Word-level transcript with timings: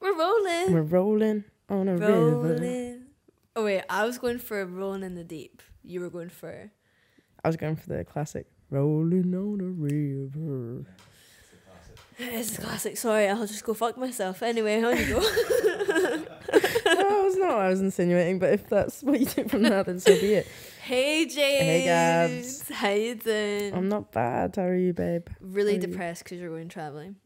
We're 0.00 0.16
rolling. 0.16 0.72
We're 0.72 0.82
rolling 0.82 1.44
on 1.68 1.88
a 1.88 1.96
river. 1.96 2.98
Oh 3.54 3.64
wait, 3.64 3.82
I 3.90 4.04
was 4.04 4.18
going 4.18 4.38
for 4.38 4.64
rolling 4.64 5.02
in 5.02 5.14
the 5.14 5.24
deep. 5.24 5.62
You 5.82 6.00
were 6.00 6.10
going 6.10 6.30
for 6.30 6.70
I 7.44 7.48
was 7.48 7.56
going 7.56 7.76
for 7.76 7.88
the 7.88 8.04
classic. 8.04 8.46
Rolling 8.70 9.34
on 9.34 9.60
a 9.60 9.64
river. 9.64 10.86
it's 12.18 12.58
a 12.58 12.60
classic. 12.60 12.96
Sorry, 12.96 13.28
I'll 13.28 13.46
just 13.46 13.64
go 13.64 13.74
fuck 13.74 13.98
myself. 13.98 14.42
Anyway, 14.42 14.82
on 14.82 14.96
you 14.96 15.06
go. 15.06 15.20
that 16.90 17.22
was 17.24 17.36
not 17.36 17.56
what 17.56 17.64
I 17.66 17.68
was 17.68 17.80
insinuating, 17.80 18.38
but 18.38 18.52
if 18.52 18.68
that's 18.68 19.02
what 19.02 19.18
you 19.18 19.26
take 19.26 19.50
from 19.50 19.62
that, 19.64 19.86
then 19.86 20.00
so 20.00 20.18
be 20.20 20.34
it. 20.34 20.46
hey 20.82 21.26
James. 21.26 21.60
Hey, 21.60 21.84
Gabs. 21.84 22.68
How 22.70 22.90
you 22.90 23.14
doing? 23.16 23.74
I'm 23.74 23.88
not 23.88 24.12
bad. 24.12 24.56
How 24.56 24.62
are 24.62 24.74
you, 24.74 24.92
babe? 24.92 25.28
really 25.40 25.76
how 25.76 25.80
you? 25.80 25.86
depressed 25.86 26.24
because 26.24 26.40
you're 26.40 26.50
going 26.50 26.68
traveling. 26.68 27.16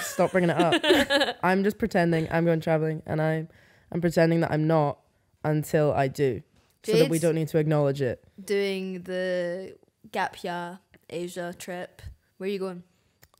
Stop 0.00 0.32
bringing 0.32 0.50
it 0.50 0.56
up. 0.56 1.36
I'm 1.42 1.62
just 1.64 1.78
pretending 1.78 2.28
I'm 2.30 2.44
going 2.44 2.60
traveling, 2.60 3.02
and 3.06 3.20
I'm 3.20 3.48
I'm 3.92 4.00
pretending 4.00 4.40
that 4.40 4.50
I'm 4.50 4.66
not 4.66 4.98
until 5.44 5.92
I 5.92 6.08
do, 6.08 6.42
so 6.84 6.96
that 6.98 7.08
we 7.10 7.18
don't 7.18 7.34
need 7.34 7.48
to 7.48 7.58
acknowledge 7.58 8.00
it. 8.02 8.24
Doing 8.42 9.02
the 9.02 9.76
Gap 10.10 10.42
Year 10.42 10.80
Asia 11.08 11.54
trip. 11.58 12.02
Where 12.38 12.48
are 12.48 12.52
you 12.52 12.58
going? 12.58 12.82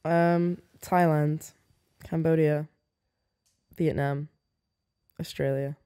Um, 0.05 0.59
Thailand, 0.81 1.53
Cambodia, 2.05 2.69
Vietnam, 3.77 4.29
Australia. 5.21 5.77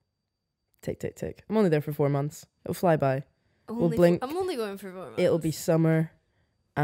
Tick 0.83 0.99
tick 1.01 1.17
tick. 1.17 1.43
I'm 1.49 1.57
only 1.57 1.69
there 1.71 1.81
for 1.81 1.93
four 1.93 2.09
months. 2.09 2.47
It'll 2.65 2.75
fly 2.75 2.97
by. 2.97 3.25
Only 3.69 3.91
for- 3.91 3.97
blink. 3.97 4.25
I'm 4.25 4.37
only 4.37 4.57
going 4.57 4.79
for 4.79 4.91
four 4.91 5.03
months. 5.07 5.19
It'll 5.23 5.39
be 5.39 5.53
summer. 5.53 6.11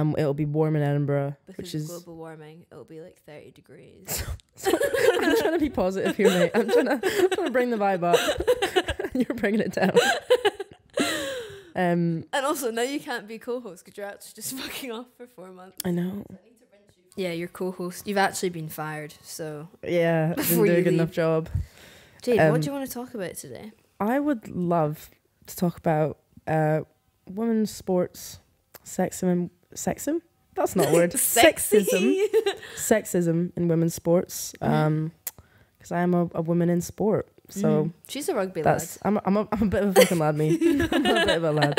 Um, 0.00 0.14
it'll 0.18 0.34
be 0.34 0.45
warm 0.45 0.77
in 0.77 0.82
Edinburgh, 0.82 1.36
because 1.46 1.56
which 1.64 1.74
is. 1.74 1.86
global 1.88 2.16
warming. 2.16 2.66
It'll 2.70 2.84
be 2.84 3.00
like 3.00 3.20
30 3.24 3.50
degrees. 3.52 4.23
I'm 4.66 5.37
trying 5.38 5.52
to 5.52 5.59
be 5.59 5.70
positive 5.70 6.16
here, 6.16 6.28
mate. 6.30 6.50
I'm 6.54 6.68
trying 6.70 6.87
to, 6.87 6.92
I'm 6.95 7.30
trying 7.30 7.46
to 7.46 7.50
bring 7.50 7.70
the 7.70 7.77
vibe 7.77 8.02
up. 8.04 8.18
You're 9.15 9.37
bringing 9.37 9.60
it 9.60 9.73
down. 9.73 9.93
Um, 11.79 12.24
and 12.32 12.46
also 12.46 12.71
now 12.71 12.80
you 12.80 12.98
can't 12.98 13.29
be 13.29 13.38
co-host 13.38 13.84
because 13.84 13.98
you're 13.98 14.06
actually 14.06 14.32
just 14.34 14.54
fucking 14.56 14.90
off 14.93 15.09
for 15.18 15.26
four 15.26 15.52
months. 15.52 15.76
I 15.84 15.90
know. 15.90 16.24
Yeah, 17.16 17.32
you're 17.32 17.49
co-host. 17.49 18.06
You've 18.09 18.16
actually 18.16 18.49
been 18.49 18.71
fired. 18.71 19.12
So, 19.23 19.68
Yeah, 19.82 20.28
didn't 20.28 20.37
Before 20.38 20.66
do 20.66 20.73
a 20.73 20.76
you 20.78 20.82
good 20.84 20.95
enough 20.95 21.10
job. 21.10 21.51
Jade, 22.23 22.40
Um, 22.40 22.52
what 22.52 22.62
do 22.62 22.66
you 22.68 22.73
want 22.73 22.87
to 22.87 22.93
talk 22.93 23.12
about 23.12 23.34
today? 23.34 23.73
I 24.01 24.18
would 24.21 24.49
love 24.49 25.10
to 25.49 25.54
talk 25.54 25.76
about 25.76 26.16
uh, 26.46 26.80
women's 27.28 27.71
sports, 27.73 28.38
sexism. 28.82 29.51
Sexism? 29.77 30.21
That's 30.55 30.74
not 30.74 30.88
a 30.88 30.93
word. 30.93 31.13
Sexism. 31.15 32.16
Sexism 32.77 33.52
in 33.57 33.69
women's 33.69 33.95
sports. 33.95 34.52
Mhm. 34.60 34.68
Um, 34.68 35.13
because 35.79 35.93
I 35.93 36.01
am 36.01 36.15
a, 36.15 36.29
a 36.35 36.43
woman 36.43 36.68
in 36.71 36.80
sport. 36.80 37.29
So 37.49 37.85
Mm. 37.85 37.93
she's 38.09 38.29
a 38.29 38.35
rugby 38.35 38.63
that's 38.63 38.99
I'm 39.02 39.18
a, 39.18 39.23
I'm 39.24 39.37
a 39.37 39.49
I'm 39.52 39.63
a 39.63 39.66
bit 39.66 39.83
of 39.85 39.91
a 39.96 40.01
fucking 40.01 40.18
lad, 40.18 40.35
me. 40.37 40.59
I'm 40.91 41.07
a 41.07 41.27
bit 41.27 41.37
of 41.37 41.45
a 41.45 41.52
lad. 41.52 41.79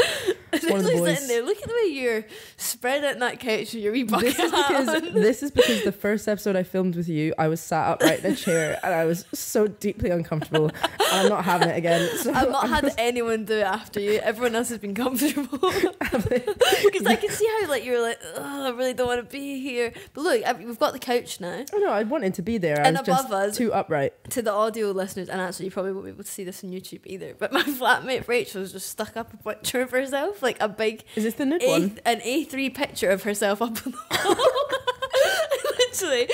one 0.69 0.79
of 0.79 0.85
the 0.85 0.93
boys. 0.97 1.13
sitting 1.19 1.27
there. 1.27 1.43
Look 1.43 1.57
at 1.61 1.67
the 1.67 1.73
way 1.73 1.91
you're 1.91 2.25
spread 2.57 3.03
out 3.03 3.13
in 3.13 3.19
that 3.19 3.39
couch 3.39 3.73
with 3.73 3.83
your 3.83 3.91
wee 3.93 4.03
bucket 4.03 4.35
This 4.35 4.39
is 4.39 4.51
because 4.51 5.13
this 5.13 5.43
is 5.43 5.51
because 5.51 5.83
the 5.83 5.91
first 6.07 6.27
episode 6.27 6.55
I 6.55 6.63
filmed 6.63 6.95
with 6.95 7.09
you, 7.09 7.33
I 7.37 7.47
was 7.47 7.59
sat 7.61 7.87
upright 7.87 8.23
in 8.23 8.33
a 8.33 8.35
chair 8.35 8.79
and 8.83 8.93
I 8.93 9.05
was 9.05 9.25
so 9.33 9.67
deeply 9.67 10.09
uncomfortable. 10.09 10.69
and 10.69 10.93
I'm 11.11 11.29
not 11.29 11.43
having 11.45 11.69
it 11.69 11.77
again. 11.77 12.09
So 12.17 12.33
I've 12.33 12.49
not 12.49 12.63
I'm 12.65 12.69
had 12.69 12.83
just- 12.85 12.99
anyone 12.99 13.45
do 13.45 13.55
it 13.57 13.61
after 13.65 13.99
you. 13.99 14.13
Everyone 14.19 14.55
else 14.55 14.69
has 14.69 14.77
been 14.79 14.95
comfortable. 14.95 15.59
Because 15.59 17.05
I 17.05 17.15
can 17.15 17.29
see 17.29 17.47
how 17.61 17.67
like 17.69 17.85
you're 17.85 18.01
like, 18.01 18.19
oh, 18.35 18.65
I 18.67 18.69
really 18.69 18.93
don't 18.93 19.07
want 19.07 19.19
to 19.19 19.31
be 19.31 19.59
here. 19.61 19.93
But 20.13 20.21
look, 20.21 20.43
I- 20.45 20.53
we've 20.53 20.79
got 20.79 20.93
the 20.93 20.99
couch 20.99 21.39
now. 21.39 21.63
Oh 21.73 21.77
no, 21.77 21.89
I 21.91 22.03
wanted 22.03 22.33
to 22.35 22.41
be 22.41 22.57
there. 22.57 22.79
I 22.81 22.87
And 22.87 22.97
was 22.97 23.05
just 23.05 23.25
above 23.27 23.49
us- 23.49 23.57
too 23.57 23.73
upright. 23.73 24.13
To 24.31 24.41
the 24.41 24.51
audio 24.51 24.91
listeners, 24.91 25.29
and 25.29 25.39
actually, 25.41 25.65
you 25.65 25.71
probably 25.71 25.91
won't 25.93 26.05
be 26.05 26.11
able 26.11 26.23
to 26.23 26.29
see 26.31 26.43
this 26.43 26.63
on 26.63 26.71
YouTube 26.71 27.01
either. 27.05 27.33
But 27.37 27.51
my 27.53 27.63
flatmate 27.63 28.27
Rachel 28.27 28.61
has 28.61 28.71
just 28.71 28.89
stuck 28.89 29.15
up 29.17 29.33
a 29.33 29.37
picture 29.37 29.81
of 29.81 29.91
herself, 29.91 30.36
like 30.41 30.57
a 30.61 30.67
big 30.69 31.03
Is 31.15 31.23
this 31.23 31.35
the 31.35 31.45
nude 31.45 31.61
A, 31.63 31.67
one? 31.69 31.99
an 32.05 32.19
A3 32.21 32.73
picture 32.73 33.09
of 33.09 33.23
herself 33.23 33.61
up 33.61 33.85
on 33.85 33.93
the 33.93 33.97
wall. 34.25 34.35
Literally. 35.79 36.27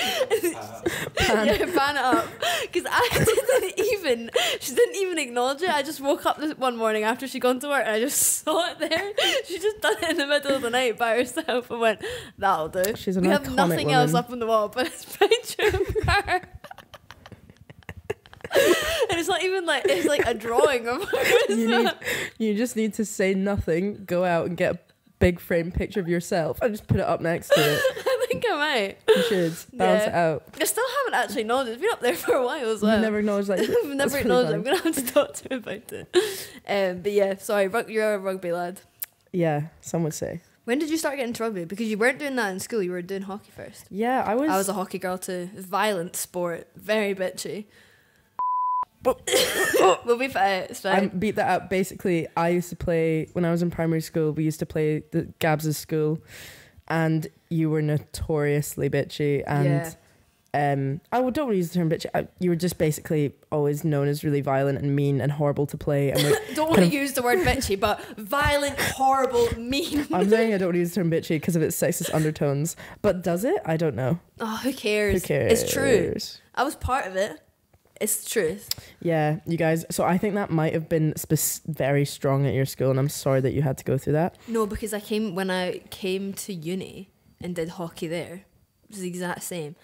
Pan. 1.16 1.46
Yeah, 1.46 1.56
pan 1.74 1.96
it 1.96 2.02
up. 2.02 2.26
Because 2.62 2.86
I 2.90 3.08
didn't 3.70 3.80
even, 3.92 4.30
she 4.60 4.74
didn't 4.74 4.96
even 4.96 5.18
acknowledge 5.18 5.62
it. 5.62 5.70
I 5.70 5.82
just 5.82 6.00
woke 6.00 6.26
up 6.26 6.38
this 6.38 6.56
one 6.58 6.76
morning 6.76 7.02
after 7.04 7.26
she'd 7.26 7.40
gone 7.40 7.60
to 7.60 7.68
work 7.68 7.82
and 7.86 7.94
I 7.94 8.00
just 8.00 8.20
saw 8.44 8.70
it 8.70 8.78
there. 8.78 9.12
She 9.46 9.58
just 9.58 9.80
done 9.80 9.96
it 10.02 10.10
in 10.10 10.16
the 10.18 10.26
middle 10.26 10.56
of 10.56 10.62
the 10.62 10.70
night 10.70 10.98
by 10.98 11.16
herself 11.16 11.70
and 11.70 11.80
went, 11.80 12.00
that'll 12.38 12.68
do. 12.68 12.94
She's 12.96 13.16
an 13.16 13.22
we 13.24 13.28
have 13.30 13.50
nothing 13.54 13.92
else 13.92 14.12
up 14.14 14.30
on 14.30 14.38
the 14.38 14.46
wall 14.46 14.68
but 14.68 14.86
a 14.88 15.18
picture 15.18 15.76
of 15.76 15.96
her. 16.08 16.40
and 19.10 19.18
it's 19.18 19.28
not 19.28 19.42
even 19.42 19.66
like, 19.66 19.84
it's 19.86 20.06
like 20.06 20.24
a 20.26 20.34
drawing 20.34 20.88
of. 20.88 21.04
You 21.48 21.66
need, 21.84 21.92
you 22.38 22.54
just 22.54 22.76
need 22.76 22.94
to 22.94 23.04
say 23.04 23.34
nothing. 23.34 24.04
Go 24.04 24.24
out 24.24 24.46
and 24.46 24.56
get 24.56 24.74
a 24.74 24.78
big 25.18 25.40
frame 25.40 25.70
picture 25.72 26.00
of 26.00 26.08
yourself 26.08 26.60
and 26.62 26.72
just 26.74 26.86
put 26.86 26.98
it 26.98 27.06
up 27.06 27.20
next 27.20 27.48
to 27.48 27.60
it. 27.60 27.80
I 28.06 28.26
think 28.28 28.44
I 28.50 28.56
might. 28.56 28.98
You 29.08 29.22
should 29.24 29.56
balance 29.78 30.02
Yeah. 30.04 30.08
it 30.08 30.14
out. 30.14 30.42
I 30.60 30.64
still 30.64 30.84
haven't 30.98 31.14
actually 31.22 31.40
acknowledged 31.42 31.70
it. 31.70 31.72
It's 31.74 31.80
been 31.82 31.90
up 31.92 32.00
there 32.00 32.14
for 32.16 32.34
a 32.34 32.44
while 32.44 32.68
as 32.70 32.82
well. 32.82 32.96
You 32.96 33.02
never 33.02 33.18
acknowledge 33.18 33.46
that. 33.48 33.60
I've 33.60 33.94
never 33.94 34.10
really 34.10 34.20
acknowledged 34.22 34.48
fine. 34.50 34.54
I'm 34.56 34.62
going 34.62 34.76
to 34.78 34.82
have 34.84 34.94
to 34.94 35.12
talk 35.12 35.34
to 35.34 35.52
him 35.52 35.58
about 35.58 35.92
it. 35.92 36.48
Um, 36.68 37.02
but 37.02 37.12
yeah, 37.12 37.36
sorry, 37.36 37.68
rug- 37.68 37.90
you're 37.90 38.14
a 38.14 38.18
rugby 38.18 38.52
lad. 38.52 38.80
Yeah, 39.32 39.62
some 39.80 40.02
would 40.04 40.14
say. 40.14 40.40
When 40.64 40.78
did 40.78 40.88
you 40.88 40.96
start 40.96 41.16
getting 41.16 41.28
into 41.28 41.42
rugby? 41.42 41.64
Because 41.66 41.88
you 41.88 41.98
weren't 41.98 42.18
doing 42.18 42.36
that 42.36 42.50
in 42.50 42.58
school, 42.58 42.82
you 42.82 42.90
were 42.90 43.02
doing 43.02 43.22
hockey 43.22 43.50
first. 43.54 43.84
Yeah, 43.90 44.22
I 44.26 44.34
was. 44.34 44.48
I 44.50 44.56
was 44.56 44.68
a 44.70 44.72
hockey 44.72 44.98
girl 44.98 45.18
too. 45.18 45.50
Violent 45.54 46.16
sport, 46.16 46.68
very 46.74 47.14
bitchy. 47.14 47.66
We'll 49.04 50.18
be 50.18 50.28
fine. 50.28 50.62
It's 50.70 50.84
I 50.84 51.06
beat 51.06 51.36
that 51.36 51.50
up. 51.50 51.70
Basically, 51.70 52.26
I 52.36 52.50
used 52.50 52.70
to 52.70 52.76
play 52.76 53.28
when 53.32 53.44
I 53.44 53.50
was 53.50 53.62
in 53.62 53.70
primary 53.70 54.00
school. 54.00 54.32
We 54.32 54.44
used 54.44 54.60
to 54.60 54.66
play 54.66 55.02
the 55.10 55.32
Gabs' 55.38 55.76
school, 55.76 56.20
and 56.88 57.26
you 57.48 57.70
were 57.70 57.82
notoriously 57.82 58.90
bitchy. 58.90 59.42
And 59.46 59.96
um, 60.54 61.00
I 61.10 61.16
don't 61.16 61.24
want 61.24 61.36
to 61.50 61.56
use 61.56 61.70
the 61.70 61.80
term 61.80 61.90
bitchy. 61.90 62.06
I, 62.14 62.28
you 62.38 62.48
were 62.48 62.56
just 62.56 62.78
basically 62.78 63.34
always 63.50 63.82
known 63.82 64.06
as 64.06 64.22
really 64.22 64.40
violent 64.40 64.78
and 64.78 64.94
mean 64.94 65.20
and 65.20 65.32
horrible 65.32 65.66
to 65.66 65.76
play. 65.76 66.12
And 66.12 66.22
we're, 66.22 66.38
Don't 66.54 66.70
want 66.70 66.82
to 66.82 66.86
use 66.86 67.12
the 67.14 67.22
word 67.22 67.40
bitchy, 67.40 67.78
but 67.78 68.00
violent, 68.16 68.78
horrible, 68.78 69.48
mean. 69.58 70.06
I'm 70.12 70.28
saying 70.30 70.54
I 70.54 70.58
don't 70.58 70.68
want 70.68 70.74
to 70.74 70.78
use 70.78 70.90
the 70.90 71.00
term 71.00 71.10
bitchy 71.10 71.30
because 71.30 71.56
of 71.56 71.62
its 71.62 71.76
sexist 71.76 72.14
undertones. 72.14 72.76
But 73.02 73.22
does 73.22 73.42
it? 73.42 73.60
I 73.66 73.76
don't 73.76 73.96
know. 73.96 74.20
Oh, 74.38 74.56
who 74.58 74.72
cares? 74.72 75.22
Who 75.22 75.26
cares? 75.26 75.62
It's 75.62 75.72
true. 75.72 76.14
I 76.54 76.62
was 76.62 76.76
part 76.76 77.06
of 77.06 77.16
it. 77.16 77.40
It's 78.04 78.22
the 78.24 78.28
truth. 78.30 78.68
Yeah, 79.00 79.40
you 79.46 79.56
guys. 79.56 79.86
So 79.90 80.04
I 80.04 80.18
think 80.18 80.34
that 80.34 80.50
might 80.50 80.74
have 80.74 80.90
been 80.90 81.14
very 81.66 82.04
strong 82.04 82.46
at 82.46 82.52
your 82.52 82.66
school, 82.66 82.90
and 82.90 82.98
I'm 82.98 83.08
sorry 83.08 83.40
that 83.40 83.52
you 83.54 83.62
had 83.62 83.78
to 83.78 83.84
go 83.84 83.96
through 83.96 84.12
that. 84.12 84.36
No, 84.46 84.66
because 84.66 84.92
I 84.92 85.00
came 85.00 85.34
when 85.34 85.50
I 85.50 85.78
came 85.90 86.34
to 86.34 86.52
uni 86.52 87.08
and 87.40 87.54
did 87.56 87.70
hockey 87.70 88.06
there. 88.06 88.34
It 88.84 88.90
was 88.90 89.00
the 89.00 89.08
exact 89.08 89.42
same. 89.42 89.74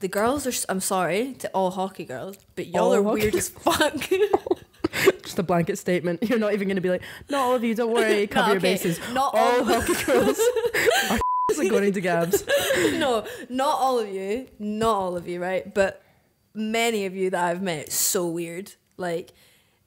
The 0.00 0.08
girls 0.08 0.44
are. 0.46 0.52
I'm 0.68 0.80
sorry 0.80 1.34
to 1.34 1.48
all 1.54 1.70
hockey 1.70 2.04
girls, 2.04 2.36
but 2.56 2.66
y'all 2.66 2.86
All 2.86 2.94
are 2.94 3.02
hockey 3.04 3.20
weird 3.22 3.34
as 3.36 3.48
fuck. 3.64 3.94
Just 5.22 5.38
a 5.38 5.42
blanket 5.44 5.78
statement. 5.78 6.22
You're 6.28 6.40
not 6.40 6.54
even 6.54 6.66
going 6.66 6.76
to 6.76 6.82
be 6.82 6.90
like, 6.90 7.02
not 7.30 7.40
all 7.44 7.54
of 7.54 7.62
you. 7.62 7.76
Don't 7.76 7.92
worry. 7.92 8.26
Cover 8.34 8.46
No, 8.48 8.52
your 8.54 8.60
bases. 8.60 8.98
Not 9.12 9.34
All 9.34 9.58
all. 9.58 9.64
hockey 9.64 9.94
girls 10.04 10.38
are 11.58 11.68
going 11.68 11.92
to 11.92 12.00
Gabs. 12.00 12.44
no, 12.98 13.24
not 13.48 13.78
all 13.78 14.00
of 14.00 14.08
you. 14.08 14.48
Not 14.58 14.94
all 14.96 15.16
of 15.16 15.28
you, 15.28 15.40
right? 15.40 15.72
But 15.72 16.02
many 16.58 17.06
of 17.06 17.14
you 17.14 17.30
that 17.30 17.44
I've 17.44 17.62
met, 17.62 17.92
so 17.92 18.26
weird. 18.26 18.74
Like 18.96 19.32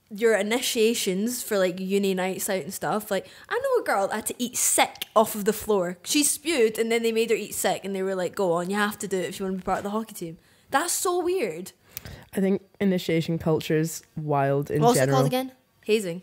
your 0.09 0.36
initiations 0.36 1.42
for 1.42 1.58
like 1.58 1.80
uni 1.80 2.14
nights 2.14 2.50
out 2.50 2.64
and 2.64 2.74
stuff. 2.74 3.09
Like 3.12 3.28
I 3.50 3.56
know 3.56 3.82
a 3.82 3.86
girl 3.86 4.08
that 4.08 4.16
had 4.16 4.26
to 4.28 4.36
eat 4.38 4.58
sick 4.58 5.06
off 5.16 5.36
of 5.36 5.46
the 5.46 5.54
floor. 5.54 5.98
She 6.04 6.24
spewed 6.24 6.78
and 6.78 6.92
then 6.92 7.04
they 7.04 7.12
made 7.12 7.30
her 7.30 7.36
eat 7.36 7.54
sick 7.54 7.86
and 7.86 7.96
they 7.96 8.04
were 8.04 8.16
like, 8.16 8.36
"Go 8.36 8.54
on, 8.54 8.70
you 8.70 8.76
have 8.76 9.00
to 9.00 9.08
do 9.08 9.18
it 9.18 9.30
if 9.30 9.40
you 9.40 9.46
want 9.46 9.58
to 9.58 9.62
be 9.62 9.66
part 9.66 9.80
of 9.80 9.84
the 9.84 9.90
hockey 9.92 10.14
team." 10.14 10.38
That's 10.70 10.94
so 10.94 11.24
weird. 11.24 11.72
I 12.36 12.40
think 12.40 12.62
initiation 12.80 13.38
culture 13.38 13.78
is 13.78 14.04
wild 14.16 14.72
in 14.72 14.81
What's 14.81 14.98
it 14.98 15.01
general. 15.01 15.18
called 15.19 15.28
again? 15.28 15.51
Hazing. 15.86 16.22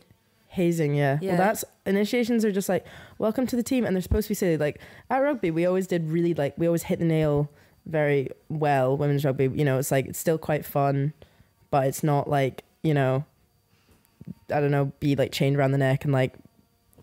Hazing, 0.49 0.94
yeah. 0.94 1.19
Yeah. 1.20 1.31
Well, 1.32 1.38
that's 1.38 1.64
initiations 1.84 2.44
are 2.44 2.52
just 2.52 2.69
like 2.69 2.87
welcome 3.19 3.46
to 3.46 3.56
the 3.56 3.62
team, 3.62 3.84
and 3.84 3.94
they're 3.94 4.02
supposed 4.02 4.26
to 4.26 4.31
be 4.31 4.34
silly. 4.34 4.56
Like 4.56 4.81
at 5.11 5.19
rugby, 5.19 5.50
we 5.50 5.67
always 5.67 5.87
did 5.87 6.08
really 6.11 6.34
like 6.34 6.55
we 6.56 6.67
always 6.67 6.84
hit 6.84 6.99
the 6.99 7.05
nail 7.05 7.50
very 7.88 8.29
well. 8.49 8.96
Women's 8.96 9.25
rugby, 9.25 9.44
you 9.55 9.64
know, 9.64 9.79
it's 9.79 9.90
like 9.90 10.06
it's 10.06 10.19
still 10.19 10.38
quite 10.38 10.64
fun, 10.64 11.12
but 11.70 11.87
it's 11.87 12.02
not 12.02 12.29
like 12.31 12.64
you 12.82 12.94
know, 12.94 13.25
I 14.52 14.61
don't 14.61 14.70
know, 14.70 14.93
be 15.00 15.17
like 15.17 15.32
chained 15.32 15.56
around 15.56 15.73
the 15.73 15.79
neck 15.79 16.05
and 16.05 16.12
like 16.12 16.35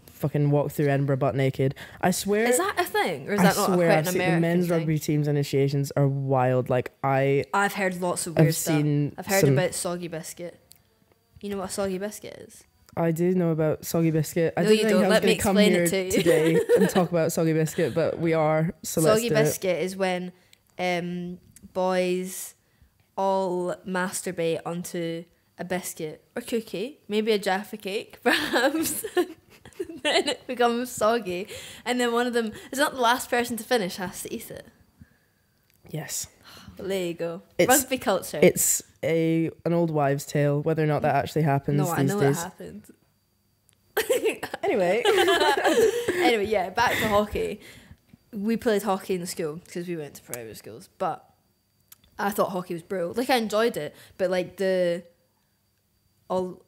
fucking 0.08 0.50
walk 0.50 0.72
through 0.72 0.88
Edinburgh 0.88 1.18
butt 1.18 1.36
naked. 1.36 1.76
I 2.02 2.12
swear. 2.12 2.46
Is 2.46 2.58
that 2.58 2.76
a 2.80 2.84
thing, 2.86 3.28
or 3.30 3.34
is 3.34 3.40
I 3.42 3.44
that 3.44 3.58
not 3.58 3.66
swear, 3.74 3.88
quite 3.90 3.98
I've 3.98 4.06
the 4.06 4.12
American 4.16 4.42
men's 4.42 4.68
thing? 4.70 4.78
rugby 4.78 5.00
teams 5.00 5.28
initiations 5.28 5.92
are 5.98 6.08
wild. 6.08 6.70
Like 6.70 6.92
I, 7.04 7.44
I've 7.54 7.74
heard 7.74 8.02
lots 8.02 8.26
of 8.28 8.36
weird 8.38 8.50
I've 8.50 8.56
stuff. 8.56 8.76
seen. 8.78 9.14
I've 9.18 9.28
heard 9.28 9.44
about 9.44 9.74
soggy 9.74 10.08
biscuit. 10.08 10.60
You 11.42 11.50
know 11.50 11.58
what 11.58 11.70
a 11.70 11.74
soggy 11.74 11.98
biscuit 11.98 12.38
is? 12.48 12.64
I 12.98 13.12
do 13.12 13.36
know 13.36 13.50
about 13.52 13.84
soggy 13.86 14.10
biscuit. 14.10 14.54
I 14.56 14.62
No, 14.64 14.70
didn't 14.70 14.78
you 14.80 14.86
think 14.86 14.94
don't. 14.94 15.04
I 15.04 15.08
was 15.10 15.14
Let 15.16 15.22
going 15.24 15.32
me 15.34 15.36
to 15.38 15.44
come 15.44 15.58
here 15.58 15.86
to 15.88 16.12
today 16.12 16.60
and 16.78 16.90
talk 16.90 17.12
about 17.12 17.34
soggy 17.34 17.52
biscuit, 17.52 17.94
but 17.94 18.18
we 18.20 18.34
are. 18.34 18.74
So 18.84 19.02
soggy 19.02 19.30
biscuit 19.30 19.82
is 19.82 19.98
when 19.98 20.32
um, 20.80 21.40
boys 21.74 22.54
all 23.18 23.76
masturbate 23.88 24.60
onto 24.66 25.24
a 25.58 25.64
biscuit 25.64 26.24
or 26.36 26.42
cookie, 26.42 27.00
maybe 27.08 27.32
a 27.32 27.40
Jaffa 27.40 27.78
cake, 27.78 28.20
perhaps. 28.24 29.06
then 30.04 30.28
it 30.30 30.46
becomes 30.48 30.92
soggy, 30.92 31.48
and 31.86 32.00
then 32.00 32.12
one 32.14 32.28
of 32.28 32.34
them 32.34 32.52
is 32.72 32.80
not 32.80 32.94
the 32.94 33.02
last 33.02 33.30
person 33.30 33.58
to 33.58 33.64
finish 33.64 33.96
has 33.98 34.22
to 34.24 34.34
eat 34.34 34.52
it. 34.52 34.68
Yes. 35.90 36.28
Well, 36.78 36.90
there 36.90 37.06
you 37.06 37.14
go. 37.14 37.42
It's- 37.58 37.80
Rugby 37.80 37.98
culture. 37.98 38.38
It's 38.44 38.84
a 39.02 39.50
an 39.64 39.72
old 39.72 39.92
wives' 39.92 40.26
tale. 40.26 40.62
Whether 40.62 40.84
or 40.84 40.88
not 40.88 41.04
that 41.04 41.16
actually 41.16 41.44
happens 41.44 41.78
no, 41.78 41.86
these 41.86 41.94
I 41.94 42.02
know 42.04 42.20
days. 42.20 42.38
it 42.38 42.42
happened. 42.42 42.92
Anyway, 44.62 45.04
anyway, 46.16 46.46
yeah, 46.48 46.70
back 46.72 46.98
to 46.98 47.08
hockey. 47.08 47.62
We 48.36 48.58
played 48.58 48.84
hockey 48.84 49.16
in 49.16 49.22
the 49.22 49.28
school 49.28 49.56
because 49.64 49.88
we 49.88 49.96
went 49.96 50.16
to 50.16 50.22
private 50.22 50.58
schools, 50.58 50.90
but 50.98 51.28
I 52.20 52.32
thought 52.32 52.50
hockey 52.52 52.74
was 52.74 52.84
brutal. 52.84 53.14
Like 53.16 53.30
I 53.30 53.38
enjoyed 53.38 53.78
it, 53.78 53.96
but 54.18 54.30
like 54.30 54.58
the 54.58 55.04
all 56.30 56.62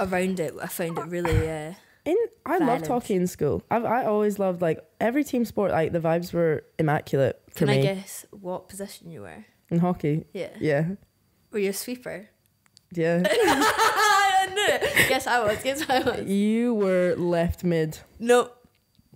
around 0.00 0.40
it, 0.40 0.54
I 0.62 0.66
found 0.66 0.98
it 0.98 1.06
really. 1.06 1.48
Uh, 1.48 1.74
in 2.04 2.16
I 2.46 2.58
loved 2.58 2.86
hockey 2.86 3.14
in 3.14 3.26
school. 3.26 3.62
I 3.70 3.76
I 3.76 4.04
always 4.06 4.38
loved 4.38 4.62
like 4.62 4.80
every 5.00 5.22
team 5.24 5.44
sport. 5.44 5.70
Like 5.70 5.92
the 5.92 6.00
vibes 6.00 6.32
were 6.32 6.64
immaculate 6.78 7.40
for 7.50 7.58
can 7.58 7.68
me 7.68 7.78
I 7.80 7.82
guess 7.82 8.24
what 8.30 8.68
position 8.68 9.10
you 9.10 9.20
were? 9.22 9.44
in 9.70 9.78
hockey. 9.78 10.24
Yeah, 10.32 10.48
Yeah, 10.60 10.86
were 11.50 11.58
you 11.58 11.70
a 11.70 11.72
sweeper? 11.72 12.28
yeah. 12.92 13.22
I 13.30 14.48
knew 14.52 14.66
it. 14.74 15.08
Guess 15.08 15.26
I 15.26 15.40
was. 15.44 15.62
Guess 15.62 15.88
I 15.88 16.00
was. 16.00 16.26
you 16.28 16.74
were 16.74 17.14
left 17.16 17.64
mid 17.64 17.98
No, 18.18 18.50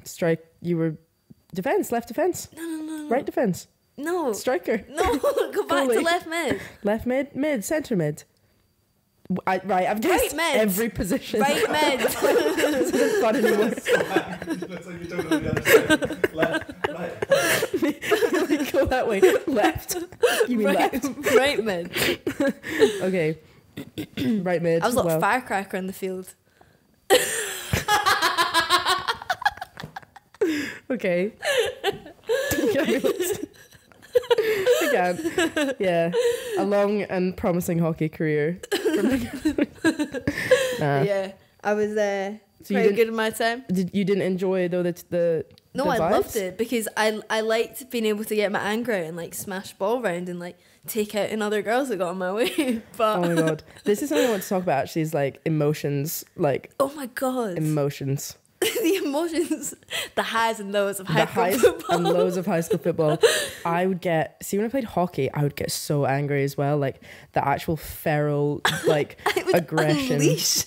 strike. 0.04 0.44
You 0.62 0.76
were 0.76 0.96
defense, 1.56 1.90
left 1.90 2.08
defense, 2.08 2.48
no, 2.56 2.62
no, 2.62 2.76
no, 2.82 2.96
no. 3.02 3.08
right 3.08 3.26
defense, 3.26 3.66
no, 3.96 4.32
striker, 4.32 4.84
no. 4.88 5.16
Go 5.52 5.66
back 5.66 5.88
to 5.88 6.00
left 6.00 6.26
mid. 6.28 6.60
left 6.84 7.06
mid, 7.06 7.34
mid, 7.34 7.64
center 7.64 7.96
mid. 7.96 8.24
I, 9.44 9.60
right, 9.64 9.88
I've 9.88 10.00
guessed 10.00 10.36
mid. 10.36 10.56
every 10.56 10.88
position. 10.88 11.40
Right 11.40 11.68
mid. 11.70 12.00
this 12.00 12.92
isn't 12.92 13.20
fun 13.20 13.36
anymore. 13.36 13.64
Looks 13.66 14.86
like 14.86 15.00
you're 15.00 15.16
talking 15.16 15.32
on 15.32 15.42
the 15.42 15.50
other 15.50 15.62
side. 15.64 16.34
Left, 16.34 16.70
right. 16.88 18.72
Go 18.72 18.86
that 18.86 19.08
way. 19.08 19.20
Left. 19.48 19.96
You 20.46 20.58
mean 20.58 20.66
right, 20.66 20.92
left? 20.92 21.34
right 21.34 21.64
mid. 21.64 21.90
Okay. 23.02 23.38
right 24.42 24.62
mid. 24.62 24.82
I 24.82 24.86
was 24.86 24.94
like 24.94 25.06
well, 25.06 25.18
a 25.18 25.20
firecracker 25.20 25.76
in 25.76 25.88
the 25.88 25.92
field. 25.92 26.34
Okay. 30.90 31.32
Again. 34.88 35.74
Yeah. 35.78 36.12
A 36.58 36.64
long 36.64 37.02
and 37.02 37.36
promising 37.36 37.78
hockey 37.78 38.08
career. 38.08 38.60
nah. 40.80 41.02
Yeah, 41.02 41.32
I 41.62 41.74
was 41.74 41.96
uh, 41.96 42.34
So 42.62 42.74
you 42.74 42.82
didn't- 42.82 42.96
good 42.96 43.08
in 43.08 43.14
my 43.16 43.30
time. 43.30 43.64
Did 43.68 43.90
you 43.94 44.04
didn't 44.04 44.22
enjoy 44.22 44.68
though 44.68 44.82
the 44.82 44.92
the 45.10 45.44
No, 45.74 45.84
the 45.84 45.90
I 45.90 45.98
vibes? 45.98 46.10
loved 46.12 46.36
it 46.36 46.56
because 46.58 46.88
I 46.96 47.20
I 47.28 47.40
liked 47.42 47.90
being 47.90 48.06
able 48.06 48.24
to 48.24 48.34
get 48.34 48.50
my 48.52 48.60
anger 48.60 48.92
out 48.92 49.04
and 49.04 49.16
like 49.16 49.34
smash 49.34 49.72
ball 49.74 50.00
around 50.00 50.28
and 50.28 50.38
like 50.40 50.56
take 50.86 51.14
out 51.14 51.30
another 51.30 51.60
girls 51.62 51.88
that 51.88 51.96
got 51.98 52.12
in 52.12 52.18
my 52.18 52.32
way. 52.32 52.80
but 52.96 53.16
Oh 53.18 53.20
my 53.20 53.34
god. 53.34 53.62
This 53.84 54.02
is 54.02 54.08
something 54.08 54.26
I 54.26 54.30
want 54.30 54.42
to 54.44 54.48
talk 54.48 54.62
about 54.62 54.78
actually 54.84 55.02
is 55.02 55.12
like 55.14 55.40
emotions, 55.44 56.24
like 56.36 56.70
oh 56.80 56.92
my 56.96 57.06
god, 57.06 57.58
emotions. 57.58 58.36
the 58.60 59.00
emotions, 59.04 59.74
the 60.14 60.22
highs 60.22 60.60
and 60.60 60.72
lows 60.72 60.98
of 61.00 61.06
high 61.06 61.24
the 61.26 61.30
school 61.30 61.42
highs 61.44 61.60
football. 61.60 61.96
and 61.96 62.04
lows 62.04 62.36
of 62.36 62.46
high 62.46 62.60
school 62.60 62.78
football. 62.78 63.18
I 63.66 63.86
would 63.86 64.00
get 64.00 64.36
see 64.42 64.56
when 64.56 64.66
I 64.66 64.70
played 64.70 64.84
hockey, 64.84 65.30
I 65.32 65.42
would 65.42 65.56
get 65.56 65.70
so 65.70 66.06
angry 66.06 66.42
as 66.42 66.56
well, 66.56 66.78
like 66.78 67.02
the 67.32 67.46
actual 67.46 67.76
feral 67.76 68.62
like 68.86 69.18
aggression. 69.52 70.16
unleash. 70.16 70.64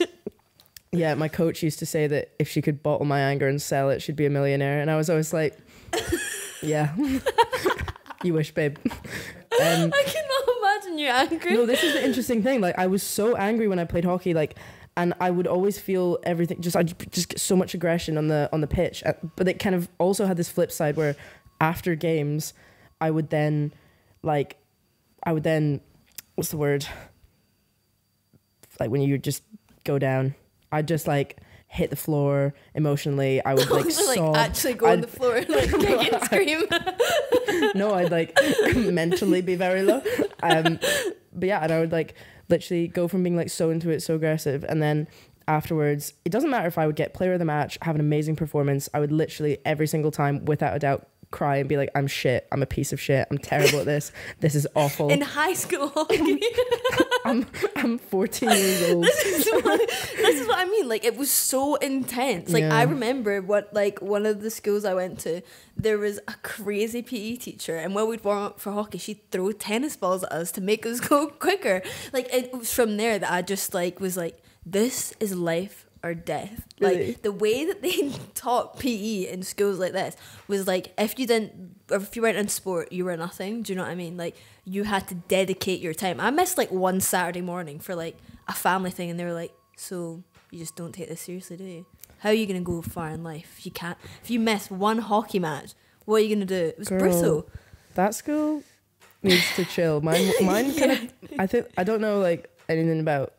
Yeah, 0.92 1.14
my 1.16 1.28
coach 1.28 1.62
used 1.64 1.80
to 1.80 1.86
say 1.86 2.08
that 2.08 2.32
if 2.40 2.48
she 2.50 2.62
could 2.62 2.82
bottle 2.82 3.06
my 3.06 3.20
anger 3.20 3.48
and 3.48 3.62
sell 3.62 3.90
it, 3.90 4.02
she'd 4.02 4.16
be 4.16 4.26
a 4.26 4.30
millionaire, 4.30 4.82
and 4.82 4.90
I 4.90 4.96
was 4.96 5.10
always 5.10 5.32
like, 5.34 5.56
yeah, 6.64 6.96
you 8.24 8.34
wish, 8.34 8.52
babe. 8.54 8.78
Um, 9.62 9.92
I 9.94 10.04
cannot 10.06 10.58
imagine 10.58 10.98
you 10.98 11.08
angry. 11.10 11.54
no, 11.54 11.66
this 11.68 11.84
is 11.84 11.94
the 11.94 12.04
interesting 12.04 12.42
thing. 12.42 12.60
Like, 12.62 12.78
I 12.80 12.88
was 12.88 13.04
so 13.04 13.36
angry 13.36 13.68
when 13.68 13.78
I 13.78 13.86
played 13.86 14.04
hockey, 14.06 14.34
like, 14.34 14.56
and 14.98 15.14
I 15.20 15.32
would 15.32 15.48
always 15.48 15.78
feel 15.80 16.18
everything. 16.24 16.62
Just 16.62 16.76
I 16.76 16.84
just 16.84 17.30
get 17.30 17.40
so 17.40 17.56
much 17.56 17.74
aggression 17.74 18.18
on 18.18 18.28
the 18.28 18.50
on 18.52 18.62
the 18.62 18.68
pitch, 18.68 19.04
but 19.36 19.48
it 19.48 19.60
kind 19.60 19.76
of 19.76 19.90
also 19.98 20.26
had 20.26 20.38
this 20.38 20.50
flip 20.50 20.72
side 20.72 20.96
where 20.98 21.16
after 21.62 21.96
games, 21.96 22.54
I 23.02 23.12
would 23.12 23.30
then, 23.30 23.74
like, 24.24 24.58
I 25.24 25.34
would 25.34 25.44
then, 25.44 25.82
what's 26.36 26.50
the 26.52 26.58
word? 26.58 26.86
Like 28.80 28.90
when 28.92 29.02
you 29.02 29.18
just 29.18 29.44
go 29.84 30.00
down, 30.00 30.36
I'd 30.72 30.88
just 30.88 31.08
like 31.08 31.38
hit 31.68 31.90
the 31.90 31.96
floor 31.96 32.54
emotionally. 32.74 33.44
I 33.44 33.54
would 33.54 33.70
like 33.70 33.86
like 33.86 33.92
sob. 34.18 34.36
actually 34.36 34.74
go 34.76 34.86
on 34.88 34.92
I'd- 34.94 35.02
the 35.02 35.08
floor 35.08 35.36
and 35.36 35.50
like 35.50 35.70
kick 35.70 36.14
and 36.14 36.24
scream. 36.26 36.64
no, 37.76 37.94
I'd 37.94 38.12
like 38.12 38.38
mentally 38.76 39.42
be 39.42 39.56
very 39.56 39.84
low. 39.84 40.02
Um, 40.42 40.80
but 41.34 41.48
yeah, 41.48 41.60
and 41.62 41.72
I 41.72 41.80
would 41.80 41.92
like 41.92 42.16
literally 42.50 42.88
go 42.88 43.08
from 43.08 43.24
being 43.24 43.36
like 43.36 43.50
so 43.50 43.70
into 43.70 43.90
it, 43.90 44.02
so 44.02 44.16
aggressive, 44.16 44.66
and 44.68 44.82
then 44.82 45.08
afterwards, 45.48 46.14
it 46.26 46.32
doesn't 46.32 46.50
matter 46.50 46.68
if 46.68 46.78
I 46.78 46.86
would 46.86 46.96
get 46.96 47.14
player 47.14 47.34
of 47.34 47.40
the 47.40 47.46
match, 47.46 47.78
have 47.82 47.96
an 47.96 48.02
amazing 48.02 48.36
performance. 48.36 48.88
I 48.94 49.00
would 49.00 49.12
literally 49.12 49.58
every 49.66 49.88
single 49.88 50.12
time, 50.12 50.46
without 50.46 50.76
a 50.76 50.80
doubt, 50.80 51.08
cry 51.32 51.58
and 51.58 51.70
be 51.70 51.78
like, 51.78 51.90
"I'm 51.96 52.08
shit. 52.08 52.48
I'm 52.52 52.62
a 52.64 52.66
piece 52.66 52.94
of 52.94 53.00
shit. 53.00 53.28
I'm 53.30 53.38
terrible 53.38 53.80
at 53.80 53.86
this. 53.86 54.12
This 54.40 54.56
is 54.56 54.68
awful. 54.76 55.10
in 55.10 55.22
high 55.22 55.54
school. 55.54 55.92
I'm 57.26 57.46
I'm 57.76 57.98
14 57.98 58.50
years 58.50 58.92
old." 58.92 59.04
this 59.06 59.26
is 59.26 59.64
what 59.64 59.80
this 59.80 60.42
is 60.42 60.48
what 60.48 60.58
I 60.58 60.66
mean. 60.66 60.88
Like 60.88 61.04
it 61.06 61.18
was 61.18 61.32
so 61.32 61.76
intense. 61.76 62.52
Like 62.52 62.64
I 62.64 62.84
remember 62.84 63.42
what 63.42 63.74
like 63.74 64.02
one 64.02 64.26
of 64.26 64.42
the 64.42 64.50
schools 64.50 64.86
I 64.86 64.94
went 64.94 65.20
to, 65.20 65.42
there 65.78 65.98
was 65.98 66.20
a 66.28 66.34
crazy 66.44 67.02
PE 67.02 67.36
teacher, 67.38 67.76
and 67.76 67.94
when 67.94 68.08
we'd 68.08 68.24
warm 68.24 68.44
up 68.44 68.60
for 68.60 68.72
hockey, 68.72 68.98
she'd 68.98 69.30
throw 69.32 69.52
tennis 69.52 69.96
balls 69.96 70.24
at 70.24 70.32
us 70.32 70.52
to 70.54 70.62
make 70.62 70.86
us 70.86 71.00
go 71.10 71.28
quicker. 71.28 71.82
Like 72.14 72.34
it 72.34 72.54
was 72.54 72.74
from 72.74 72.98
there 72.98 73.20
that 73.20 73.32
I 73.32 73.42
just 73.42 73.74
like 73.74 74.00
was 74.00 74.18
like, 74.18 74.42
this 74.66 75.14
is 75.20 75.36
life 75.36 75.86
or 76.04 76.14
death. 76.14 76.66
Really? 76.80 77.08
Like 77.08 77.22
the 77.22 77.32
way 77.32 77.66
that 77.66 77.82
they 77.82 78.12
taught 78.36 78.80
PE 78.80 79.32
in 79.32 79.44
schools 79.44 79.80
like 79.80 79.94
this 79.94 80.16
was 80.48 80.68
like 80.68 80.94
if 80.98 81.20
you 81.20 81.28
didn't 81.28 81.76
or 81.92 81.98
if 81.98 82.16
you 82.16 82.22
weren't 82.22 82.38
in 82.38 82.48
sport, 82.48 82.92
you 82.92 83.06
were 83.06 83.18
nothing. 83.18 83.64
Do 83.64 83.74
you 83.74 83.78
know 83.78 83.84
what 83.84 83.92
I 83.92 83.96
mean? 83.96 84.18
Like 84.18 84.36
you 84.66 84.84
had 84.84 85.08
to 85.10 85.16
dedicate 85.16 85.82
your 85.82 85.94
time. 85.94 86.20
I 86.20 86.30
missed 86.32 86.58
like 86.58 86.72
one 86.72 87.02
Saturday 87.02 87.42
morning 87.42 87.80
for 87.80 87.96
like 87.96 88.18
a 88.48 88.54
family 88.54 88.92
thing, 88.92 89.10
and 89.10 89.20
they 89.20 89.26
were 89.26 89.34
like, 89.34 89.54
"So 89.76 90.24
you 90.52 90.60
just 90.60 90.76
don't 90.76 90.94
take 90.94 91.10
this 91.10 91.22
seriously, 91.22 91.58
do 91.58 91.64
you? 91.64 91.86
How 92.20 92.30
are 92.30 92.34
you 92.34 92.46
gonna 92.46 92.62
go 92.62 92.82
far 92.82 93.10
in 93.10 93.24
life 93.24 93.56
if 93.58 93.66
you 93.66 93.72
can't? 93.72 93.98
If 94.24 94.30
you 94.30 94.40
miss 94.40 94.70
one 94.70 95.00
hockey 95.00 95.40
match, 95.40 95.74
what 96.06 96.18
are 96.18 96.20
you 96.26 96.36
gonna 96.36 96.46
do?" 96.46 96.56
It 96.56 96.80
was 96.80 96.90
Girl. 96.90 97.00
brutal. 97.00 97.50
that 97.96 98.16
school 98.16 98.64
needs 99.24 99.56
to 99.56 99.66
chill. 99.66 100.02
Mine, 100.02 100.32
mine 100.42 100.74
kind 100.80 100.92
of. 100.92 101.14
I 101.38 101.48
think 101.48 101.68
I 101.78 101.84
don't 101.84 102.02
know 102.02 102.20
like 102.20 102.50
anything 102.70 103.00
about 103.00 103.34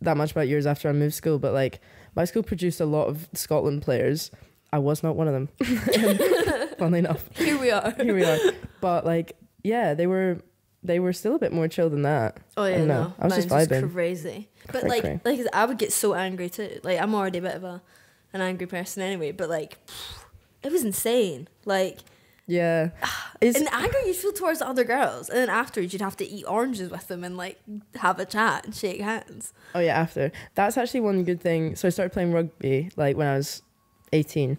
that 0.00 0.16
much 0.16 0.32
about 0.32 0.48
yours 0.48 0.66
after 0.66 0.88
I 0.88 0.92
moved 0.92 1.14
school, 1.14 1.38
but 1.38 1.52
like 1.52 1.80
my 2.14 2.24
school 2.24 2.42
produced 2.42 2.80
a 2.80 2.86
lot 2.86 3.06
of 3.08 3.28
Scotland 3.34 3.82
players. 3.82 4.30
I 4.72 4.78
was 4.78 5.02
not 5.02 5.16
one 5.16 5.28
of 5.28 5.34
them. 5.34 5.48
Funnily 6.78 6.98
enough, 6.98 7.28
Here 7.36 7.58
we 7.58 7.70
are. 7.70 7.90
here 7.92 8.14
we 8.14 8.24
are. 8.24 8.38
But 8.80 9.06
like, 9.06 9.36
yeah, 9.64 9.94
they 9.94 10.06
were 10.06 10.38
they 10.82 11.00
were 11.00 11.12
still 11.12 11.34
a 11.34 11.38
bit 11.38 11.52
more 11.52 11.66
chill 11.66 11.88
than 11.90 12.02
that. 12.02 12.36
Oh 12.56 12.64
yeah, 12.66 12.78
don't 12.78 12.88
know. 12.88 13.04
no, 13.04 13.14
I 13.18 13.24
was 13.24 13.34
just 13.36 13.50
mine's 13.50 13.68
vibing. 13.68 13.92
crazy. 13.92 14.48
But 14.70 14.84
like, 14.84 15.24
like 15.24 15.40
I 15.52 15.64
would 15.64 15.78
get 15.78 15.92
so 15.92 16.14
angry 16.14 16.48
too. 16.50 16.78
Like 16.84 17.00
I'm 17.00 17.14
already 17.14 17.38
a 17.38 17.42
bit 17.42 17.54
of 17.54 17.64
a 17.64 17.82
an 18.32 18.40
angry 18.42 18.66
person 18.66 19.02
anyway. 19.02 19.32
But 19.32 19.48
like, 19.48 19.78
it 20.62 20.70
was 20.70 20.84
insane. 20.84 21.48
Like, 21.64 21.98
Yeah, 22.46 22.90
and 23.42 23.54
the 23.54 23.74
anger 23.74 23.98
you'd 24.06 24.16
feel 24.16 24.32
towards 24.32 24.62
other 24.62 24.84
girls, 24.84 25.28
and 25.28 25.38
then 25.38 25.48
afterwards 25.48 25.92
you'd 25.92 26.02
have 26.02 26.16
to 26.18 26.24
eat 26.26 26.44
oranges 26.46 26.90
with 26.90 27.08
them 27.08 27.24
and 27.24 27.36
like 27.36 27.60
have 27.96 28.18
a 28.20 28.24
chat 28.24 28.64
and 28.64 28.74
shake 28.74 29.00
hands. 29.00 29.52
oh 29.74 29.80
yeah. 29.80 29.98
After 29.98 30.30
that's 30.54 30.76
actually 30.76 31.00
one 31.00 31.24
good 31.24 31.40
thing. 31.40 31.74
So 31.76 31.88
I 31.88 31.90
started 31.90 32.12
playing 32.12 32.32
rugby 32.32 32.90
like 32.96 33.16
when 33.16 33.26
I 33.26 33.36
was 33.36 33.62
18 34.12 34.56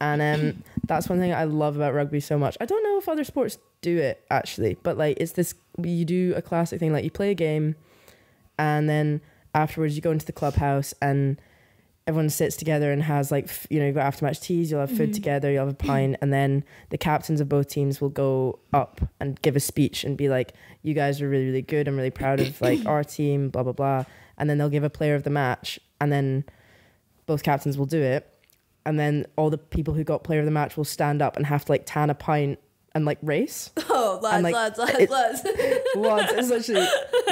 and 0.00 0.22
um 0.22 0.62
that's 0.86 1.08
one 1.08 1.18
thing 1.18 1.34
I 1.34 1.42
love 1.44 1.74
about 1.76 1.92
rugby 1.94 2.20
so 2.20 2.38
much. 2.38 2.56
I 2.60 2.64
don't 2.64 2.82
know 2.84 2.98
if 2.98 3.08
other 3.08 3.24
sports 3.24 3.58
do 3.80 3.98
it 3.98 4.24
actually, 4.30 4.76
but 4.82 4.96
like 4.96 5.16
it's 5.20 5.32
this 5.32 5.54
you 5.82 6.04
do 6.04 6.32
a 6.36 6.42
classic 6.42 6.78
thing 6.78 6.92
like 6.92 7.04
you 7.04 7.10
play 7.10 7.32
a 7.32 7.34
game 7.34 7.74
and 8.58 8.88
then 8.88 9.20
afterwards 9.54 9.96
you 9.96 10.02
go 10.02 10.12
into 10.12 10.24
the 10.24 10.32
clubhouse 10.32 10.94
and 11.02 11.40
everyone 12.06 12.30
sits 12.30 12.54
together 12.56 12.92
and 12.92 13.02
has 13.02 13.30
like 13.32 13.44
f- 13.46 13.66
you 13.68 13.80
know 13.80 13.86
you've 13.86 13.94
got 13.96 14.06
after 14.06 14.24
match 14.24 14.40
teas 14.40 14.70
you'll 14.70 14.80
have 14.80 14.90
food 14.96 15.12
together 15.12 15.50
you'll 15.50 15.64
have 15.66 15.74
a 15.74 15.76
pint 15.76 16.14
and 16.20 16.32
then 16.32 16.62
the 16.90 16.98
captains 16.98 17.40
of 17.40 17.48
both 17.48 17.68
teams 17.68 18.00
will 18.00 18.08
go 18.10 18.58
up 18.72 19.00
and 19.18 19.40
give 19.42 19.56
a 19.56 19.60
speech 19.60 20.04
and 20.04 20.16
be 20.16 20.28
like 20.28 20.52
you 20.82 20.94
guys 20.94 21.20
are 21.20 21.28
really 21.28 21.46
really 21.46 21.62
good. 21.62 21.88
I'm 21.88 21.96
really 21.96 22.10
proud 22.12 22.38
of 22.40 22.60
like 22.60 22.86
our 22.86 23.02
team 23.02 23.48
blah 23.48 23.62
blah 23.64 23.72
blah. 23.72 24.04
And 24.38 24.48
then 24.48 24.58
they'll 24.58 24.68
give 24.68 24.84
a 24.84 24.90
player 24.90 25.14
of 25.16 25.24
the 25.24 25.30
match 25.30 25.80
and 26.00 26.12
then 26.12 26.44
both 27.26 27.42
captains 27.42 27.76
will 27.76 27.86
do 27.86 28.00
it. 28.00 28.30
And 28.84 29.00
then 29.00 29.26
all 29.34 29.50
the 29.50 29.58
people 29.58 29.94
who 29.94 30.04
got 30.04 30.22
player 30.22 30.38
of 30.38 30.44
the 30.44 30.52
match 30.52 30.76
will 30.76 30.84
stand 30.84 31.20
up 31.22 31.36
and 31.36 31.44
have 31.46 31.64
to 31.64 31.72
like 31.72 31.82
tan 31.86 32.08
a 32.10 32.14
pint 32.14 32.60
and 32.94 33.04
like 33.04 33.18
race. 33.22 33.70
Oh 33.88 34.20
lads, 34.22 34.42
like, 34.44 34.54
lads, 34.54 34.78
lads, 34.78 34.98
it- 35.00 35.10
lads. 35.10 35.42
lads, 35.96 36.32
it's 36.36 36.48
literally 36.68 36.86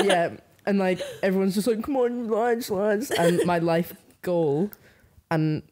yeah, 0.09 0.31
and 0.66 0.78
like 0.81 1.00
everyone's 1.23 1.54
just 1.54 1.66
like, 1.69 1.83
come 1.85 1.97
on, 1.97 2.26
lads, 2.28 2.71
lads, 2.71 3.11
and 3.12 3.40
my 3.45 3.59
life 3.61 3.95
goal, 4.25 4.71
and 5.31 5.62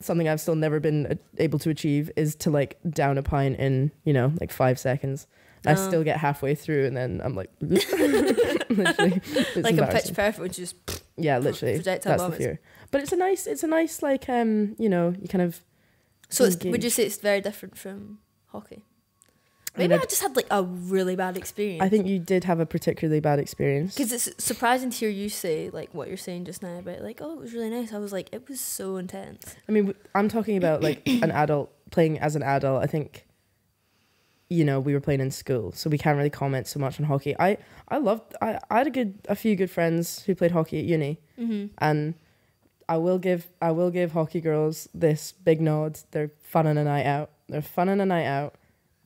something 0.00 0.28
I've 0.28 0.40
still 0.40 0.56
never 0.56 0.80
been 0.80 1.06
uh, 1.06 1.14
able 1.38 1.58
to 1.60 1.70
achieve 1.70 2.10
is 2.16 2.34
to 2.36 2.50
like 2.50 2.78
down 2.88 3.18
a 3.18 3.22
pint 3.22 3.58
in 3.60 3.92
you 4.04 4.12
know 4.12 4.32
like 4.40 4.50
five 4.52 4.78
seconds. 4.78 5.26
I 5.66 5.72
Oh. 5.72 5.74
still 5.88 6.02
get 6.02 6.16
halfway 6.16 6.54
through 6.54 6.86
and 6.86 6.96
then 6.96 7.20
I'm 7.22 7.34
like, 7.34 7.50
literally, 7.60 9.20
like 9.56 9.76
a 9.78 9.86
pitch 9.88 10.14
perfect, 10.14 10.38
which 10.38 10.58
is 10.58 10.74
Yeah, 11.16 11.38
literally, 11.38 11.74
projectile 11.74 12.16
that's 12.16 12.30
the 12.30 12.36
fear. 12.36 12.60
But 12.90 13.02
it's 13.02 13.12
a 13.12 13.16
nice, 13.16 13.46
it's 13.46 13.62
a 13.62 13.66
nice 13.66 14.02
like 14.02 14.28
um, 14.28 14.74
you 14.78 14.88
know, 14.88 15.14
you 15.20 15.28
kind 15.28 15.42
of. 15.42 15.60
So 16.30 16.44
it's, 16.44 16.56
would 16.64 16.82
you 16.84 16.90
say 16.90 17.04
it's 17.04 17.18
very 17.18 17.40
different 17.40 17.76
from 17.76 18.18
hockey? 18.46 18.84
Maybe 19.76 19.94
I, 19.94 19.98
just 19.98 20.20
had 20.22 20.34
like 20.36 20.46
a 20.50 20.62
really 20.64 21.14
bad 21.16 21.36
experience. 21.36 21.82
I 21.82 21.88
think 21.88 22.06
you 22.06 22.18
did 22.18 22.44
have 22.44 22.58
a 22.60 22.66
particularly 22.66 23.20
bad 23.20 23.38
experience. 23.38 23.94
because 23.94 24.12
it's 24.12 24.44
surprising 24.44 24.90
to 24.90 24.96
hear 24.96 25.08
you 25.08 25.28
say 25.28 25.70
like 25.70 25.90
what 25.94 26.08
you're 26.08 26.16
saying 26.16 26.44
just 26.44 26.62
now 26.62 26.78
about 26.78 27.02
like 27.02 27.20
oh 27.22 27.32
it 27.34 27.38
was 27.38 27.52
really 27.52 27.70
nice. 27.70 27.92
I 27.92 27.98
was 27.98 28.12
like 28.12 28.28
it 28.32 28.48
was 28.48 28.60
so 28.60 28.96
intense. 28.96 29.54
I 29.68 29.72
mean, 29.72 29.94
I'm 30.14 30.28
talking 30.28 30.56
about 30.56 30.82
like 30.82 31.02
an 31.06 31.30
adult 31.30 31.72
playing 31.90 32.18
as 32.18 32.34
an 32.36 32.42
adult. 32.42 32.82
I 32.82 32.86
think, 32.86 33.26
you 34.48 34.64
know, 34.64 34.80
we 34.80 34.92
were 34.92 35.00
playing 35.00 35.20
in 35.20 35.30
school, 35.30 35.72
so 35.72 35.88
we 35.88 35.98
can't 35.98 36.16
really 36.16 36.30
comment 36.30 36.66
so 36.66 36.80
much 36.80 36.98
on 36.98 37.06
hockey. 37.06 37.36
I 37.38 37.56
I 37.88 37.98
loved. 37.98 38.34
I, 38.42 38.58
I 38.70 38.78
had 38.78 38.86
a 38.88 38.90
good 38.90 39.18
a 39.28 39.36
few 39.36 39.54
good 39.54 39.70
friends 39.70 40.24
who 40.24 40.34
played 40.34 40.50
hockey 40.50 40.78
at 40.80 40.84
uni, 40.84 41.20
Mm-hmm. 41.38 41.66
and 41.78 42.14
I 42.88 42.96
will 42.96 43.18
give 43.18 43.46
I 43.62 43.70
will 43.70 43.90
give 43.92 44.12
hockey 44.12 44.40
girls 44.40 44.88
this 44.92 45.32
big 45.32 45.60
nod. 45.60 46.00
They're 46.10 46.32
fun 46.42 46.66
on 46.66 46.76
a 46.76 46.82
night 46.84 47.06
out. 47.06 47.30
They're 47.48 47.62
fun 47.62 47.88
on 47.88 48.00
a 48.00 48.06
night 48.06 48.26
out, 48.26 48.56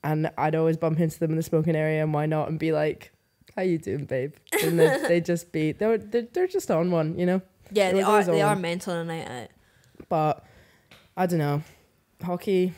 and 0.04 0.30
I'd 0.38 0.54
always 0.54 0.76
bump 0.76 1.00
into 1.00 1.18
them 1.18 1.30
in 1.30 1.36
the 1.36 1.42
smoking 1.42 1.74
area, 1.74 2.02
and 2.02 2.14
why 2.14 2.26
not? 2.26 2.48
And 2.48 2.58
be 2.58 2.70
like, 2.70 3.10
"How 3.56 3.62
you 3.62 3.78
doing, 3.78 4.04
babe?" 4.04 4.34
And 4.62 4.78
they 4.78 4.98
they 5.08 5.20
just 5.20 5.50
be 5.50 5.72
they're, 5.72 5.98
they're 5.98 6.28
they're 6.32 6.46
just 6.46 6.70
on 6.70 6.92
one, 6.92 7.18
you 7.18 7.26
know. 7.26 7.42
Yeah, 7.72 7.88
It 7.88 7.94
they 7.94 8.02
are 8.02 8.22
they 8.22 8.42
are 8.42 8.54
mental 8.54 8.92
on 8.92 8.98
a 9.00 9.04
night 9.04 9.28
out. 9.28 9.48
but 10.08 10.44
I 11.16 11.26
don't 11.26 11.38
know. 11.40 11.62
Hockey. 12.22 12.72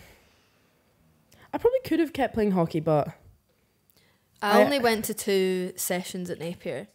I 1.53 1.59
probably 1.59 1.81
could 1.85 2.01
have 2.01 2.13
kept 2.13 2.35
playing 2.35 2.53
hockey, 2.53 2.81
but 2.81 3.09
I, 4.43 4.61
I- 4.61 4.65
only 4.65 4.79
went 4.79 5.05
to 5.07 5.15
two 5.15 5.73
sessions 5.77 6.31
at 6.31 6.39
Napier, 6.39 6.89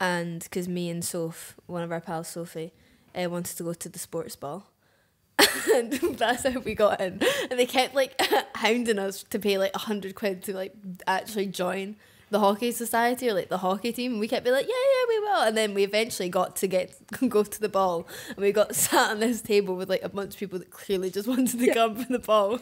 and 0.00 0.42
because 0.42 0.66
me 0.68 0.88
and 0.90 1.04
Soph, 1.04 1.56
one 1.66 1.82
of 1.82 1.92
our 1.92 2.00
pals, 2.00 2.28
Sophie, 2.28 2.72
uh, 3.14 3.28
wanted 3.30 3.56
to 3.56 3.62
go 3.62 3.74
to 3.74 3.88
the 3.88 3.98
sports 3.98 4.34
ball. 4.36 4.66
and 5.74 5.92
that's 5.92 6.44
how 6.46 6.60
we 6.60 6.74
got 6.74 7.00
in. 7.00 7.20
And 7.50 7.58
they 7.58 7.66
kept 7.66 7.94
like 7.94 8.20
hounding 8.56 8.98
us 8.98 9.24
to 9.30 9.38
pay 9.38 9.58
like 9.58 9.74
a 9.74 9.78
hundred 9.78 10.14
quid 10.14 10.42
to 10.44 10.54
like 10.54 10.74
actually 11.06 11.46
join 11.46 11.96
the 12.30 12.40
hockey 12.40 12.72
society 12.72 13.28
or 13.28 13.34
like 13.34 13.48
the 13.48 13.58
hockey 13.58 13.92
team. 13.92 14.12
And 14.12 14.20
we 14.20 14.28
kept 14.28 14.44
being 14.44 14.54
like, 14.54 14.66
yeah, 14.66 14.74
yeah, 14.74 15.04
we 15.08 15.20
will. 15.20 15.42
And 15.42 15.56
then 15.56 15.74
we 15.74 15.84
eventually 15.84 16.28
got 16.28 16.56
to 16.56 16.66
get 16.66 16.96
go 17.28 17.42
to 17.42 17.60
the 17.60 17.68
ball, 17.68 18.06
and 18.28 18.38
we 18.38 18.52
got 18.52 18.74
sat 18.74 19.10
on 19.10 19.20
this 19.20 19.40
table 19.40 19.76
with 19.76 19.88
like 19.88 20.02
a 20.02 20.08
bunch 20.08 20.34
of 20.34 20.40
people 20.40 20.58
that 20.58 20.70
clearly 20.70 21.10
just 21.10 21.28
wanted 21.28 21.58
to 21.58 21.72
come 21.72 21.96
for 21.96 22.12
the 22.12 22.18
ball. 22.18 22.60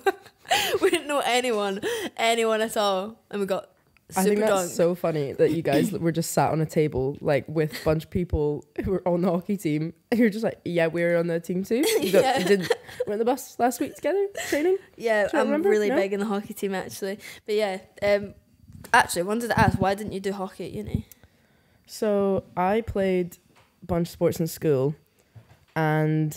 we 0.81 0.91
didn't 0.91 1.09
know 1.09 1.23
anyone, 1.25 1.81
anyone 2.17 2.61
at 2.61 2.77
all, 2.77 3.17
and 3.31 3.41
we 3.41 3.47
got 3.47 3.71
super 4.11 4.21
I 4.21 4.25
think 4.25 4.41
that's 4.41 4.51
drunk. 4.53 4.71
so 4.71 4.95
funny 4.95 5.33
that 5.33 5.51
you 5.53 5.63
guys 5.63 5.91
were 5.99 6.13
just 6.13 6.31
sat 6.33 6.53
on 6.53 6.61
a 6.61 6.67
table 6.67 7.17
like 7.21 7.45
with 7.49 7.81
a 7.81 7.85
bunch 7.85 8.05
of 8.05 8.11
people 8.11 8.65
who 8.85 8.93
were 8.93 9.09
on 9.09 9.23
the 9.23 9.31
hockey 9.31 9.57
team. 9.57 9.93
You're 10.15 10.31
just 10.31 10.45
like, 10.45 10.61
yeah, 10.65 10.87
we're 10.87 11.17
on 11.19 11.27
the 11.27 11.41
team 11.41 11.65
too. 11.65 11.85
You, 12.01 12.13
got, 12.13 12.23
Yeah. 12.23 12.39
you 12.39 12.45
did 12.45 12.73
were 13.07 13.15
on 13.15 13.19
the 13.19 13.25
bus 13.25 13.59
last 13.59 13.81
week 13.81 13.95
together 13.97 14.27
training. 14.49 14.77
Yeah, 14.97 15.29
I'm 15.33 15.47
remember? 15.47 15.69
really 15.71 15.89
No? 15.89 15.97
big 15.97 16.13
in 16.13 16.21
the 16.21 16.27
hockey 16.27 16.55
team 16.55 16.75
actually. 16.75 17.19
But 17.47 17.55
yeah, 17.57 17.79
um, 18.03 18.35
actually, 18.95 19.23
I 19.23 19.25
wanted 19.25 19.49
to 19.49 19.59
ask, 19.59 19.81
why 19.81 19.95
didn't 19.95 20.13
you 20.13 20.21
do 20.21 20.33
hockey 20.33 20.67
at 20.67 20.73
uni? 20.73 21.07
So 21.87 22.45
I 22.57 22.83
played 22.83 23.39
a 23.83 23.87
bunch 23.87 24.09
of 24.09 24.13
sports 24.13 24.39
in 24.41 24.47
school, 24.47 24.95
and 25.75 26.37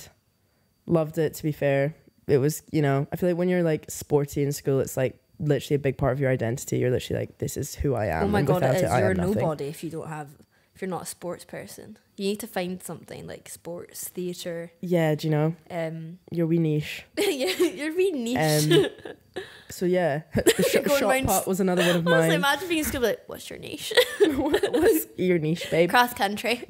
loved 0.85 1.17
it. 1.17 1.33
To 1.35 1.43
be 1.43 1.51
fair, 1.51 1.95
it 2.27 2.37
was 2.39 2.63
you 2.71 2.81
know 2.81 3.07
I 3.11 3.15
feel 3.15 3.29
like 3.29 3.37
when 3.37 3.49
you're 3.49 3.63
like 3.63 3.85
sporty 3.89 4.43
in 4.43 4.51
school, 4.51 4.79
it's 4.79 4.97
like 4.97 5.19
literally 5.39 5.75
a 5.75 5.79
big 5.79 5.97
part 5.97 6.13
of 6.13 6.19
your 6.19 6.29
identity. 6.29 6.77
You're 6.77 6.91
literally 6.91 7.21
like, 7.21 7.37
this 7.39 7.57
is 7.57 7.75
who 7.75 7.95
I 7.95 8.07
am. 8.07 8.23
oh 8.23 8.27
my 8.27 8.39
and 8.39 8.47
god, 8.47 8.63
it 8.63 8.83
is. 8.83 8.91
I 8.91 8.99
You're 8.99 9.13
nobody 9.13 9.65
if 9.65 9.83
you 9.83 9.89
don't 9.89 10.07
have, 10.07 10.29
if 10.75 10.81
you're 10.81 10.89
not 10.89 11.03
a 11.03 11.05
sports 11.05 11.45
person. 11.45 11.97
You 12.15 12.25
need 12.31 12.39
to 12.41 12.47
find 12.47 12.83
something 12.83 13.25
like 13.27 13.47
sports, 13.47 14.09
theatre. 14.09 14.71
Yeah, 14.81 15.15
do 15.15 15.27
you 15.27 15.31
know 15.31 15.55
Um, 15.71 16.19
your 16.31 16.47
wee 16.47 16.57
niche? 16.59 17.05
yeah, 17.17 17.47
you're 17.57 17.93
really 17.93 18.19
niche. 18.19 18.71
Um, 18.73 19.43
so 19.69 19.85
yeah, 19.85 20.23
the 20.35 20.63
sh- 20.63 20.99
shot 20.99 21.25
put 21.25 21.47
was 21.47 21.61
another 21.61 21.81
one 21.83 21.95
of 21.95 22.07
Honestly, 22.07 22.27
mine. 22.27 22.31
imagine 22.31 22.67
being 22.67 22.79
in 22.79 22.85
school 22.85 23.01
like, 23.01 23.21
what's 23.27 23.49
your 23.49 23.57
niche? 23.59 23.93
what 24.35 24.73
was 24.73 25.07
your 25.17 25.39
niche, 25.39 25.71
babe? 25.71 25.89
Cross 25.89 26.15
country. 26.15 26.67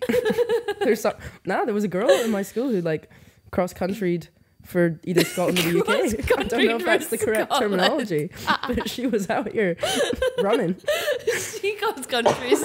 There's 0.81 1.01
some, 1.01 1.13
nah, 1.45 1.65
there 1.65 1.73
was 1.73 1.83
a 1.83 1.87
girl 1.87 2.09
in 2.09 2.29
my 2.29 2.43
school 2.43 2.69
who 2.69 2.81
like 2.81 3.09
cross 3.51 3.73
countryed 3.73 4.27
for 4.69 4.99
either 5.03 5.23
Scotland 5.25 5.59
or 5.59 5.71
the 5.71 5.79
UK. 5.79 5.89
I 6.39 6.43
don't 6.43 6.65
know 6.65 6.75
if 6.77 6.85
that's 6.85 7.07
the 7.07 7.17
correct 7.17 7.51
Scotland. 7.53 7.71
terminology, 7.79 8.29
but 8.67 8.89
she 8.89 9.07
was 9.07 9.29
out 9.29 9.51
here 9.51 9.75
running. 10.39 10.75
she 11.37 11.73
cross 11.75 12.05
countries. 12.05 12.63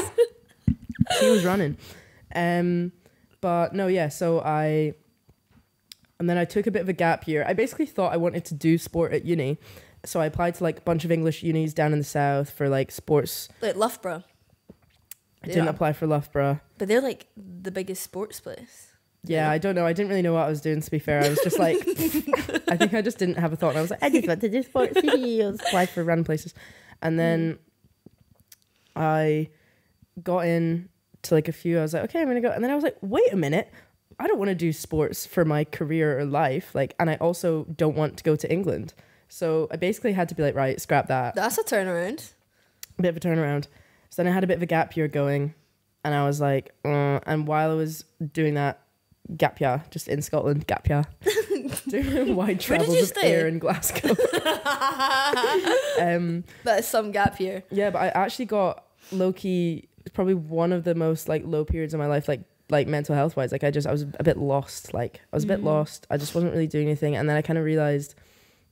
She 1.18 1.30
was 1.30 1.44
running. 1.44 1.76
Um, 2.34 2.92
but 3.40 3.75
no, 3.75 3.87
yeah. 3.87 4.08
So 4.08 4.40
I, 4.40 4.94
and 6.18 6.28
then 6.28 6.37
I 6.38 6.44
took 6.44 6.66
a 6.66 6.70
bit 6.70 6.82
of 6.82 6.88
a 6.88 6.92
gap 6.92 7.26
year. 7.26 7.44
I 7.46 7.52
basically 7.54 7.87
thought 7.87 8.12
I 8.12 8.16
wanted 8.16 8.44
to 8.46 8.54
do 8.54 8.76
sport 8.78 9.12
at 9.12 9.25
uni, 9.25 9.58
so 10.04 10.20
I 10.20 10.26
applied 10.26 10.54
to 10.56 10.64
like 10.64 10.78
a 10.78 10.82
bunch 10.82 11.04
of 11.04 11.11
English 11.12 11.42
unis 11.42 11.73
down 11.75 11.92
in 11.92 11.99
the 11.99 12.04
south 12.04 12.50
for 12.50 12.68
like 12.68 12.90
sports. 12.90 13.49
Like 13.61 13.76
Loughborough. 13.76 14.25
I 15.42 15.46
didn't 15.49 15.64
Yeah. 15.64 15.70
apply 15.70 15.92
for 15.92 16.06
Loughborough. 16.06 16.61
But 16.78 16.88
they're 16.88 17.02
like 17.02 17.26
the 17.37 17.70
biggest 17.70 18.02
sports 18.02 18.40
place. 18.40 18.92
Yeah, 19.26 19.50
I 19.50 19.58
don't 19.58 19.74
know. 19.74 19.86
I 19.86 19.92
didn't 19.92 20.10
really 20.10 20.22
know 20.22 20.34
what 20.34 20.44
I 20.44 20.48
was 20.48 20.60
doing. 20.60 20.80
To 20.80 20.90
be 20.90 20.98
fair, 20.98 21.22
I 21.22 21.28
was 21.28 21.40
just 21.42 21.58
like, 21.58 21.76
I 22.68 22.76
think 22.76 22.94
I 22.94 23.00
just 23.02 23.18
didn't 23.18 23.36
have 23.36 23.52
a 23.52 23.56
thought. 23.56 23.70
And 23.70 23.78
I 23.78 23.82
was 23.82 23.90
like, 23.90 24.02
I 24.02 24.10
just 24.10 24.28
want 24.28 24.40
to 24.42 24.48
do 24.48 24.62
sports. 24.62 24.96
I'll 24.96 25.54
apply 25.54 25.86
for 25.86 26.04
random 26.04 26.24
places, 26.24 26.54
and 27.00 27.18
then 27.18 27.58
I 28.94 29.48
got 30.22 30.40
in 30.40 30.88
to 31.22 31.34
like 31.34 31.48
a 31.48 31.52
few. 31.52 31.78
I 31.78 31.82
was 31.82 31.94
like, 31.94 32.04
okay, 32.04 32.20
I'm 32.20 32.28
gonna 32.28 32.40
go. 32.40 32.50
And 32.50 32.62
then 32.62 32.70
I 32.70 32.74
was 32.74 32.84
like, 32.84 32.96
wait 33.00 33.32
a 33.32 33.36
minute. 33.36 33.72
I 34.18 34.28
don't 34.28 34.38
want 34.38 34.50
to 34.50 34.54
do 34.54 34.72
sports 34.72 35.26
for 35.26 35.44
my 35.44 35.64
career 35.64 36.18
or 36.18 36.24
life. 36.24 36.72
Like, 36.74 36.94
and 37.00 37.10
I 37.10 37.16
also 37.16 37.64
don't 37.64 37.96
want 37.96 38.16
to 38.18 38.22
go 38.22 38.36
to 38.36 38.52
England. 38.52 38.94
So 39.28 39.66
I 39.72 39.76
basically 39.76 40.12
had 40.12 40.28
to 40.28 40.36
be 40.36 40.42
like, 40.44 40.54
right, 40.54 40.80
scrap 40.80 41.08
that. 41.08 41.34
That's 41.34 41.58
a 41.58 41.64
turnaround. 41.64 42.32
A 42.98 43.02
bit 43.02 43.08
of 43.08 43.16
a 43.16 43.20
turnaround. 43.20 43.66
So 44.10 44.22
then 44.22 44.30
I 44.30 44.34
had 44.34 44.44
a 44.44 44.46
bit 44.46 44.58
of 44.58 44.62
a 44.62 44.66
gap 44.66 44.96
year 44.96 45.08
going, 45.08 45.54
and 46.04 46.14
I 46.14 46.24
was 46.24 46.40
like, 46.40 46.72
uh, 46.84 47.18
and 47.26 47.48
while 47.48 47.72
I 47.72 47.74
was 47.74 48.04
doing 48.32 48.54
that 48.54 48.83
gap 49.36 49.60
year, 49.60 49.82
just 49.90 50.08
in 50.08 50.22
Scotland, 50.22 50.66
gap 50.66 50.88
year, 50.88 51.04
doing 51.88 52.34
wide 52.36 52.60
travels 52.60 52.96
of 53.00 53.08
stay? 53.08 53.32
air 53.32 53.46
in 53.46 53.58
Glasgow. 53.58 54.10
um, 56.00 56.44
is 56.66 56.86
some 56.86 57.10
gap 57.12 57.40
year. 57.40 57.62
yeah, 57.70 57.90
but 57.90 58.00
I 58.02 58.08
actually 58.08 58.46
got 58.46 58.84
low 59.12 59.32
key 59.32 59.88
probably 60.12 60.34
one 60.34 60.72
of 60.72 60.84
the 60.84 60.94
most 60.94 61.28
like 61.28 61.42
low 61.46 61.64
periods 61.64 61.94
in 61.94 62.00
my 62.00 62.06
life, 62.06 62.28
like 62.28 62.42
like 62.70 62.86
mental 62.88 63.14
health 63.14 63.36
wise. 63.36 63.52
Like 63.52 63.64
I 63.64 63.70
just 63.70 63.86
I 63.86 63.92
was 63.92 64.02
a 64.18 64.22
bit 64.24 64.36
lost. 64.36 64.92
Like 64.94 65.20
I 65.32 65.36
was 65.36 65.44
a 65.44 65.48
bit 65.48 65.60
Mhm. 65.60 65.64
lost. 65.64 66.06
I 66.10 66.16
just 66.16 66.34
wasn't 66.34 66.52
really 66.52 66.66
doing 66.66 66.86
anything, 66.88 67.16
and 67.16 67.28
then 67.28 67.36
I 67.36 67.42
kind 67.42 67.58
of 67.58 67.64
realized, 67.64 68.14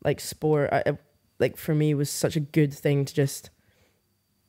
like 0.05 0.21
sport, 0.21 0.71
I, 0.73 0.83
I- 0.87 0.99
like 1.39 1.57
for 1.57 1.75
me 1.75 1.93
was 1.95 2.09
such 2.11 2.37
a 2.37 2.41
good 2.41 2.73
thing 2.73 3.05
to 3.05 3.13
just, 3.15 3.51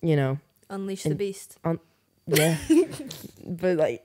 you 0.01 0.15
know, 0.15 0.39
Unleash 0.69 1.05
In- 1.05 1.09
the 1.09 1.15
beast. 1.15 1.57
yeah. 2.27 2.57
but 3.47 3.77
like, 3.77 4.03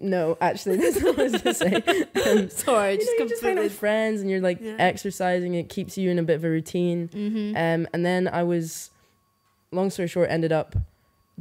no, 0.00 0.36
actually, 0.40 0.76
that's 0.82 1.00
not 1.00 1.16
what 1.16 1.20
I 1.20 1.30
was 1.30 1.42
gonna 1.42 1.54
say. 1.54 2.04
Um, 2.26 2.50
Sorry, 2.50 2.92
you 2.94 2.98
just 2.98 3.10
know, 3.12 3.16
you're 3.18 3.28
just 3.28 3.42
hanging 3.42 3.58
out 3.58 3.64
with 3.64 3.78
friends 3.78 4.20
and 4.20 4.28
you're 4.30 4.40
like 4.40 4.58
Yeah. 4.60 4.76
exercising. 4.78 5.54
It 5.54 5.68
keeps 5.68 5.96
you 5.96 6.10
in 6.10 6.18
a 6.18 6.22
bit 6.22 6.34
of 6.36 6.44
a 6.44 6.50
routine. 6.50 7.08
mm-hmm. 7.08 7.56
Um, 7.56 7.86
and 7.92 8.04
then 8.04 8.26
I 8.28 8.42
was, 8.42 8.90
long 9.70 9.90
story 9.90 10.08
short, 10.08 10.28
ended 10.30 10.52
up 10.52 10.74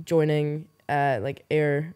joining 0.04 0.68
uh 0.90 1.20
like 1.22 1.46
Ayr 1.50 1.96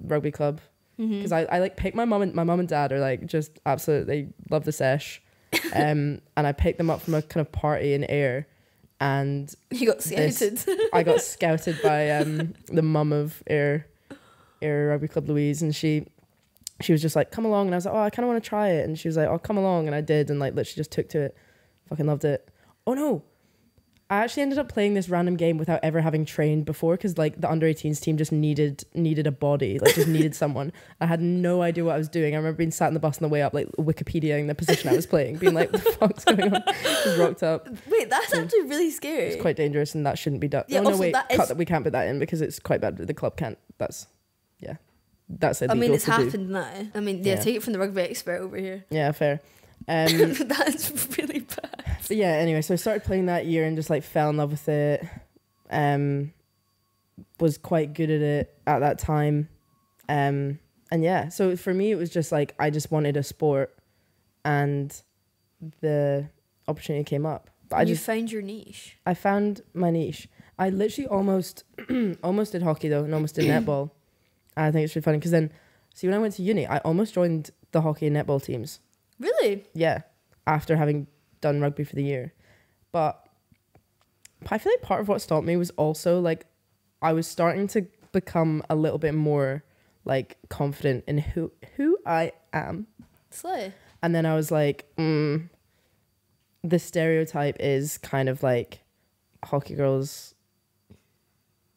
Rugby 0.00 0.30
Club 0.30 0.60
Mm-hmm. 1.00 1.16
because 1.16 1.32
I, 1.32 1.44
I 1.44 1.58
like 1.58 1.76
picked 1.76 1.96
my 1.96 2.04
mom 2.04 2.20
and 2.20 2.34
my 2.34 2.44
mom 2.44 2.60
and 2.60 2.68
dad 2.68 2.92
are 2.92 3.00
like 3.00 3.24
just 3.26 3.58
absolutely 3.64 4.28
love 4.50 4.64
the 4.64 4.72
sesh, 4.72 5.22
um, 5.74 6.20
and 6.36 6.46
I 6.46 6.52
picked 6.52 6.76
them 6.78 6.90
up 6.90 7.00
from 7.00 7.14
a 7.14 7.22
kind 7.22 7.44
of 7.44 7.50
party 7.50 7.94
in 7.94 8.04
Ayr, 8.10 8.46
and 9.00 9.52
you 9.70 9.86
got 9.86 10.00
this- 10.00 10.36
scouted. 10.36 10.62
I 10.92 11.02
got 11.02 11.22
scouted 11.22 11.80
by 11.82 12.10
um 12.10 12.52
the 12.66 12.82
mum 12.82 13.10
of 13.12 13.42
Ayr 13.48 13.86
Ayr 14.62 14.90
Rugby 14.90 15.08
Club 15.08 15.28
Louise 15.28 15.62
and 15.62 15.74
she 15.74 16.06
she 16.80 16.92
was 16.92 17.02
just 17.02 17.16
like 17.16 17.30
come 17.30 17.44
along 17.44 17.66
and 17.66 17.74
I 17.74 17.78
was 17.78 17.86
like 17.86 17.94
oh 17.94 18.00
I 18.00 18.10
kind 18.10 18.24
of 18.24 18.30
want 18.30 18.42
to 18.42 18.48
try 18.48 18.68
it 18.68 18.84
and 18.84 18.98
she 18.98 19.08
was 19.08 19.16
like 19.16 19.28
oh 19.28 19.38
come 19.38 19.56
along 19.56 19.86
and 19.86 19.94
I 19.94 20.00
did 20.00 20.30
and 20.30 20.40
like 20.40 20.54
literally 20.54 20.76
just 20.76 20.90
took 20.90 21.08
to 21.10 21.20
it 21.20 21.36
fucking 21.88 22.06
loved 22.06 22.24
it 22.24 22.48
oh 22.86 22.94
no 22.94 23.22
I 24.12 24.16
actually 24.16 24.42
ended 24.42 24.58
up 24.58 24.70
playing 24.70 24.92
this 24.92 25.08
random 25.08 25.36
game 25.36 25.56
without 25.56 25.80
ever 25.82 26.02
having 26.02 26.26
trained 26.26 26.66
before 26.66 26.98
because 26.98 27.16
like 27.16 27.40
the 27.40 27.50
under 27.50 27.66
18s 27.66 27.98
team 27.98 28.18
just 28.18 28.30
needed 28.30 28.84
needed 28.92 29.26
a 29.26 29.32
body, 29.32 29.78
like 29.78 29.94
just 29.94 30.06
needed 30.06 30.34
someone. 30.42 30.70
I 31.00 31.06
had 31.06 31.22
no 31.22 31.62
idea 31.62 31.82
what 31.82 31.94
I 31.94 31.96
was 31.96 32.10
doing. 32.10 32.34
I 32.34 32.36
remember 32.36 32.58
being 32.58 32.72
sat 32.72 32.88
in 32.88 32.94
the 32.94 33.00
bus 33.00 33.16
on 33.16 33.22
the 33.22 33.30
way 33.30 33.40
up, 33.40 33.54
like 33.54 33.68
Wikipediaing 33.78 34.48
the 34.48 34.54
position 34.54 34.90
I 34.90 34.96
was 34.96 35.06
playing, 35.06 35.38
being 35.38 35.54
like, 35.54 35.72
"What 35.72 35.82
the 35.82 35.92
fuck's 35.98 36.24
going 36.26 36.54
on?" 36.54 36.62
Just 36.82 37.18
rocked 37.18 37.42
up. 37.42 37.70
Wait, 37.90 38.10
that's 38.10 38.34
mm. 38.34 38.42
actually 38.42 38.64
really 38.64 38.90
scary. 38.90 39.28
It's 39.28 39.40
quite 39.40 39.56
dangerous, 39.56 39.94
and 39.94 40.04
that 40.04 40.18
shouldn't 40.18 40.42
be 40.42 40.48
done. 40.48 40.64
Yeah, 40.68 40.80
oh 40.80 40.90
no, 40.90 40.96
wait, 40.98 41.14
that 41.14 41.30
cut 41.30 41.48
that. 41.48 41.56
We 41.56 41.64
can't 41.64 41.82
put 41.82 41.94
that 41.94 42.06
in 42.06 42.18
because 42.18 42.42
it's 42.42 42.58
quite 42.58 42.82
bad. 42.82 42.98
The 42.98 43.14
club 43.14 43.38
can't. 43.38 43.56
That's 43.78 44.08
that's 45.38 45.62
I 45.62 45.74
mean, 45.74 45.94
it's 45.94 46.04
to 46.04 46.10
do. 46.12 46.24
happened 46.24 46.50
now. 46.50 46.70
I 46.94 47.00
mean, 47.00 47.24
yeah, 47.24 47.34
Yeah. 47.34 47.40
take 47.40 47.56
it 47.56 47.62
from 47.62 47.72
the 47.72 47.78
rugby 47.78 48.02
expert 48.02 48.40
over 48.40 48.56
here. 48.56 48.84
Yeah, 48.90 49.12
fair. 49.12 49.40
Um, 49.88 50.34
that's 50.34 50.92
really 51.18 51.40
bad. 51.40 51.84
Yeah, 52.08 52.28
anyway, 52.34 52.62
so 52.62 52.74
I 52.74 52.76
started 52.76 53.02
playing 53.02 53.26
that 53.26 53.46
year 53.46 53.64
and 53.64 53.76
just 53.76 53.90
like 53.90 54.04
fell 54.04 54.30
in 54.30 54.36
love 54.36 54.52
with 54.52 54.68
it. 54.68 55.04
Um, 55.70 56.32
was 57.40 57.58
quite 57.58 57.92
good 57.92 58.08
at 58.08 58.20
it 58.20 58.56
at 58.64 58.78
that 58.78 59.00
time. 59.00 59.48
Um, 60.08 60.60
and 60.92 61.02
yeah, 61.02 61.30
so 61.30 61.56
for 61.56 61.74
me, 61.74 61.90
it 61.90 61.96
was 61.96 62.10
just 62.10 62.30
like 62.30 62.54
I 62.60 62.70
just 62.70 62.92
wanted 62.92 63.16
a 63.16 63.24
sport, 63.24 63.76
and 64.44 64.94
the 65.80 66.28
opportunity 66.68 67.02
came 67.02 67.26
up. 67.26 67.50
But 67.68 67.76
I 67.76 67.80
you 67.82 67.94
just 67.94 68.04
found 68.06 68.30
your 68.30 68.42
niche. 68.42 68.98
I 69.04 69.14
found 69.14 69.62
my 69.74 69.90
niche. 69.90 70.28
I 70.60 70.70
literally 70.70 71.08
almost 71.08 71.64
almost 72.22 72.52
did 72.52 72.62
hockey 72.62 72.88
though, 72.88 73.02
and 73.02 73.12
almost 73.14 73.34
did 73.34 73.46
netball. 73.46 73.90
I 74.56 74.70
think 74.70 74.84
it's 74.84 74.94
really 74.94 75.02
funny 75.02 75.18
because 75.18 75.30
then, 75.30 75.50
see, 75.94 76.06
when 76.06 76.14
I 76.14 76.18
went 76.18 76.34
to 76.34 76.42
uni, 76.42 76.66
I 76.66 76.78
almost 76.78 77.14
joined 77.14 77.50
the 77.72 77.80
hockey 77.80 78.06
and 78.06 78.16
netball 78.16 78.42
teams. 78.42 78.80
Really? 79.18 79.64
Yeah, 79.74 80.02
after 80.46 80.76
having 80.76 81.06
done 81.40 81.60
rugby 81.60 81.84
for 81.84 81.96
the 81.96 82.04
year. 82.04 82.32
But 82.92 83.26
I 84.50 84.58
feel 84.58 84.72
like 84.72 84.82
part 84.82 85.00
of 85.00 85.08
what 85.08 85.20
stopped 85.20 85.46
me 85.46 85.56
was 85.56 85.70
also 85.70 86.20
like 86.20 86.46
I 87.00 87.12
was 87.12 87.26
starting 87.26 87.66
to 87.68 87.86
become 88.12 88.62
a 88.68 88.74
little 88.74 88.98
bit 88.98 89.14
more 89.14 89.64
like 90.04 90.36
confident 90.48 91.04
in 91.06 91.18
who 91.18 91.52
who 91.76 91.98
I 92.06 92.32
am. 92.52 92.86
Slay. 93.30 93.72
And 94.02 94.14
then 94.14 94.26
I 94.26 94.34
was 94.34 94.50
like, 94.50 94.86
mm, 94.96 95.48
the 96.62 96.78
stereotype 96.78 97.56
is 97.60 97.98
kind 97.98 98.28
of 98.28 98.42
like 98.42 98.80
hockey 99.44 99.74
girls 99.74 100.31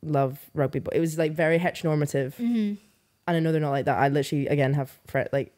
love 0.06 0.40
rugby, 0.54 0.80
but 0.80 0.96
it 0.96 1.00
was 1.00 1.18
like 1.18 1.34
very 1.34 1.60
heteronormative. 1.60 2.36
Mm-hmm. 2.36 2.76
And 3.28 3.38
I 3.38 3.40
know 3.40 3.52
they're 3.52 3.62
not 3.62 3.72
like 3.72 3.86
that. 3.86 3.98
I 3.98 4.08
literally 4.10 4.48
again 4.48 4.74
have 4.74 4.98
fret 5.08 5.32
like 5.34 5.54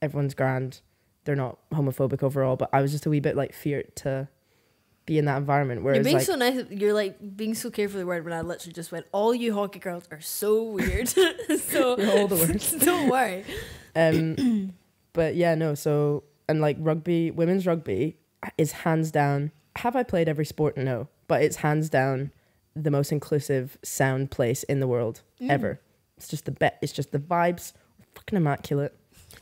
everyone's 0.00 0.34
grand. 0.34 0.80
They're 1.24 1.36
not 1.36 1.58
homophobic 1.70 2.22
overall, 2.22 2.56
but 2.56 2.70
I 2.72 2.80
was 2.80 2.92
just 2.92 3.06
a 3.06 3.10
wee 3.10 3.20
bit 3.20 3.36
like 3.36 3.52
feared 3.52 3.94
to 3.96 4.28
be 5.08 5.18
in 5.18 5.24
that 5.24 5.38
environment. 5.38 5.82
Where 5.82 5.94
You're 5.94 6.04
being 6.04 6.16
like 6.16 6.26
so 6.26 6.36
nice. 6.36 6.64
You're 6.70 6.94
like 6.94 7.36
being 7.36 7.54
so 7.54 7.70
carefully 7.70 8.04
worded 8.04 8.24
when 8.24 8.32
I 8.32 8.42
literally 8.42 8.72
just 8.72 8.92
went, 8.92 9.06
all 9.12 9.34
you 9.34 9.54
hockey 9.54 9.80
girls 9.80 10.04
are 10.10 10.20
so 10.20 10.62
weird. 10.62 11.08
so 11.08 11.90
all 12.10 12.28
the 12.28 12.36
worst. 12.48 12.78
don't 12.84 13.08
worry. 13.08 13.44
um 13.96 14.74
but 15.12 15.34
yeah, 15.34 15.54
no, 15.54 15.74
so 15.74 16.24
and 16.48 16.60
like 16.60 16.76
rugby, 16.78 17.30
women's 17.30 17.66
rugby 17.66 18.16
is 18.56 18.72
hands 18.72 19.10
down. 19.10 19.50
Have 19.76 19.96
I 19.96 20.02
played 20.02 20.28
every 20.28 20.44
sport? 20.44 20.76
No, 20.76 21.08
but 21.26 21.42
it's 21.42 21.56
hands 21.56 21.88
down 21.88 22.30
the 22.84 22.90
most 22.90 23.12
inclusive 23.12 23.78
sound 23.82 24.30
place 24.30 24.62
in 24.64 24.80
the 24.80 24.86
world 24.86 25.22
Mm. 25.40 25.50
ever. 25.50 25.80
It's 26.16 26.28
just 26.28 26.44
the 26.44 26.50
bet. 26.52 26.78
It's 26.82 26.92
just 26.92 27.12
the 27.12 27.18
vibes, 27.18 27.72
fucking 28.14 28.36
immaculate. 28.36 28.94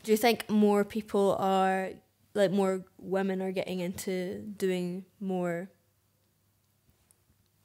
Do 0.03 0.11
you 0.11 0.17
think 0.17 0.49
more 0.49 0.83
people 0.83 1.35
are 1.39 1.89
like 2.33 2.51
more 2.51 2.83
women 2.99 3.41
are 3.41 3.51
getting 3.51 3.79
into 3.79 4.41
doing 4.57 5.05
more 5.19 5.69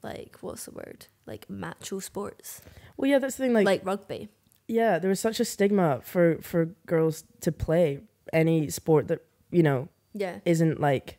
like 0.02 0.36
what's 0.40 0.64
the 0.64 0.70
word? 0.72 1.06
Like 1.26 1.48
macho 1.48 2.00
sports. 2.00 2.60
Well, 2.96 3.10
yeah, 3.10 3.18
that's 3.18 3.36
the 3.36 3.44
thing. 3.44 3.52
Like, 3.52 3.66
Like, 3.66 3.86
rugby. 3.86 4.28
yeah, 4.66 4.98
there 4.98 5.08
was 5.10 5.20
such 5.20 5.40
a 5.40 5.44
stigma 5.44 6.00
for 6.02 6.38
for 6.40 6.66
girls 6.86 7.24
to 7.40 7.52
play 7.52 8.00
any 8.32 8.70
sport 8.70 9.08
that 9.08 9.20
you 9.50 9.62
know 9.62 9.88
Yeah. 10.14 10.40
isn't 10.44 10.80
like 10.80 11.18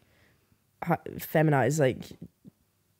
feminized. 1.20 1.80
Like, 1.80 2.00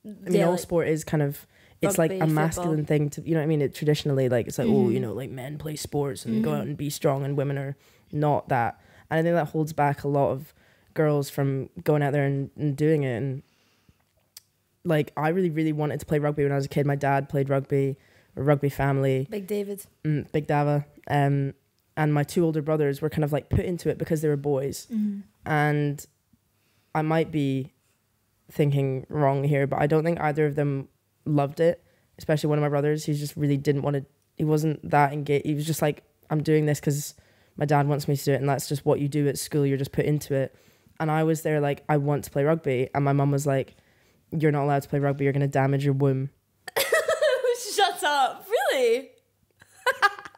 I 0.06 0.10
mean, 0.30 0.34
yeah, 0.40 0.46
all 0.46 0.52
like- 0.52 0.60
sport 0.60 0.88
is 0.88 1.04
kind 1.04 1.24
of. 1.24 1.46
It's 1.82 1.98
like 1.98 2.12
a 2.12 2.20
football. 2.20 2.34
masculine 2.36 2.86
thing 2.86 3.10
to, 3.10 3.22
you 3.28 3.34
know 3.34 3.42
what 3.42 3.44
I 3.44 3.48
mean? 3.48 3.62
It 3.62 3.76
traditionally, 3.76 4.30
like, 4.30 4.48
it's 4.48 4.58
like, 4.58 4.70
oh, 4.70 4.88
you 4.88 5.00
Mhm. 5.00 5.02
know, 5.02 5.14
like 5.14 5.30
men 5.30 5.58
play 5.58 5.76
sports 5.76 6.24
and 6.26 6.42
go 6.42 6.52
Mhm. 6.52 6.58
out 6.60 6.68
and 6.68 6.78
be 6.78 6.90
strong, 6.90 7.26
and 7.26 7.36
women 7.36 7.58
are 7.58 7.76
not 8.10 8.48
that. 8.48 8.80
And 9.12 9.20
I 9.20 9.22
think 9.22 9.36
that 9.36 9.48
holds 9.52 9.74
back 9.74 10.06
a 10.06 10.08
lot 10.08 10.32
of 10.32 10.54
girls 10.94 11.30
from 11.30 11.70
going 11.84 12.02
out 12.02 12.14
there 12.14 12.24
and, 12.26 12.52
and 12.56 12.78
doing 12.78 13.04
it. 13.04 13.18
And 13.18 13.44
like, 14.86 15.12
I 15.18 15.28
really, 15.30 15.50
really 15.50 15.74
wanted 15.74 16.00
to 16.00 16.06
play 16.06 16.20
rugby 16.20 16.44
when 16.44 16.54
I 16.54 16.56
was 16.56 16.66
a 16.66 16.70
kid. 16.70 16.86
My 16.86 16.96
dad 16.96 17.28
played 17.28 17.50
rugby, 17.50 17.98
a 18.38 18.44
rugby 18.44 18.70
family 18.70 19.28
Big 19.30 19.46
David. 19.48 19.86
mm, 20.06 20.32
Big 20.32 20.48
Dava, 20.48 20.86
um, 21.10 21.54
and 21.98 22.14
my 22.14 22.24
two 22.24 22.46
older 22.46 22.62
brothers 22.62 23.02
were 23.02 23.10
kind 23.10 23.26
of 23.26 23.34
like 23.34 23.50
put 23.50 23.66
into 23.66 23.90
it 23.90 23.98
because 23.98 24.22
they 24.22 24.30
were 24.30 24.38
boys. 24.38 24.88
Mm-hmm. 24.90 25.20
And 25.46 26.06
I 26.96 27.02
might 27.02 27.30
be 27.30 27.73
thinking 28.54 29.06
wrong 29.10 29.44
here, 29.44 29.68
but 29.68 29.82
I 29.82 29.88
don't 29.88 30.04
think 30.04 30.20
either 30.22 30.46
of 30.46 30.56
them 30.56 30.88
loved 31.26 31.60
it. 31.60 31.84
Especially 32.18 32.48
one 32.48 32.60
of 32.60 32.62
my 32.62 32.70
brothers, 32.70 33.06
he 33.06 33.14
just 33.14 33.36
really 33.36 33.58
didn't 33.58 33.82
want 33.82 33.96
to. 33.96 34.06
He 34.38 34.46
wasn't 34.46 34.88
that 34.90 35.14
engaged. 35.14 35.46
He 35.46 35.56
was 35.56 35.66
just 35.66 35.82
like, 35.82 36.04
"I'm 36.30 36.44
doing 36.44 36.66
this 36.66 36.80
because 36.80 37.16
my 37.58 37.66
dad 37.66 37.88
wants 37.88 38.08
me 38.08 38.16
to 38.16 38.24
do 38.24 38.34
it, 38.34 38.40
and 38.40 38.48
that's 38.48 38.70
just 38.70 38.86
what 38.86 39.00
you 39.00 39.08
do 39.08 39.28
at 39.28 39.40
school. 39.40 39.66
You're 39.66 39.78
just 39.78 39.92
put 39.92 40.06
into 40.06 40.36
it." 40.36 40.56
And 41.00 41.10
I 41.10 41.24
was 41.24 41.42
there 41.42 41.60
like, 41.60 41.84
"I 41.90 41.98
want 41.98 42.24
to 42.26 42.32
play 42.32 42.44
rugby," 42.44 42.90
and 42.94 43.04
my 43.04 43.14
mum 43.14 43.32
was 43.32 43.48
like, 43.48 43.76
"You're 44.32 44.52
not 44.52 44.64
allowed 44.64 44.84
to 44.84 44.90
play 44.90 45.00
rugby. 45.00 45.24
You're 45.24 45.34
going 45.34 45.42
to 45.42 45.48
damage 45.48 45.84
your 45.84 45.96
womb." 45.96 46.30
Shut 47.76 48.04
up. 48.04 48.48
Really? 48.50 49.10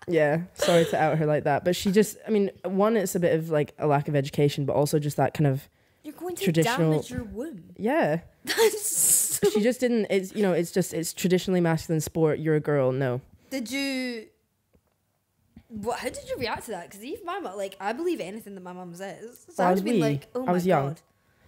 Yeah, 0.07 0.41
sorry 0.53 0.85
to 0.85 1.01
out 1.01 1.17
her 1.17 1.25
like 1.25 1.45
that, 1.45 1.65
but 1.65 1.75
she 1.75 1.91
just, 1.91 2.17
I 2.27 2.29
mean, 2.29 2.51
one, 2.63 2.95
it's 2.95 3.15
a 3.15 3.19
bit 3.19 3.33
of 3.33 3.49
like 3.49 3.73
a 3.79 3.87
lack 3.87 4.07
of 4.07 4.15
education, 4.15 4.65
but 4.65 4.73
also 4.73 4.99
just 4.99 5.17
that 5.17 5.33
kind 5.33 5.47
of, 5.47 5.67
You're 6.05 6.13
going 6.13 6.35
to 6.35 6.43
Traditional- 6.45 6.91
damage 6.91 7.09
your 7.09 7.23
womb. 7.23 7.73
yeah. 7.77 8.19
That's 8.45 9.39
so... 9.39 9.49
She 9.49 9.61
just 9.61 9.79
didn't, 9.79 10.05
it's, 10.11 10.33
you 10.35 10.43
know, 10.43 10.53
it's 10.53 10.71
just, 10.71 10.93
it's 10.93 11.13
traditionally 11.13 11.59
masculine 11.61 11.99
sport. 11.99 12.37
You're 12.39 12.55
a 12.55 12.59
girl. 12.59 12.91
No. 12.91 13.21
Did 13.49 13.71
you... 13.71 14.27
What, 15.67 15.99
how 15.99 16.09
did 16.09 16.29
you 16.29 16.37
react 16.37 16.65
to 16.65 16.71
that? 16.71 16.87
Because 16.89 17.03
even 17.03 17.25
my 17.25 17.39
mom, 17.39 17.57
like, 17.57 17.75
I 17.79 17.91
believe 17.91 18.21
anything 18.21 18.53
that 18.53 18.61
my 18.61 18.71
mum 18.71 18.93
says. 18.93 19.47
So 19.49 19.63
I 19.63 19.71
was 19.71 19.81
been 19.81 19.95
wee. 19.95 20.01
like, 20.01 20.27
oh 20.35 20.43
I 20.43 20.45
my 20.45 20.51
was 20.53 20.65
young. 20.65 20.89
God. 20.89 21.01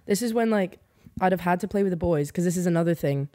This 0.08 0.22
is 0.24 0.34
when 0.34 0.50
like 0.50 0.80
I'd 1.22 1.32
have 1.32 1.42
had 1.42 1.60
to 1.60 1.68
play 1.68 1.84
with 1.84 1.92
the 1.92 1.98
boys 1.98 2.30
because 2.30 2.44
this 2.44 2.58
is 2.58 2.66
another 2.66 2.96
thing. 2.96 3.30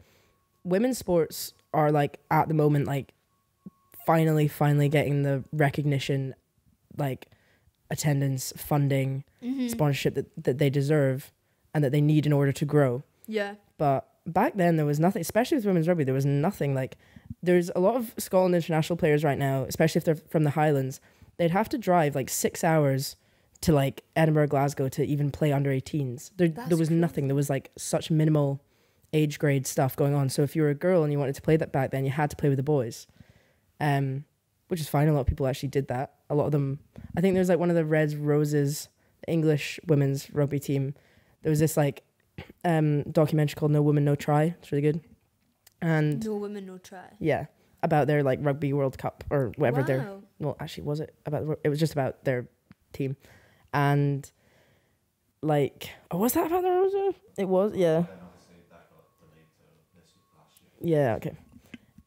Women's 0.65 0.97
sports 0.97 1.53
are 1.73 1.91
like 1.91 2.19
at 2.29 2.47
the 2.49 2.53
moment 2.53 2.85
like 2.85 3.13
finally, 4.05 4.47
finally 4.49 4.89
getting 4.89 5.23
the 5.23 5.43
recognition, 5.53 6.35
like 6.97 7.27
attendance, 7.91 8.53
funding, 8.57 9.23
Mm-hmm. 9.43 9.67
sponsorship 9.67 10.15
that, 10.15 10.43
that 10.43 10.57
they 10.57 10.69
deserve 10.69 11.31
and 11.73 11.83
that 11.83 11.91
they 11.91 11.99
need 12.01 12.25
in 12.25 12.31
order 12.31 12.51
to 12.53 12.63
grow. 12.65 13.03
Yeah. 13.27 13.55
But 13.77 14.07
back 14.25 14.53
then 14.55 14.77
there 14.77 14.85
was 14.85 14.99
nothing, 15.01 15.19
especially 15.21 15.57
with 15.57 15.65
women's 15.65 15.87
rugby, 15.87 16.05
there 16.05 16.13
was 16.13 16.25
nothing 16.25 16.73
like 16.73 16.97
there's 17.41 17.69
a 17.75 17.79
lot 17.81 17.95
of 17.95 18.13
Scotland 18.17 18.55
international 18.55 18.95
players 18.95 19.23
right 19.23 19.37
now, 19.37 19.63
especially 19.67 19.99
if 19.99 20.05
they're 20.05 20.15
from 20.15 20.43
the 20.45 20.51
Highlands, 20.51 21.01
they'd 21.37 21.51
have 21.51 21.67
to 21.69 21.77
drive 21.77 22.15
like 22.15 22.29
six 22.29 22.63
hours 22.63 23.17
to 23.61 23.73
like 23.73 24.03
Edinburgh, 24.15 24.47
Glasgow 24.47 24.87
to 24.89 25.03
even 25.05 25.29
play 25.29 25.51
under 25.51 25.69
18s. 25.71 26.31
There 26.37 26.47
That's 26.47 26.69
there 26.69 26.77
was 26.77 26.87
crazy. 26.87 26.99
nothing. 27.01 27.27
There 27.27 27.35
was 27.35 27.49
like 27.49 27.71
such 27.77 28.09
minimal 28.11 28.61
age 29.11 29.39
grade 29.39 29.67
stuff 29.67 29.95
going 29.97 30.13
on. 30.13 30.29
So 30.29 30.41
if 30.43 30.55
you 30.55 30.61
were 30.61 30.69
a 30.69 30.75
girl 30.75 31.03
and 31.03 31.11
you 31.11 31.19
wanted 31.19 31.35
to 31.35 31.41
play 31.41 31.57
that 31.57 31.73
back 31.73 31.91
then, 31.91 32.05
you 32.05 32.11
had 32.11 32.29
to 32.29 32.35
play 32.37 32.47
with 32.49 32.57
the 32.57 32.63
boys. 32.63 33.07
Um 33.81 34.23
which 34.69 34.79
is 34.79 34.87
fine. 34.89 35.07
A 35.07 35.13
lot 35.13 35.19
of 35.21 35.27
people 35.27 35.45
actually 35.47 35.69
did 35.69 35.87
that. 35.89 36.13
A 36.33 36.35
lot 36.35 36.45
of 36.45 36.51
them 36.51 36.79
I 37.15 37.21
think 37.21 37.35
there's 37.35 37.49
like 37.49 37.59
one 37.59 37.69
of 37.69 37.75
the 37.75 37.85
Reds 37.85 38.15
Roses 38.15 38.89
English 39.27 39.79
women's 39.87 40.33
rugby 40.33 40.59
team. 40.59 40.95
There 41.43 41.49
was 41.49 41.59
this 41.59 41.77
like 41.77 42.03
um 42.65 43.03
documentary 43.03 43.55
called 43.55 43.71
No 43.71 43.81
Woman 43.81 44.03
No 44.03 44.15
Try. 44.15 44.55
It's 44.59 44.71
really 44.71 44.81
good. 44.81 45.01
And 45.81 46.25
No 46.25 46.37
women, 46.37 46.65
no 46.65 46.77
try. 46.77 47.05
yeah, 47.19 47.45
about 47.83 48.07
their 48.07 48.23
like 48.23 48.39
rugby 48.41 48.71
World 48.73 48.97
Cup 48.97 49.23
or 49.29 49.51
whatever 49.57 49.83
their 49.83 49.99
wow. 49.99 50.23
well 50.39 50.57
actually 50.59 50.85
was 50.85 51.01
it 51.01 51.13
about 51.25 51.59
it 51.63 51.69
was 51.69 51.79
just 51.79 51.93
about 51.93 52.23
their 52.23 52.47
team. 52.93 53.15
And 53.73 54.29
like 55.41 55.89
oh 56.09 56.17
was 56.17 56.33
that 56.33 56.47
about 56.47 56.63
the 56.63 56.69
Rosa? 56.69 57.13
It 57.37 57.47
was, 57.47 57.73
yeah. 57.75 58.05
Yeah, 60.81 61.15
okay. 61.15 61.37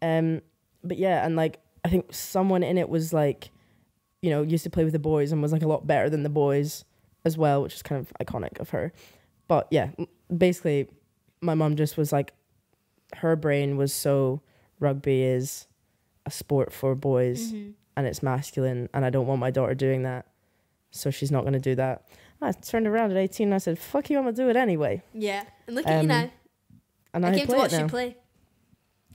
Um 0.03 0.41
but 0.83 0.99
yeah, 0.99 1.25
and 1.25 1.37
like 1.37 1.61
I 1.85 1.89
think 1.89 2.13
someone 2.13 2.63
in 2.63 2.79
it 2.79 2.89
was 2.89 3.13
like 3.13 3.51
you 4.23 4.31
know, 4.31 4.43
used 4.43 4.65
to 4.65 4.71
play 4.71 4.85
with 4.85 4.93
the 4.93 4.99
boys 4.99 5.33
and 5.33 5.43
was 5.43 5.53
like 5.53 5.63
a 5.63 5.69
lot 5.69 5.87
better 5.87 6.09
than 6.11 6.23
the 6.23 6.29
boys 6.29 6.85
as 7.25 7.37
well, 7.37 7.63
which 7.63 7.75
is 7.75 7.83
kind 7.83 8.01
of 8.01 8.13
iconic 8.25 8.59
of 8.61 8.71
her. 8.71 8.93
But 9.49 9.69
yeah, 9.71 9.91
basically 10.35 10.89
my 11.41 11.55
mum 11.55 11.77
just 11.77 11.97
was 11.97 12.13
like 12.13 12.33
her 13.17 13.37
brain 13.37 13.77
was 13.77 13.93
so 13.93 14.41
rugby 14.81 15.23
is 15.23 15.67
a 16.25 16.31
sport 16.31 16.73
for 16.73 16.95
boys 16.95 17.53
Mhm. 17.53 17.75
and 17.97 18.07
it's 18.07 18.23
masculine 18.23 18.89
and 18.93 19.05
I 19.05 19.11
don't 19.11 19.27
want 19.27 19.41
my 19.41 19.51
daughter 19.51 19.75
doing 19.75 20.03
that. 20.03 20.27
So 20.91 21.11
she's 21.11 21.31
not 21.31 21.43
going 21.43 21.53
to 21.53 21.61
do 21.61 21.75
that. 21.77 22.09
I 22.43 22.53
turned 22.53 22.87
around 22.87 23.11
at 23.13 23.17
18 23.17 23.49
and 23.49 23.55
I 23.55 23.59
said, 23.59 23.79
fuck 23.79 24.11
you, 24.11 24.19
I'm 24.19 24.25
going 24.25 24.35
to 24.35 24.43
do 24.43 24.49
it 24.49 24.57
anyway. 24.57 25.03
Yeah. 25.15 25.45
And 25.67 25.77
look 25.77 25.87
at 25.87 25.93
you 25.95 26.01
Um, 26.01 26.07
now. 26.07 26.31
and 27.15 27.25
I, 27.27 27.31
I, 27.33 27.39
came 27.39 27.47
to 27.47 27.57
watch 27.57 27.73
you 27.73 27.87
play. 27.87 28.17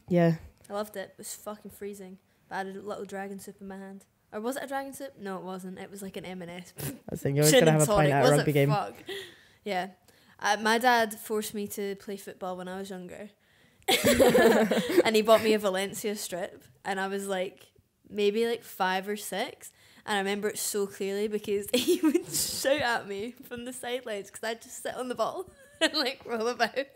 Yeah, 0.08 0.36
I 0.70 0.74
loved 0.74 0.96
it. 0.98 1.10
It 1.12 1.18
was 1.18 1.34
fucking 1.36 1.72
freezing. 1.72 2.18
But 2.50 2.56
I 2.56 2.58
had 2.60 2.68
a 2.76 2.80
little 2.82 3.06
Dragon 3.06 3.40
Soop 3.40 3.62
in 3.62 3.68
my 3.68 3.78
hand. 3.78 4.06
Or 4.34 4.40
was 4.40 4.56
it 4.56 4.64
a 4.64 4.68
Dragon 4.68 4.94
Soop? 4.94 5.20
No, 5.20 5.38
it 5.38 5.44
wasn't. 5.44 5.80
It 5.80 5.92
was 5.92 6.02
like 6.02 6.18
an 6.18 6.26
M&S. 6.26 6.74
I 6.84 6.94
was 7.10 7.22
thinking 7.22 7.38
you're 7.38 7.46
always 7.46 7.60
gonna 7.60 7.72
have 7.72 7.82
a 7.82 7.86
pint 7.86 8.12
at 8.12 8.26
a 8.26 8.32
rugby 8.38 8.54
game. 8.54 8.70
Fuck. 8.70 8.96
Yeah. 9.66 9.88
Uh, 10.40 10.58
my 10.62 10.78
dad 10.78 11.14
forced 11.14 11.54
me 11.54 11.68
to 11.68 11.96
play 11.98 12.18
football 12.18 12.58
when 12.58 12.68
I 12.68 12.78
was 12.78 12.90
younger. 12.90 13.30
and 15.06 15.16
he 15.16 15.22
bought 15.22 15.44
me 15.44 15.54
a 15.54 15.60
Valencia 15.60 16.16
strip. 16.16 16.64
And 16.86 17.00
I 17.00 17.08
was 17.08 17.28
like, 17.28 17.68
maybe 18.10 18.48
like 18.48 18.64
five 18.64 19.08
or 19.08 19.18
six. 19.18 19.72
And 20.06 20.16
I 20.16 20.20
remember 20.20 20.50
it 20.50 20.58
so 20.58 20.88
clearly 20.88 21.28
because 21.28 21.68
he 21.74 22.00
would 22.02 22.28
shout 22.32 22.82
at 22.82 23.08
me 23.08 23.36
from 23.44 23.66
the 23.66 23.74
sidelines 23.74 24.32
because 24.32 24.48
I'd 24.48 24.62
just 24.62 24.82
sit 24.82 24.96
on 24.96 25.10
the 25.10 25.16
ball 25.16 25.52
and 25.80 25.94
like 25.94 26.22
roll 26.26 26.48
about. 26.48 26.88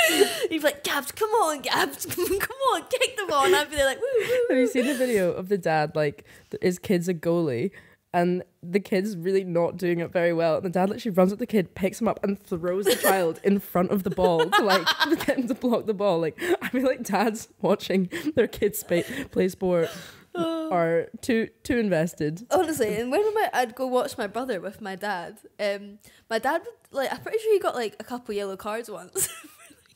He'd 0.48 0.58
be 0.58 0.58
like, 0.60 0.84
Gabs, 0.84 1.12
come 1.12 1.30
on, 1.30 1.62
Gabs, 1.62 2.06
come 2.14 2.24
on, 2.24 2.82
kick 2.88 3.16
the 3.16 3.26
ball. 3.28 3.44
And 3.44 3.56
I'd 3.56 3.70
be 3.70 3.76
like, 3.76 3.98
woo, 3.98 4.06
woo. 4.18 4.46
Have 4.50 4.58
you 4.58 4.66
seen 4.66 4.86
the 4.86 4.94
video 4.94 5.32
of 5.32 5.48
the 5.48 5.58
dad 5.58 5.94
like 5.94 6.24
his 6.60 6.78
kid's 6.78 7.08
a 7.08 7.14
goalie 7.14 7.70
and 8.12 8.42
the 8.62 8.80
kid's 8.80 9.16
really 9.16 9.44
not 9.44 9.76
doing 9.76 10.00
it 10.00 10.10
very 10.10 10.32
well 10.32 10.56
and 10.56 10.64
the 10.64 10.70
dad 10.70 10.88
literally 10.88 11.14
runs 11.14 11.32
at 11.32 11.38
the 11.38 11.46
kid, 11.46 11.74
picks 11.74 12.00
him 12.00 12.08
up 12.08 12.22
and 12.22 12.42
throws 12.42 12.86
the 12.86 12.96
child 12.96 13.40
in 13.42 13.58
front 13.58 13.90
of 13.90 14.02
the 14.02 14.10
ball 14.10 14.48
to 14.48 14.62
like 14.62 14.86
get 15.26 15.38
him 15.38 15.48
to 15.48 15.54
block 15.54 15.86
the 15.86 15.94
ball. 15.94 16.20
Like 16.20 16.40
I 16.62 16.68
feel 16.68 16.84
like 16.84 17.02
dads 17.02 17.48
watching 17.60 18.08
their 18.34 18.48
kids 18.48 18.82
play, 18.82 19.02
play 19.30 19.48
sport 19.48 19.90
are 20.36 21.08
too 21.20 21.48
too 21.62 21.78
invested. 21.78 22.46
Honestly, 22.50 22.96
and 22.96 23.10
when 23.10 23.20
I, 23.22 23.50
I'd 23.54 23.74
go 23.74 23.86
watch 23.86 24.18
my 24.18 24.26
brother 24.26 24.60
with 24.60 24.80
my 24.80 24.96
dad, 24.96 25.38
um, 25.58 25.98
my 26.28 26.38
dad 26.38 26.62
would 26.64 26.96
like. 26.96 27.12
I'm 27.12 27.20
pretty 27.20 27.38
sure 27.38 27.52
he 27.52 27.58
got 27.58 27.74
like 27.74 27.96
a 27.98 28.04
couple 28.04 28.34
yellow 28.34 28.56
cards 28.56 28.90
once 28.90 29.28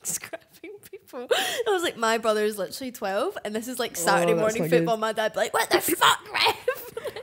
scrapping 0.02 0.70
people. 0.90 1.26
I 1.30 1.70
was 1.70 1.82
like, 1.82 1.96
my 1.96 2.18
brother's 2.18 2.58
literally 2.58 2.92
twelve, 2.92 3.36
and 3.44 3.54
this 3.54 3.68
is 3.68 3.78
like 3.78 3.92
oh, 3.92 4.00
Saturday 4.00 4.32
Oh, 4.32 4.36
morning 4.36 4.62
not 4.62 4.70
good. 4.70 4.78
football. 4.78 4.96
My 4.96 5.12
dad 5.12 5.36
like, 5.36 5.52
"What 5.54 5.70
the 5.70 5.80
fuck, 5.80 6.32
ref? 6.32 6.68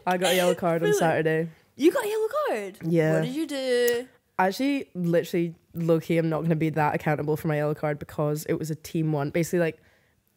I 0.05 0.17
got 0.17 0.33
a 0.33 0.35
yellow 0.35 0.55
card 0.63 0.83
on 0.83 0.93
Saturday. 0.93 1.49
You 1.75 1.91
got 1.91 2.05
a 2.05 2.09
yellow 2.09 2.27
card? 2.47 2.77
Yeah. 2.83 3.13
What 3.15 3.23
did 3.25 3.35
you 3.35 3.47
do? 3.47 4.07
Actually, 4.39 4.89
literally, 4.93 5.55
low 5.73 5.99
key, 5.99 6.17
I'm 6.17 6.29
not 6.29 6.39
going 6.39 6.49
to 6.51 6.55
be 6.55 6.69
that 6.71 6.93
accountable 6.93 7.37
for 7.37 7.47
my 7.47 7.55
yellow 7.57 7.73
card 7.73 7.97
because 7.99 8.45
it 8.45 8.53
was 8.53 8.69
a 8.69 8.75
team 8.75 9.11
one. 9.11 9.31
Basically, 9.31 9.59
like 9.59 9.79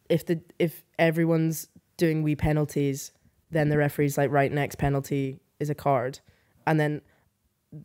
if 0.09 0.25
the 0.25 0.41
if 0.59 0.83
everyone's 0.99 1.67
doing 1.97 2.23
wee 2.23 2.35
penalties, 2.35 3.11
then 3.51 3.69
the 3.69 3.77
referee's 3.77 4.17
like, 4.17 4.31
right, 4.31 4.51
next 4.51 4.75
penalty 4.77 5.39
is 5.59 5.69
a 5.69 5.75
card, 5.75 6.19
and 6.65 6.79
then 6.79 7.01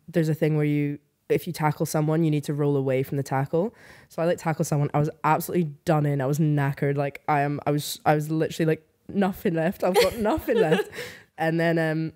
there's 0.07 0.29
a 0.29 0.33
thing 0.33 0.55
where 0.57 0.65
you 0.65 0.97
if 1.29 1.45
you 1.47 1.53
tackle 1.53 1.85
someone, 1.85 2.23
you 2.23 2.31
need 2.31 2.43
to 2.45 2.53
roll 2.53 2.77
away 2.77 3.03
from 3.03 3.17
the 3.17 3.23
tackle. 3.23 3.73
So 4.09 4.21
I 4.21 4.25
like 4.25 4.37
tackle 4.37 4.65
someone. 4.65 4.89
I 4.93 4.99
was 4.99 5.09
absolutely 5.23 5.71
done 5.85 6.05
in. 6.05 6.21
I 6.21 6.25
was 6.25 6.39
knackered. 6.39 6.95
Like 6.95 7.21
I 7.27 7.41
am. 7.41 7.59
I 7.65 7.71
was. 7.71 7.99
I 8.05 8.15
was 8.15 8.31
literally 8.31 8.67
like 8.67 8.87
nothing 9.07 9.53
left. 9.53 9.83
I've 9.83 9.95
got 9.95 10.17
nothing 10.19 10.57
left. 10.57 10.89
And 11.37 11.59
then 11.59 11.77
um, 11.77 12.13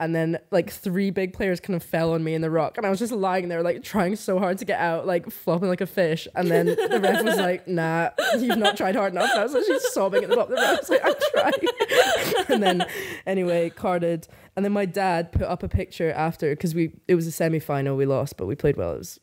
and 0.00 0.14
then 0.14 0.38
like 0.50 0.70
three 0.70 1.10
big 1.10 1.32
players 1.32 1.60
kind 1.60 1.76
of 1.76 1.82
fell 1.82 2.12
on 2.14 2.24
me 2.24 2.34
in 2.34 2.42
the 2.42 2.50
rock, 2.50 2.76
and 2.76 2.86
I 2.86 2.90
was 2.90 2.98
just 2.98 3.12
lying 3.12 3.48
there 3.48 3.62
like 3.62 3.82
trying 3.82 4.16
so 4.16 4.38
hard 4.38 4.58
to 4.58 4.64
get 4.64 4.80
out, 4.80 5.06
like 5.06 5.30
flopping 5.30 5.68
like 5.68 5.80
a 5.80 5.86
fish. 5.86 6.26
And 6.34 6.50
then 6.50 6.66
the 6.66 7.00
ref 7.00 7.24
was 7.24 7.36
like, 7.36 7.68
"Nah, 7.68 8.10
you've 8.38 8.58
not 8.58 8.76
tried 8.76 8.96
hard 8.96 9.12
enough." 9.12 9.30
And 9.30 9.40
I 9.40 9.42
was 9.44 9.54
actually 9.54 9.78
sobbing 9.80 10.24
at 10.24 10.30
the 10.30 10.36
bottom 10.36 10.54
of 10.54 10.58
the 10.58 10.62
ref. 10.62 10.72
I 10.72 10.78
was 10.80 10.90
like, 10.90 11.04
"I'm 11.04 11.14
trying." 11.32 12.44
and 12.48 12.62
then 12.62 12.86
anyway, 13.26 13.70
carded. 13.70 14.26
And 14.56 14.64
then 14.64 14.72
my 14.72 14.84
dad 14.84 15.32
put 15.32 15.42
up 15.42 15.62
a 15.62 15.68
picture 15.68 16.10
after 16.12 16.50
because 16.50 16.74
we 16.74 16.92
it 17.08 17.14
was 17.14 17.26
a 17.26 17.32
semi 17.32 17.60
final. 17.60 17.96
We 17.96 18.06
lost, 18.06 18.36
but 18.36 18.46
we 18.46 18.54
played 18.56 18.76
well. 18.76 18.94
It 18.94 18.98
was 18.98 19.20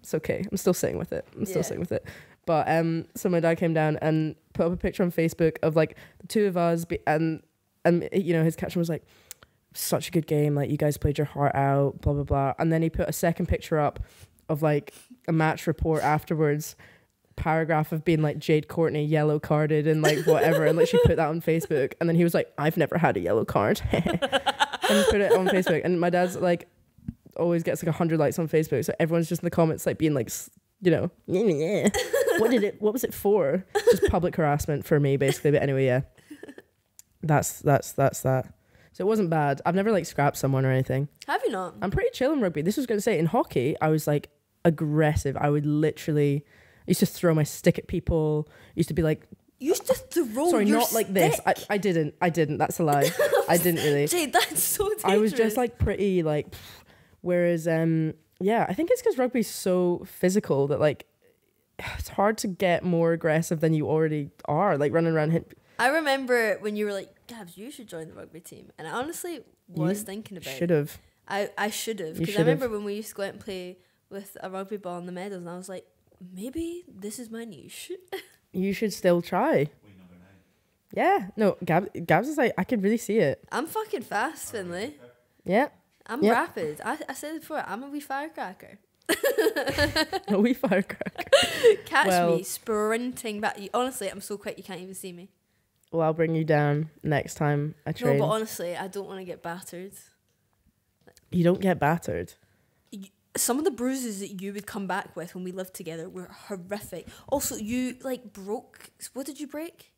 it's 0.00 0.14
okay. 0.14 0.44
I'm 0.50 0.56
still 0.56 0.74
sitting 0.74 0.98
with 0.98 1.12
it. 1.12 1.26
I'm 1.36 1.44
still 1.46 1.58
Yeah. 1.58 1.62
sitting 1.62 1.80
with 1.80 1.92
it. 1.92 2.04
But 2.44 2.68
um, 2.68 3.06
so 3.16 3.28
my 3.28 3.40
dad 3.40 3.56
came 3.56 3.74
down 3.74 3.98
and 4.00 4.36
put 4.52 4.66
up 4.66 4.72
a 4.72 4.76
picture 4.76 5.02
on 5.02 5.10
Facebook 5.10 5.56
of 5.64 5.74
like 5.74 5.96
the 6.20 6.28
two 6.28 6.46
of 6.46 6.56
us, 6.56 6.84
be, 6.84 6.98
and 7.06 7.42
and 7.84 8.08
you 8.12 8.32
know 8.32 8.44
his 8.44 8.54
caption 8.54 8.78
was 8.78 8.88
like, 8.88 9.02
"Such 9.76 10.08
a 10.08 10.10
good 10.10 10.26
game. 10.26 10.54
Like 10.54 10.70
you 10.70 10.76
guys 10.76 10.96
played 10.96 11.18
your 11.18 11.26
heart 11.26 11.54
out." 11.54 12.00
Blah 12.00 12.14
blah 12.14 12.24
blah. 12.24 12.54
And 12.58 12.72
then 12.72 12.82
he 12.82 12.90
put 12.90 13.08
a 13.08 13.12
second 13.12 13.46
picture 13.46 13.78
up 13.78 14.00
of 14.48 14.62
like 14.62 14.94
a 15.28 15.32
match 15.32 15.66
report 15.66 16.02
afterwards. 16.02 16.76
Paragraph 17.36 17.92
of 17.92 18.02
being 18.02 18.22
like 18.22 18.38
Jade 18.38 18.66
Courtney 18.66 19.04
yellow 19.04 19.38
carded 19.38 19.86
and 19.86 20.00
like 20.00 20.26
whatever, 20.26 20.64
and 20.64 20.78
like 20.78 20.88
she 20.88 20.98
put 21.04 21.16
that 21.16 21.28
on 21.28 21.42
Facebook, 21.42 21.92
and 22.00 22.08
then 22.08 22.16
he 22.16 22.24
was 22.24 22.32
like, 22.32 22.50
"I've 22.56 22.78
never 22.78 22.96
had 22.96 23.18
a 23.18 23.20
yellow 23.20 23.44
card," 23.44 23.82
and 23.92 24.18
put 24.20 25.20
it 25.20 25.32
on 25.32 25.46
Facebook. 25.48 25.82
And 25.84 26.00
my 26.00 26.08
dad's 26.08 26.36
like, 26.36 26.66
always 27.36 27.62
gets 27.62 27.84
like 27.84 27.94
hundred 27.94 28.18
likes 28.18 28.38
on 28.38 28.48
Facebook, 28.48 28.84
so 28.84 28.94
everyone's 28.98 29.28
just 29.28 29.42
in 29.42 29.46
the 29.46 29.50
comments 29.50 29.84
like 29.86 29.98
being 29.98 30.14
like, 30.14 30.30
you 30.80 30.90
know, 30.90 31.10
what 32.38 32.50
did 32.50 32.64
it? 32.64 32.80
What 32.80 32.92
was 32.92 33.04
it 33.04 33.14
for? 33.14 33.64
Just 33.90 34.10
public 34.10 34.36
harassment 34.36 34.84
for 34.84 34.98
me, 34.98 35.16
basically. 35.16 35.52
But 35.52 35.62
anyway, 35.62 35.86
yeah, 35.86 36.02
that's 37.22 37.60
that's 37.60 37.92
that's 37.92 38.22
that. 38.22 38.52
So 38.96 39.04
it 39.04 39.08
wasn't 39.08 39.28
bad. 39.28 39.60
I've 39.66 39.74
never 39.74 39.92
like 39.92 40.06
scrapped 40.06 40.38
someone 40.38 40.64
or 40.64 40.70
anything. 40.72 41.06
Have 41.26 41.42
you 41.44 41.50
not? 41.50 41.74
I'm 41.82 41.90
pretty 41.90 42.08
chill 42.14 42.32
in 42.32 42.40
rugby. 42.40 42.62
This 42.62 42.78
was 42.78 42.86
going 42.86 42.96
to 42.96 43.02
say 43.02 43.18
in 43.18 43.26
hockey, 43.26 43.76
I 43.78 43.88
was 43.88 44.06
like 44.06 44.30
aggressive. 44.64 45.36
I 45.36 45.50
would 45.50 45.66
literally 45.66 46.46
I 46.46 46.84
used 46.86 47.00
to 47.00 47.06
throw 47.06 47.34
my 47.34 47.42
stick 47.42 47.78
at 47.78 47.88
people. 47.88 48.48
Used 48.74 48.88
to 48.88 48.94
be 48.94 49.02
like, 49.02 49.28
You 49.58 49.68
used 49.68 49.86
to 49.86 49.92
throw. 49.94 50.48
sorry, 50.48 50.64
not 50.64 50.94
like 50.94 51.12
this. 51.12 51.38
I. 51.44 51.52
I 51.68 51.76
didn't. 51.76 52.14
I 52.22 52.30
didn't. 52.30 52.56
That's 52.56 52.78
a 52.78 52.84
lie. 52.84 53.10
I 53.46 53.56
didn't 53.62 53.84
really. 53.84 54.06
Jade, 54.06 54.32
that's 54.32 54.62
so 54.62 54.88
dangerous. 54.88 55.04
I 55.04 55.18
was 55.18 55.34
just 55.34 55.58
like 55.58 55.78
pretty 55.78 56.22
like, 56.22 56.54
whereas 57.20 57.68
um 57.68 58.14
yeah, 58.40 58.64
I 58.66 58.72
think 58.72 58.90
it's 58.90 59.02
because 59.02 59.18
rugby's 59.18 59.50
so 59.50 60.06
physical 60.06 60.68
that 60.68 60.80
like 60.80 61.04
it's 61.98 62.08
hard 62.08 62.38
to 62.38 62.48
get 62.48 62.82
more 62.82 63.12
aggressive 63.12 63.60
than 63.60 63.74
you 63.74 63.90
already 63.90 64.30
are. 64.46 64.78
Like 64.78 64.94
running 64.94 65.12
around 65.12 65.32
hit. 65.32 65.52
I 65.78 65.88
remember 65.88 66.56
when 66.60 66.76
you 66.76 66.86
were 66.86 66.94
like, 66.94 67.12
Gabs, 67.26 67.56
you 67.58 67.70
should 67.70 67.88
join 67.88 68.08
the 68.08 68.14
rugby 68.14 68.40
team, 68.40 68.70
and 68.78 68.86
I 68.86 68.92
honestly 68.92 69.40
was 69.68 70.00
You 70.00 70.04
thinking 70.06 70.36
about. 70.36 70.54
Should 70.54 70.70
have. 70.70 70.98
I 71.28 71.50
I 71.58 71.70
should 71.70 71.98
have 72.00 72.16
because 72.18 72.36
I 72.36 72.40
remember 72.40 72.68
when 72.68 72.84
we 72.84 72.94
used 72.94 73.08
to 73.10 73.14
go 73.16 73.22
out 73.24 73.30
and 73.30 73.40
play 73.40 73.78
with 74.10 74.36
a 74.42 74.48
rugby 74.50 74.76
ball 74.76 74.98
in 74.98 75.06
the 75.06 75.12
meadows, 75.12 75.38
and 75.38 75.50
I 75.50 75.56
was 75.56 75.68
like, 75.68 75.84
maybe 76.34 76.84
this 76.88 77.18
is 77.18 77.30
my 77.30 77.44
niche. 77.44 77.92
You 78.52 78.72
should 78.72 78.94
still 78.94 79.20
try. 79.20 79.68
Yeah. 80.94 81.28
No, 81.36 81.58
Gab, 81.62 81.90
Gabs 82.06 82.26
is 82.28 82.38
like 82.38 82.54
I 82.56 82.64
can 82.64 82.80
really 82.80 82.96
see 82.96 83.18
it. 83.18 83.44
I'm 83.52 83.66
fucking 83.66 84.00
fast, 84.02 84.50
Finley. 84.50 84.96
Yeah. 85.44 85.68
I'm 86.06 86.22
Yep. 86.22 86.32
rapid. 86.34 86.80
I, 86.82 86.96
I 87.08 87.12
said 87.12 87.34
it 87.34 87.40
before. 87.40 87.62
I'm 87.66 87.82
a 87.82 87.88
wee 87.90 88.00
firecracker. 88.00 88.78
A 90.28 90.38
wee 90.40 90.54
firecracker. 90.54 91.30
Catch 91.84 92.06
Well- 92.06 92.36
me 92.36 92.42
sprinting 92.44 93.40
back. 93.40 93.58
You, 93.60 93.68
honestly, 93.74 94.08
I'm 94.08 94.20
so 94.22 94.38
quick 94.38 94.56
you 94.56 94.64
can't 94.64 94.80
even 94.80 94.94
see 94.94 95.12
me. 95.12 95.28
Well, 95.92 96.02
I'll 96.02 96.12
bring 96.12 96.34
you 96.34 96.44
down 96.44 96.90
next 97.02 97.34
time 97.34 97.74
I 97.86 97.92
train. 97.92 98.18
No, 98.18 98.26
but 98.26 98.32
honestly, 98.32 98.76
I 98.76 98.88
don't 98.88 99.06
want 99.06 99.20
to 99.20 99.24
get 99.24 99.42
battered. 99.42 99.92
you 101.30 101.44
don't 101.44 101.60
get 101.60 101.78
battered. 101.78 102.34
You, 102.90 103.08
some 103.36 103.58
of 103.58 103.64
the 103.64 103.70
bruises 103.70 104.20
that 104.20 104.40
you 104.40 104.52
would 104.52 104.66
come 104.66 104.86
back 104.86 105.14
with 105.14 105.34
when 105.34 105.44
we 105.44 105.52
lived 105.52 105.74
together 105.74 106.08
were 106.08 106.28
horrific. 106.48 107.06
Also, 107.28 107.56
you 107.56 107.96
like 108.02 108.32
broke. 108.32 108.90
What 109.12 109.26
did 109.26 109.40
you 109.40 109.46
break? 109.46 109.92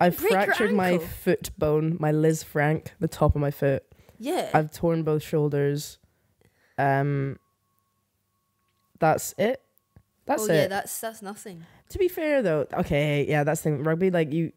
I 0.00 0.10
break 0.10 0.32
fractured 0.32 0.72
my 0.72 0.98
foot 0.98 1.50
bone, 1.56 1.96
my 2.00 2.12
Lisfranc, 2.12 2.88
the 2.98 3.08
top 3.08 3.34
of 3.34 3.40
my 3.40 3.50
foot. 3.50 3.84
Yeah. 4.18 4.50
I've 4.52 4.72
torn 4.72 5.04
both 5.04 5.22
shoulders. 5.22 5.98
Um, 6.76 7.38
that's 8.98 9.34
it. 9.38 9.62
That's 10.26 10.48
oh 10.48 10.52
it. 10.52 10.54
yeah, 10.54 10.66
that's 10.68 11.00
that's 11.00 11.22
nothing. 11.22 11.66
To 11.92 11.98
be 11.98 12.08
fair 12.08 12.42
though, 12.42 12.66
okay, 12.74 13.24
yeah, 13.28 13.44
that's 13.44 13.60
the 13.60 13.70
thing. 13.70 13.82
Rugby, 13.84 14.10
like 14.10 14.32
you, 14.32 14.52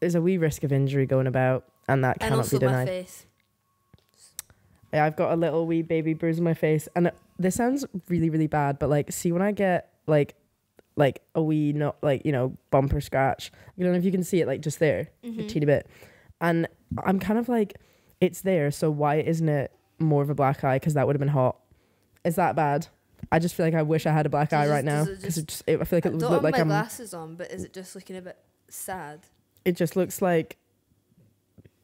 there's 0.00 0.14
a 0.14 0.20
wee 0.22 0.36
risk 0.38 0.62
of 0.64 0.72
injury 0.72 1.06
going 1.06 1.26
about, 1.26 1.64
and 1.88 2.04
that 2.04 2.18
And 2.20 2.30
cannot 2.30 2.38
also 2.38 2.58
be 2.58 2.66
my 2.66 2.72
denied. 2.72 2.88
face. 2.88 3.26
Yeah, 4.92 5.04
I've 5.04 5.16
got 5.16 5.32
a 5.32 5.36
little 5.36 5.66
wee 5.66 5.82
baby 5.82 6.14
bruise 6.14 6.38
on 6.38 6.44
my 6.44 6.54
face, 6.54 6.88
and 6.96 7.06
it- 7.08 7.16
this 7.38 7.54
sounds 7.54 7.84
really, 8.08 8.28
really 8.28 8.48
bad, 8.48 8.78
but 8.78 8.90
like, 8.90 9.12
see 9.12 9.30
when 9.32 9.42
I 9.42 9.52
get 9.52 9.88
like, 10.06 10.34
like 10.96 11.22
a 11.34 11.42
wee 11.42 11.72
not 11.72 11.96
like 12.02 12.26
you 12.26 12.32
know 12.32 12.56
bumper 12.70 13.00
scratch. 13.00 13.52
I 13.78 13.82
don't 13.82 13.92
know 13.92 13.98
if 13.98 14.04
you 14.04 14.10
can 14.12 14.24
see 14.24 14.40
it, 14.40 14.46
like 14.46 14.60
just 14.60 14.78
there, 14.80 15.08
a 15.22 15.26
Mhm. 15.28 15.48
teeny 15.48 15.66
bit, 15.66 15.86
and 16.40 16.66
I'm 17.04 17.20
kind 17.20 17.38
of 17.38 17.48
like, 17.48 17.78
it's 18.20 18.40
there, 18.42 18.70
so 18.72 18.90
why 18.90 19.16
isn't 19.16 19.48
it 19.48 19.72
more 20.00 20.22
of 20.22 20.30
a 20.30 20.34
black 20.34 20.64
eye? 20.64 20.76
Because 20.76 20.94
that 20.94 21.06
would 21.06 21.14
have 21.14 21.20
been 21.20 21.28
hot. 21.28 21.56
Is 22.24 22.34
that 22.34 22.56
bad? 22.56 22.88
I 23.32 23.38
just 23.38 23.54
feel 23.54 23.66
like 23.66 23.74
I 23.74 23.82
wish 23.82 24.06
I 24.06 24.12
had 24.12 24.26
a 24.26 24.28
black 24.28 24.52
eye 24.52 24.66
it- 24.66 24.70
right 24.70 24.84
now 24.84 25.04
because 25.04 25.18
it 25.24 25.26
just- 25.26 25.48
just, 25.48 25.64
it, 25.66 25.80
I 25.80 25.84
feel 25.84 25.96
like 25.98 26.06
it 26.06 26.12
would 26.12 26.20
don't 26.20 26.30
look 26.32 26.42
like 26.42 26.54
my 26.54 26.60
I'm. 26.60 26.68
glasses 26.68 27.14
on, 27.14 27.34
but 27.36 27.50
is 27.52 27.64
it 27.64 27.72
just 27.72 27.94
looking 27.94 28.16
a 28.16 28.22
bit 28.22 28.38
sad? 28.68 29.20
It 29.64 29.76
just 29.76 29.96
looks 29.96 30.20
like 30.22 30.56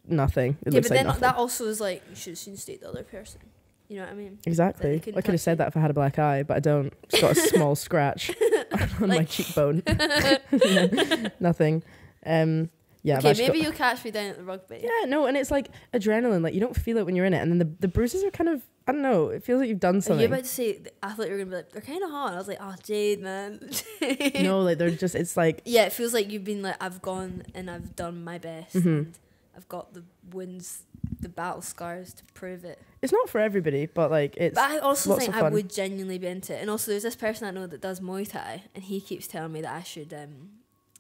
nothing. 0.09 0.57
It 0.65 0.73
yeah, 0.73 0.81
but 0.81 0.91
like 0.91 0.99
then 0.99 1.07
nothing. 1.07 1.21
that 1.21 1.37
also 1.37 1.67
is 1.67 1.81
like 1.81 2.03
you 2.09 2.17
should 2.17 2.31
have 2.33 2.39
seen 2.39 2.57
state 2.57 2.81
the 2.81 2.89
other 2.89 3.03
person. 3.03 3.41
You 3.89 3.99
know 3.99 4.03
what 4.05 4.13
I 4.13 4.17
mean? 4.17 4.39
Exactly. 4.45 4.97
I 5.17 5.21
could 5.21 5.27
have 5.35 5.41
said 5.41 5.59
that 5.59 5.69
if 5.69 5.77
I 5.77 5.81
had 5.81 5.91
a 5.93 5.95
black 5.95 6.19
eye, 6.19 6.43
but 6.43 6.57
I 6.57 6.61
don't. 6.61 6.93
Just 7.09 7.23
got 7.23 7.33
a 7.33 7.35
small 7.55 7.77
scratch 7.77 8.33
on 9.01 9.09
my 9.09 9.23
cheekbone. 9.25 9.83
Nothing. 11.41 11.83
Um, 12.25 12.71
yeah. 13.03 13.19
Okay, 13.19 13.35
maybe 13.39 13.59
you'll 13.61 13.71
catch 13.73 14.05
me 14.05 14.11
down 14.11 14.27
at 14.31 14.39
the 14.39 14.45
rugby. 14.45 14.81
yeah, 14.83 15.07
no, 15.07 15.27
and 15.27 15.37
it's 15.37 15.53
like 15.53 15.69
adrenaline. 15.95 16.43
Like 16.43 16.55
you 16.55 16.61
don't 16.61 16.75
feel 16.77 16.97
it 16.99 17.07
when 17.07 17.15
you're 17.15 17.27
in 17.27 17.35
it, 17.35 17.39
and 17.43 17.51
then 17.53 17.59
the, 17.59 17.71
the 17.81 17.89
bruises 17.89 18.25
are 18.25 18.31
kind 18.33 18.49
of 18.49 18.63
I 18.89 18.93
don't 18.93 19.03
know. 19.03 19.29
It 19.31 19.43
feels 19.43 19.59
like 19.61 19.69
you've 19.69 19.81
done 19.81 19.95
Are 19.95 19.99
you 19.99 20.01
something. 20.03 20.27
about 20.27 20.45
to 20.45 20.49
say? 20.49 20.79
I 21.03 21.13
thought 21.13 21.27
you 21.27 21.33
were 21.33 21.39
gonna 21.39 21.51
be 21.51 21.57
like 21.57 21.73
they're 21.73 21.83
kind 21.83 22.03
of 22.05 22.11
hot. 22.11 22.35
I 22.35 22.37
was 22.37 22.47
like, 22.49 22.59
oh, 22.61 22.75
Jade, 22.85 23.21
man. 23.21 23.69
no, 24.41 24.61
like 24.61 24.79
they're 24.79 24.91
just. 24.91 25.15
It's 25.17 25.37
like 25.37 25.63
Yeah, 25.65 25.85
it 25.87 25.93
feels 25.93 26.15
like 26.15 26.31
you've 26.31 26.45
been 26.45 26.63
like 26.63 26.77
I've 26.81 27.03
gone 27.03 27.43
and 27.55 27.69
I've 27.71 27.97
done 27.97 28.23
my 28.23 28.39
best. 28.39 28.77
Mhm. 28.77 28.87
And 28.87 29.15
I've 29.57 29.69
got 29.69 29.93
the 29.95 30.05
wounds, 30.31 30.83
the 31.21 31.29
battle 31.29 31.63
scars 31.63 32.13
to 32.15 32.25
prove 32.35 32.65
it. 32.65 32.79
it's 33.03 33.13
not 33.13 33.29
for 33.29 33.41
everybody, 33.41 33.87
but 33.87 34.11
like 34.11 34.37
it's. 34.37 34.55
But 34.55 34.71
I 34.71 34.79
also 34.79 35.17
think 35.17 35.35
I 35.35 35.49
would 35.49 35.69
genuinely 35.69 36.19
be 36.19 36.27
into 36.29 36.55
it. 36.55 36.61
And 36.61 36.71
also, 36.71 36.91
there's 36.93 37.03
this 37.03 37.17
person 37.17 37.49
I 37.49 37.51
know 37.51 37.67
that 37.67 37.81
does 37.81 38.01
Muay 38.01 38.29
Thai, 38.29 38.65
and 38.75 38.85
he 38.85 39.01
keeps 39.01 39.27
telling 39.27 39.53
me 39.53 39.63
that 39.63 39.75
I 39.75 39.83
should 39.83 40.13
um, 40.15 40.51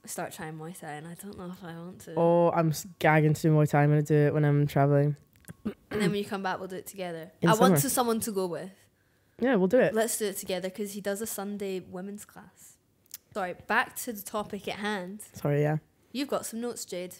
start 0.06 0.32
trying 0.32 0.54
Muay 0.58 0.76
Thai, 0.78 0.92
and 0.92 1.06
I 1.06 1.14
don't 1.22 1.36
know 1.38 1.52
if 1.52 1.62
I 1.62 1.74
want 1.76 2.00
to. 2.06 2.14
Oh, 2.16 2.50
I'm 2.50 2.72
gagging 2.98 3.34
to 3.34 3.42
do 3.42 3.50
Muay 3.52 3.68
Thai. 3.68 3.82
I'm 3.84 3.90
gonna 3.90 4.02
do 4.02 4.14
it 4.14 4.34
when 4.34 4.44
I'm 4.44 4.66
traveling. 4.66 5.16
And 5.64 5.74
then 6.02 6.10
when 6.10 6.14
you 6.16 6.24
come 6.24 6.42
back, 6.42 6.58
we'll 6.58 6.68
do 6.68 6.76
it 6.76 6.86
together. 6.86 7.30
In 7.40 7.48
I 7.48 7.52
summer. 7.54 7.70
want 7.70 7.80
to 7.82 7.90
someone 7.90 8.20
to 8.20 8.32
go 8.32 8.46
with. 8.46 8.70
Yeah, 9.40 9.56
we'll 9.56 9.68
do 9.68 9.78
it. 9.80 9.94
Let's 9.94 10.18
do 10.18 10.26
it 10.26 10.36
together 10.36 10.68
because 10.68 10.92
he 10.92 11.00
does 11.00 11.20
a 11.20 11.26
Sunday 11.26 11.80
women's 11.80 12.24
class. 12.24 12.76
Sorry, 13.34 13.54
back 13.66 13.96
to 13.96 14.12
the 14.12 14.22
topic 14.22 14.66
at 14.68 14.76
hand. 14.76 15.20
Sorry, 15.34 15.60
yeah. 15.62 15.76
You've 16.12 16.28
got 16.28 16.46
some 16.46 16.60
notes, 16.60 16.84
Jade. 16.86 17.14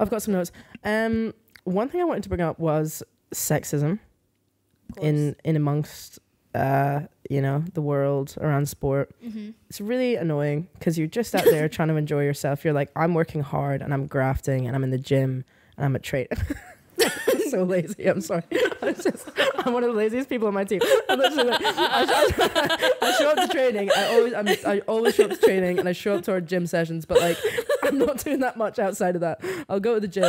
I've 0.00 0.08
got 0.08 0.22
some 0.22 0.32
notes. 0.34 0.50
Um, 0.84 1.34
one 1.64 1.88
thing 1.90 2.00
I 2.00 2.04
wanted 2.04 2.22
to 2.22 2.28
bring 2.30 2.40
up 2.40 2.58
was 2.58 3.02
sexism 3.34 3.98
in 5.02 5.36
in 5.44 5.54
amongst 5.54 6.18
uh 6.54 7.00
you 7.28 7.42
know 7.42 7.62
the 7.74 7.82
world 7.82 8.34
around 8.40 8.66
sport. 8.66 9.14
hmm 9.22 9.50
It's 9.68 9.82
really 9.82 10.16
annoying 10.16 10.68
because 10.78 10.96
you're 10.98 11.06
just 11.06 11.34
out 11.34 11.44
there 11.44 11.68
trying 11.76 11.88
to 11.88 11.96
enjoy 11.96 12.24
yourself. 12.24 12.64
You're 12.64 12.72
like, 12.72 12.90
I'm 12.96 13.12
working 13.12 13.42
hard 13.42 13.82
and 13.82 13.92
I'm 13.92 14.06
grafting 14.06 14.66
and 14.66 14.74
I'm 14.74 14.82
in 14.84 14.90
the 14.90 14.98
gym 14.98 15.44
and 15.76 15.84
I'm 15.84 15.94
a 15.94 15.98
trade. 15.98 16.28
I'm 17.48 17.60
so 17.60 17.64
lazy. 17.64 18.06
I'm 18.06 18.20
sorry. 18.20 18.42
I'm, 18.82 18.94
just, 18.94 19.28
I'm 19.58 19.72
one 19.72 19.84
of 19.84 19.90
the 19.90 19.96
laziest 19.96 20.28
people 20.28 20.48
on 20.48 20.54
my 20.54 20.64
team. 20.64 20.80
I'm 21.08 21.18
literally 21.18 21.50
like, 21.50 21.60
I, 21.64 22.04
I, 22.08 22.88
I 23.02 23.12
show 23.12 23.30
up 23.30 23.36
to 23.36 23.48
training. 23.48 23.90
I 23.96 24.06
always 24.14 24.34
I'm, 24.34 24.48
I 24.48 24.80
always 24.86 25.14
show 25.14 25.24
up 25.24 25.30
to 25.30 25.36
training 25.36 25.78
and 25.78 25.88
I 25.88 25.92
show 25.92 26.16
up 26.16 26.24
to 26.24 26.32
our 26.32 26.40
gym 26.40 26.66
sessions, 26.66 27.06
but 27.06 27.20
like 27.20 27.38
I'm 27.82 27.98
not 27.98 28.18
doing 28.18 28.40
that 28.40 28.56
much 28.56 28.78
outside 28.78 29.14
of 29.14 29.20
that. 29.22 29.40
I'll 29.68 29.80
go 29.80 29.94
to 29.94 30.00
the 30.00 30.08
gym. 30.08 30.24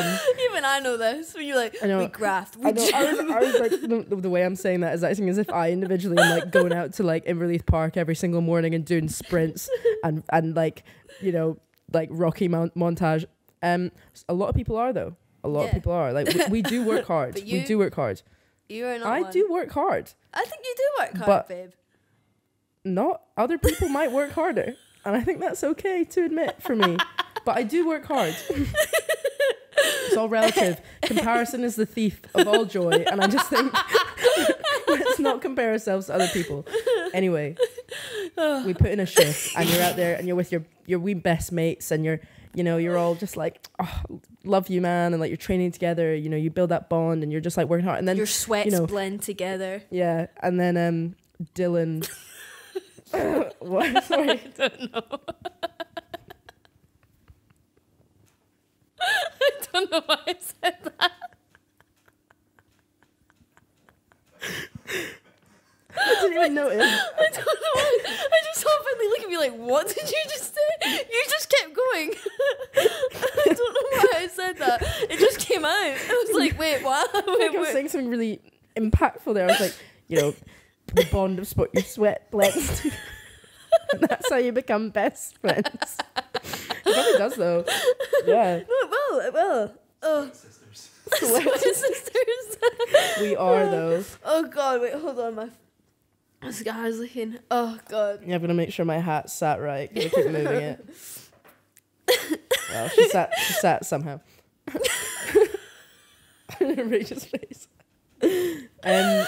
Even 0.49 0.65
I 0.65 0.79
know 0.79 0.97
this. 0.97 1.33
When 1.33 1.45
you're 1.45 1.57
like, 1.57 1.75
I 1.83 1.87
know. 1.87 1.99
we 1.99 2.07
graft, 2.07 2.57
we 2.57 2.67
I, 2.67 2.71
know, 2.71 2.89
I, 2.93 3.11
was, 3.11 3.19
I 3.19 3.39
was 3.39 3.59
like 3.59 3.71
the, 4.09 4.15
the 4.15 4.29
way 4.29 4.43
I'm 4.43 4.55
saying 4.55 4.81
that 4.81 4.95
is 4.95 5.03
acting 5.03 5.29
as 5.29 5.37
if 5.37 5.49
I 5.51 5.71
individually 5.71 6.17
am 6.21 6.39
like 6.39 6.51
going 6.51 6.73
out 6.73 6.93
to 6.93 7.03
like 7.03 7.25
Inverleith 7.25 7.65
Park 7.65 7.97
every 7.97 8.15
single 8.15 8.41
morning 8.41 8.73
and 8.73 8.85
doing 8.85 9.09
sprints 9.09 9.69
and 10.03 10.23
and 10.31 10.55
like 10.55 10.83
you 11.21 11.31
know 11.31 11.57
like 11.93 12.09
Rocky 12.11 12.47
mon- 12.47 12.71
montage. 12.71 13.25
Um, 13.61 13.91
a 14.27 14.33
lot 14.33 14.49
of 14.49 14.55
people 14.55 14.77
are 14.77 14.93
though. 14.93 15.15
A 15.43 15.47
lot 15.47 15.67
of 15.67 15.71
people 15.71 15.91
are 15.93 16.11
like 16.13 16.33
we, 16.33 16.45
we 16.49 16.61
do 16.61 16.83
work 16.83 17.05
hard. 17.13 17.33
But 17.35 17.43
we 17.43 17.63
do 17.63 17.77
work 17.77 17.95
hard. 17.95 18.21
You 18.67 18.85
are 18.87 18.99
not. 18.99 19.07
I 19.07 19.21
one. 19.21 19.31
do 19.31 19.49
work 19.51 19.71
hard. 19.71 20.11
I 20.33 20.43
think 20.45 20.63
you 20.63 20.75
do 20.77 21.03
work 21.03 21.13
hard, 21.17 21.25
But- 21.25 21.47
babe. 21.47 21.71
Not 22.85 23.21
other 23.35 23.57
people 23.57 23.89
might 23.89 24.11
work 24.11 24.31
harder, 24.31 24.73
and 25.03 25.15
I 25.15 25.21
think 25.21 25.39
that's 25.41 25.63
okay 25.65 26.05
to 26.05 26.23
admit 26.23 26.61
for 26.61 26.75
me. 26.75 26.97
But 27.45 27.57
I 27.57 27.63
do 27.63 27.87
work 27.87 28.05
hard. 28.05 28.35
it's 28.49 30.17
all 30.17 30.27
relative. 30.29 30.81
Comparison 31.01 31.63
is 31.63 31.75
the 31.75 31.85
thief 31.85 32.21
of 32.35 32.47
all 32.47 32.65
joy, 32.65 32.91
and 32.91 33.21
I 33.21 33.27
just 33.27 33.49
think 33.49 33.73
let's 34.87 35.19
not 35.19 35.41
compare 35.41 35.71
ourselves 35.71 36.07
to 36.07 36.15
other 36.15 36.27
people. 36.27 36.65
Anyway, 37.13 37.55
we 38.65 38.73
put 38.73 38.87
in 38.91 38.99
a 38.99 39.05
shift, 39.05 39.55
and 39.57 39.69
you're 39.69 39.81
out 39.81 39.95
there, 39.95 40.15
and 40.15 40.27
you're 40.27 40.35
with 40.35 40.51
your 40.51 40.63
your 40.85 40.99
wee 40.99 41.13
best 41.13 41.51
mates, 41.51 41.91
and 41.91 42.03
you're 42.03 42.19
you 42.53 42.63
know 42.63 42.77
you're 42.77 42.97
all 42.97 43.15
just 43.15 43.37
like 43.37 43.67
oh, 43.79 44.01
love 44.43 44.69
you 44.69 44.81
man, 44.81 45.13
and 45.13 45.19
like 45.21 45.29
you're 45.29 45.37
training 45.37 45.71
together. 45.71 46.13
You 46.15 46.29
know 46.29 46.37
you 46.37 46.49
build 46.49 46.69
that 46.71 46.89
bond, 46.89 47.23
and 47.23 47.31
you're 47.31 47.41
just 47.41 47.57
like 47.57 47.67
working 47.67 47.85
hard, 47.85 47.99
and 47.99 48.07
then 48.07 48.17
Your 48.17 48.25
sweats 48.25 48.65
you 48.65 48.71
know- 48.71 48.85
blend 48.87 49.21
together. 49.21 49.83
yeah, 49.91 50.27
and 50.41 50.59
then 50.59 50.75
um 50.77 51.15
Dylan. 51.55 52.07
what? 53.59 54.03
Sorry. 54.03 54.29
I 54.31 54.51
don't 54.57 54.93
know. 54.93 55.01
I 59.01 59.49
don't 59.71 59.91
know 59.91 60.01
why 60.05 60.17
I 60.27 60.35
said 60.39 60.77
that. 60.83 61.11
I 66.01 66.15
didn't 66.21 66.33
even 66.37 66.53
notice. 66.53 66.81
I 67.19 67.27
don't 67.31 67.37
know. 67.37 67.73
Why. 67.73 67.99
I 68.07 68.39
just 68.45 68.61
saw 68.61 68.69
Finley 68.83 69.07
look 69.07 69.19
at 69.21 69.29
me 69.29 69.37
like, 69.37 69.53
"What 69.57 69.87
did 69.87 70.09
you 70.09 70.17
just 70.29 70.53
say?" 70.55 71.05
You 71.11 71.23
just 71.29 71.49
kept 71.49 71.73
going. 71.73 72.11
I 72.77 73.45
don't 73.45 73.57
know 73.57 74.09
why 74.09 74.11
I 74.15 74.27
said 74.27 74.57
that. 74.57 74.81
It 75.09 75.19
just 75.19 75.39
came 75.39 75.65
out. 75.65 75.71
I 75.71 76.25
was 76.27 76.35
like, 76.37 76.57
"Wait, 76.59 76.83
what?" 76.83 77.09
I 77.13 77.17
Wait, 77.27 77.37
think 77.37 77.55
I 77.55 77.59
was 77.59 77.67
wait. 77.67 77.73
saying 77.73 77.87
something 77.89 78.09
really 78.09 78.41
impactful 78.75 79.33
there. 79.33 79.45
I 79.45 79.47
was 79.47 79.59
like, 79.59 79.75
you 80.07 80.21
know, 80.21 80.33
the 80.93 81.05
bond 81.11 81.39
of 81.39 81.47
sport, 81.47 81.71
your 81.73 81.83
sweat 81.83 82.29
blends. 82.31 82.85
and 83.91 84.01
that's 84.01 84.29
how 84.29 84.37
you 84.37 84.51
become 84.51 84.89
best 84.89 85.37
friends. 85.39 85.97
It 86.15 86.93
probably 86.93 87.17
does 87.17 87.35
though. 87.35 87.65
Yeah, 88.25 88.57
No, 88.57 88.63
it 88.63 88.89
will. 88.89 89.19
It 89.19 89.33
will. 89.33 89.73
Oh, 90.01 90.29
Sisters. 90.31 90.89
sweat 91.13 91.59
sisters. 91.59 92.57
we 93.19 93.35
are 93.35 93.65
though. 93.65 94.03
Oh 94.23 94.43
God! 94.47 94.81
Wait, 94.81 94.93
hold 94.93 95.19
on. 95.19 95.35
My 95.35 95.49
my 96.41 96.51
scar's 96.51 96.99
looking. 96.99 97.37
Oh 97.51 97.77
God. 97.89 98.21
Yeah, 98.25 98.35
I'm 98.35 98.41
gonna 98.41 98.53
make 98.53 98.71
sure 98.71 98.85
my 98.85 98.99
hat's 98.99 99.33
sat 99.33 99.61
right. 99.61 99.93
'cause 99.93 100.05
I 100.05 100.09
keep 100.09 100.25
moving 100.31 100.45
it. 100.61 100.85
Well, 102.71 102.89
she 102.89 103.09
sat. 103.09 103.33
She 103.39 103.53
sat 103.53 103.85
somehow. 103.85 104.19
Rachel's 106.59 107.25
face. 107.25 107.67
Um, 108.83 109.25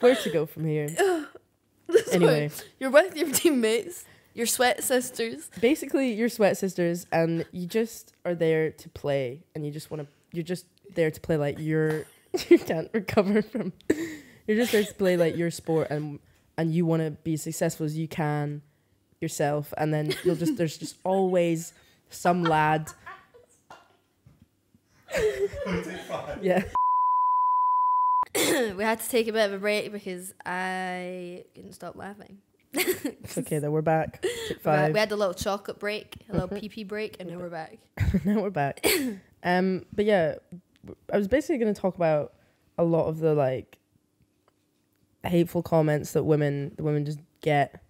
where 0.00 0.14
to 0.16 0.30
go 0.30 0.46
from 0.46 0.64
here? 0.66 0.88
Anyway, 2.10 2.50
You're 2.80 2.90
with 2.90 3.16
your 3.16 3.30
teammates, 3.30 4.04
your 4.34 4.46
sweat 4.46 4.82
sisters. 4.82 5.48
basically, 5.60 6.12
you're 6.14 6.28
sweat 6.28 6.56
sisters, 6.56 7.06
and 7.12 7.46
you 7.52 7.68
just 7.68 8.12
are 8.24 8.34
there 8.34 8.72
to 8.72 8.88
play, 8.88 9.44
and 9.54 9.64
you 9.64 9.70
just 9.70 9.88
want 9.88 10.02
to. 10.02 10.08
You're 10.32 10.42
just 10.42 10.66
there 10.96 11.12
to 11.12 11.20
play 11.20 11.36
like 11.36 11.60
you're. 11.60 12.04
You 12.48 12.58
can't 12.58 12.90
recover 12.92 13.40
from. 13.40 13.72
You're 14.46 14.56
just 14.58 14.72
there 14.72 14.84
to 14.84 14.94
play 14.94 15.16
like 15.16 15.36
your 15.36 15.50
sport, 15.50 15.88
and 15.90 16.18
and 16.56 16.72
you 16.74 16.86
want 16.86 17.02
to 17.02 17.10
be 17.10 17.34
as 17.34 17.42
successful 17.42 17.84
as 17.86 17.96
you 17.96 18.08
can 18.08 18.62
yourself, 19.20 19.72
and 19.76 19.92
then 19.92 20.14
you'll 20.24 20.36
just 20.36 20.56
there's 20.56 20.78
just 20.78 20.96
always 21.04 21.72
some 22.10 22.42
lad. 22.42 22.90
Yeah. 26.42 26.62
we 28.74 28.82
had 28.84 29.00
to 29.00 29.08
take 29.08 29.28
a 29.28 29.32
bit 29.32 29.46
of 29.46 29.52
a 29.54 29.58
break 29.58 29.90
because 29.92 30.34
I 30.44 31.44
couldn't 31.54 31.72
stop 31.72 31.96
laughing. 31.96 32.38
It's 32.74 33.38
okay 33.38 33.58
though. 33.58 33.70
We're 33.70 33.80
back. 33.82 34.20
Took 34.48 34.48
We 34.48 34.54
had- 34.54 34.60
five. 34.60 34.92
We 34.92 34.98
had 34.98 35.12
a 35.12 35.16
little 35.16 35.32
chocolate 35.34 35.78
break, 35.78 36.16
a 36.28 36.32
little 36.34 36.48
pee 36.58 36.68
pee 36.68 36.84
break, 36.84 37.16
and 37.18 37.30
now 37.30 37.38
we're 37.38 37.48
back. 37.48 37.78
now 38.24 38.40
we're 38.42 38.50
back. 38.50 38.84
Um, 39.44 39.84
but 39.94 40.06
yeah, 40.06 40.36
I 41.12 41.16
was 41.16 41.28
basically 41.28 41.58
going 41.58 41.72
to 41.72 41.80
talk 41.80 41.94
about 41.94 42.32
a 42.78 42.82
lot 42.82 43.06
of 43.06 43.20
the 43.20 43.32
like 43.32 43.78
hateful 45.28 45.62
comments 45.62 46.12
that 46.12 46.24
women, 46.24 46.72
the 46.76 46.82
women 46.82 47.04
just 47.04 47.20
get. 47.40 47.82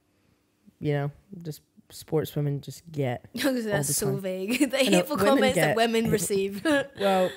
You 0.79 0.93
know, 0.93 1.11
just 1.43 1.63
sports 1.91 2.35
women 2.37 2.61
just 2.61 2.83
get. 2.91 3.25
That's 3.35 3.95
so 3.97 4.07
time. 4.13 4.21
vague. 4.21 4.71
The 4.71 4.77
hateful 4.79 5.17
comments 5.17 5.57
that 5.57 5.77
women 5.77 6.11
receive. 6.11 6.65
Well, 7.01 7.31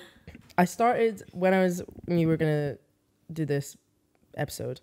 I 0.57 0.65
started 0.65 1.23
when 1.31 1.53
I 1.53 1.61
was 1.61 1.81
when 2.05 2.17
you 2.19 2.27
were 2.27 2.37
gonna 2.37 2.77
do 3.31 3.45
this 3.45 3.77
episode. 4.35 4.81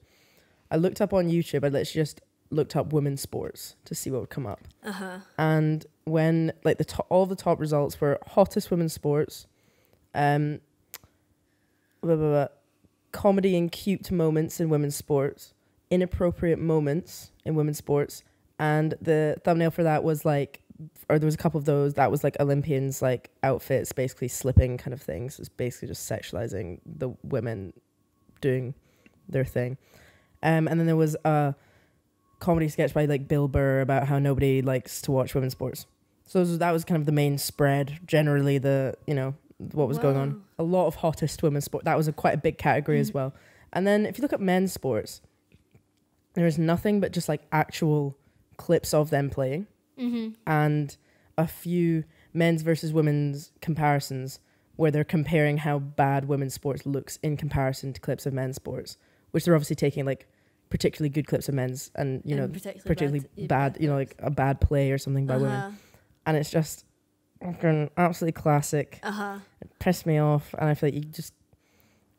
I 0.71 0.77
looked 0.77 1.01
up 1.01 1.13
on 1.13 1.29
YouTube. 1.29 1.65
I 1.65 1.69
literally 1.69 1.85
just 1.85 2.21
looked 2.51 2.77
up 2.77 2.93
women's 2.93 3.21
sports 3.21 3.77
to 3.85 3.95
see 3.95 4.11
what 4.11 4.21
would 4.21 4.31
come 4.31 4.47
up. 4.47 4.61
uh 4.85 4.93
huh. 4.93 5.19
and 5.37 5.85
when 6.05 6.53
like 6.65 6.79
the 6.79 6.85
to- 6.85 7.03
all 7.09 7.27
the 7.27 7.37
top 7.37 7.61
results 7.61 8.01
were 8.01 8.19
hottest 8.29 8.71
women's 8.71 8.93
sports, 8.93 9.47
um, 10.15 10.61
blah, 12.01 12.17
blah, 12.17 12.29
blah, 12.31 12.49
comedy 13.17 13.57
and 13.57 13.73
cute 13.73 14.13
moments 14.13 14.61
in 14.61 14.69
women's 14.69 14.95
sports, 14.95 15.55
inappropriate 15.91 16.59
moments 16.59 17.31
in 17.47 17.55
women's 17.55 17.79
sports, 17.79 18.23
and 18.59 18.95
the 19.01 19.37
thumbnail 19.43 19.71
for 19.71 19.83
that 19.85 20.05
was 20.05 20.27
like, 20.27 20.61
or 21.09 21.19
there 21.19 21.27
was 21.27 21.35
a 21.35 21.39
couple 21.39 21.57
of 21.57 21.65
those 21.65 21.95
that 21.95 22.11
was 22.11 22.23
like 22.23 22.37
Olympians 22.41 23.01
like 23.01 23.31
outfits 23.43 23.91
basically 23.93 24.29
slipping 24.29 24.77
kind 24.77 24.93
of 24.93 25.01
things. 25.01 25.39
It's 25.39 25.49
basically 25.49 25.89
just 25.89 26.09
sexualizing 26.09 26.81
the 26.85 27.11
women 27.23 27.73
doing 28.43 28.75
their 29.27 29.47
thing, 29.47 29.79
um, 30.43 30.69
and 30.69 30.79
then 30.79 30.87
there 30.87 30.95
was 30.95 31.17
a 31.25 31.55
comedy 32.39 32.69
sketch 32.69 32.93
by 32.93 33.07
like 33.07 33.27
Bill 33.27 33.49
Burr 33.49 33.81
about 33.81 34.09
how 34.09 34.19
nobody 34.19 34.61
likes 34.61 35.01
to 35.03 35.11
watch 35.11 35.35
women's 35.35 35.53
sports. 35.53 35.87
So 36.27 36.45
that 36.45 36.71
was 36.71 36.85
kind 36.85 37.01
of 37.01 37.07
the 37.07 37.13
main 37.13 37.39
spread. 37.39 38.01
Generally, 38.05 38.59
the 38.59 38.95
you 39.07 39.15
know 39.15 39.35
what 39.59 39.89
was 39.89 39.99
going 39.99 40.17
on. 40.17 40.43
A 40.59 40.63
lot 40.63 40.87
of 40.87 40.97
hottest 40.97 41.43
women's 41.43 41.65
sport. 41.65 41.85
That 41.85 41.97
was 41.97 42.09
a 42.09 42.13
quite 42.13 42.35
a 42.35 42.39
big 42.39 42.59
category 42.59 43.01
as 43.01 43.11
Mhm. 43.11 43.15
well. 43.15 43.35
And 43.73 43.87
then 43.87 44.07
if 44.07 44.19
you 44.19 44.23
look 44.23 44.33
at 44.33 44.41
men's 44.41 44.73
sports, 44.73 45.21
there 46.35 46.47
is 46.47 46.59
nothing 46.59 47.01
but 47.01 47.13
just 47.13 47.29
like 47.29 47.43
actual 47.53 48.17
clips 48.57 48.93
of 48.95 49.11
them 49.11 49.31
playing 49.31 49.67
Mm-hmm. 49.99 50.29
and 50.47 50.97
a 51.39 51.47
few 51.47 52.05
men's 52.35 52.63
versus 52.63 52.93
women's 52.93 53.53
comparisons 53.63 54.41
where 54.77 54.91
they're 54.91 55.05
comparing 55.05 55.59
how 55.59 55.79
bad 55.79 56.27
women's 56.29 56.53
sports 56.55 56.85
looks 56.85 57.19
in 57.23 57.37
comparison 57.39 57.95
to 57.95 58.01
clips 58.01 58.27
of 58.27 58.35
men's 58.35 58.57
sports, 58.57 58.99
which 59.31 59.45
they're 59.45 59.55
obviously 59.55 59.77
taking 59.77 60.05
like 60.05 60.27
particularly 60.69 61.09
good 61.09 61.27
clips 61.27 61.49
of 61.49 61.55
men's 61.55 61.91
and 61.95 62.21
you 62.25 62.35
know 62.35 62.47
particularly, 62.49 62.81
particularly 62.83 63.25
yeah, 63.37 63.47
bad, 63.47 63.77
you 63.81 63.89
know, 63.89 63.95
like 63.95 64.15
a 64.19 64.31
bad 64.31 64.61
play 64.61 64.91
or 64.91 64.99
something 64.99 65.27
by 65.27 65.37
women, 65.37 65.53
uh-huh, 65.53 65.71
and 66.27 66.37
it's 66.37 66.51
just 66.51 66.85
fucking 67.43 67.91
absolutely 67.97 68.41
classic. 68.41 69.01
Uh-huh. 69.03 69.39
It 69.61 69.71
pissed 69.79 70.07
me 70.07 70.19
off, 70.19 70.55
and 70.59 70.69
I 70.69 70.75
feel 70.75 70.89
like 70.89 70.95
you 70.95 71.03
just 71.03 71.33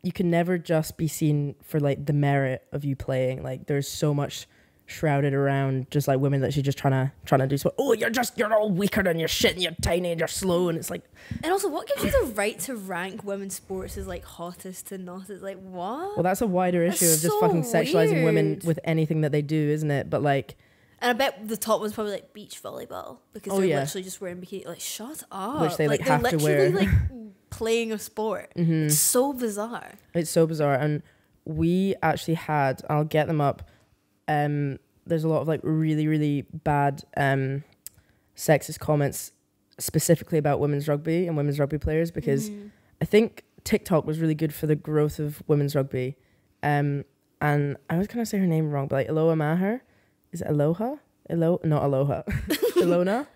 you 0.02 0.12
can 0.12 0.30
never 0.30 0.58
just 0.58 0.96
be 0.96 1.08
seen 1.08 1.54
for 1.62 1.80
like 1.80 2.06
the 2.06 2.12
merit 2.12 2.66
of 2.72 2.84
you 2.84 2.96
playing. 2.96 3.42
Like 3.42 3.66
there's 3.66 3.88
so 3.88 4.14
much 4.14 4.46
shrouded 4.90 5.34
around 5.34 5.90
just 5.90 6.08
like 6.08 6.18
women 6.18 6.40
that 6.40 6.54
she's 6.54 6.62
just 6.62 6.78
trying 6.78 6.92
to 6.92 7.12
trying 7.26 7.40
to 7.40 7.46
do 7.46 7.58
so. 7.58 7.74
Oh, 7.78 7.92
you're 7.92 8.10
just 8.10 8.38
you're 8.38 8.52
all 8.54 8.70
weaker 8.70 9.02
than 9.02 9.18
you're 9.18 9.28
shit 9.28 9.52
and 9.52 9.62
you're 9.62 9.76
tiny 9.82 10.10
and 10.10 10.18
you're 10.18 10.28
slow, 10.28 10.68
and 10.68 10.78
it's 10.78 10.90
like 10.90 11.02
And 11.42 11.52
also, 11.52 11.68
what 11.68 11.86
gives 11.86 12.04
you 12.04 12.10
the 12.10 12.32
right 12.32 12.58
to 12.60 12.74
rank 12.74 13.24
women's 13.24 13.54
sports 13.54 13.96
as 13.98 14.06
like 14.06 14.24
hottest 14.24 14.86
to 14.86 14.98
not? 14.98 15.28
It's 15.28 15.42
like 15.42 15.58
what? 15.60 16.16
well, 16.16 16.22
that's 16.22 16.40
a 16.40 16.46
wider 16.46 16.82
issue 16.82 17.06
That's 17.06 17.16
of 17.16 17.22
just 17.22 17.34
so 17.34 17.40
fucking 17.40 17.62
sexualizing 17.62 18.24
women 18.24 18.60
with 18.64 18.80
anything 18.84 19.20
that 19.22 19.32
they 19.32 19.42
do, 19.42 19.70
isn't 19.70 19.90
it? 19.90 20.08
But 20.10 20.22
like. 20.22 20.56
And 21.00 21.10
I 21.10 21.12
bet 21.12 21.48
the 21.48 21.56
top 21.56 21.80
one's 21.80 21.92
probably 21.92 22.12
like 22.12 22.32
beach 22.32 22.60
volleyball 22.62 23.18
because 23.32 23.52
Oh, 23.52 23.58
they're 23.58 23.68
yeah. 23.68 23.80
literally 23.80 24.02
just 24.04 24.20
wearing 24.20 24.38
bikini. 24.40 24.66
Like, 24.66 24.80
shut 24.80 25.22
up! 25.30 25.60
Which 25.62 25.76
they, 25.76 25.88
like, 25.88 26.00
they're 26.04 26.08
have 26.18 26.22
to 26.30 26.36
literally 26.36 26.70
wear. 26.72 26.80
like 26.80 26.88
playing 27.50 27.92
a 27.92 27.98
sport. 27.98 28.52
mhm. 28.56 28.86
It's 28.86 28.98
so 28.98 29.32
bizarre. 29.32 29.92
It's 30.14 30.30
so 30.30 30.46
bizarre. 30.46 30.74
And 30.74 31.02
we 31.44 31.94
actually 32.02 32.34
had, 32.34 32.82
I'll 32.90 33.04
get 33.04 33.26
them 33.26 33.40
up. 33.40 33.68
Um, 34.28 34.78
there's 35.06 35.24
a 35.24 35.28
lot 35.28 35.40
of 35.40 35.48
like 35.48 35.60
really, 35.62 36.06
really 36.06 36.42
bad 36.52 37.02
um, 37.16 37.64
sexist 38.36 38.78
comments 38.78 39.32
specifically 39.78 40.38
about 40.38 40.60
women's 40.60 40.88
rugby 40.88 41.26
and 41.26 41.36
women's 41.36 41.58
rugby 41.58 41.78
players 41.78 42.10
because 42.10 42.50
Mhm. 42.50 42.70
I 43.00 43.04
think 43.04 43.44
TikTok 43.64 44.04
was 44.06 44.18
really 44.18 44.34
good 44.34 44.52
for 44.52 44.66
the 44.66 44.74
growth 44.76 45.18
of 45.18 45.42
women's 45.46 45.74
rugby. 45.74 46.16
Um, 46.62 47.04
and 47.40 47.76
I 47.88 47.96
was 47.96 48.08
going 48.08 48.18
to 48.18 48.26
say 48.26 48.38
her 48.38 48.46
name 48.46 48.70
wrong, 48.70 48.88
but 48.88 48.96
like 48.96 49.08
Aloha 49.08 49.34
Maher. 49.36 49.82
Is 50.32 50.40
it 50.42 50.48
Aloha? 50.48 50.96
Elo, 51.30 51.60
not 51.64 51.82
Aloha. 51.84 52.22
Ilona 52.76 53.26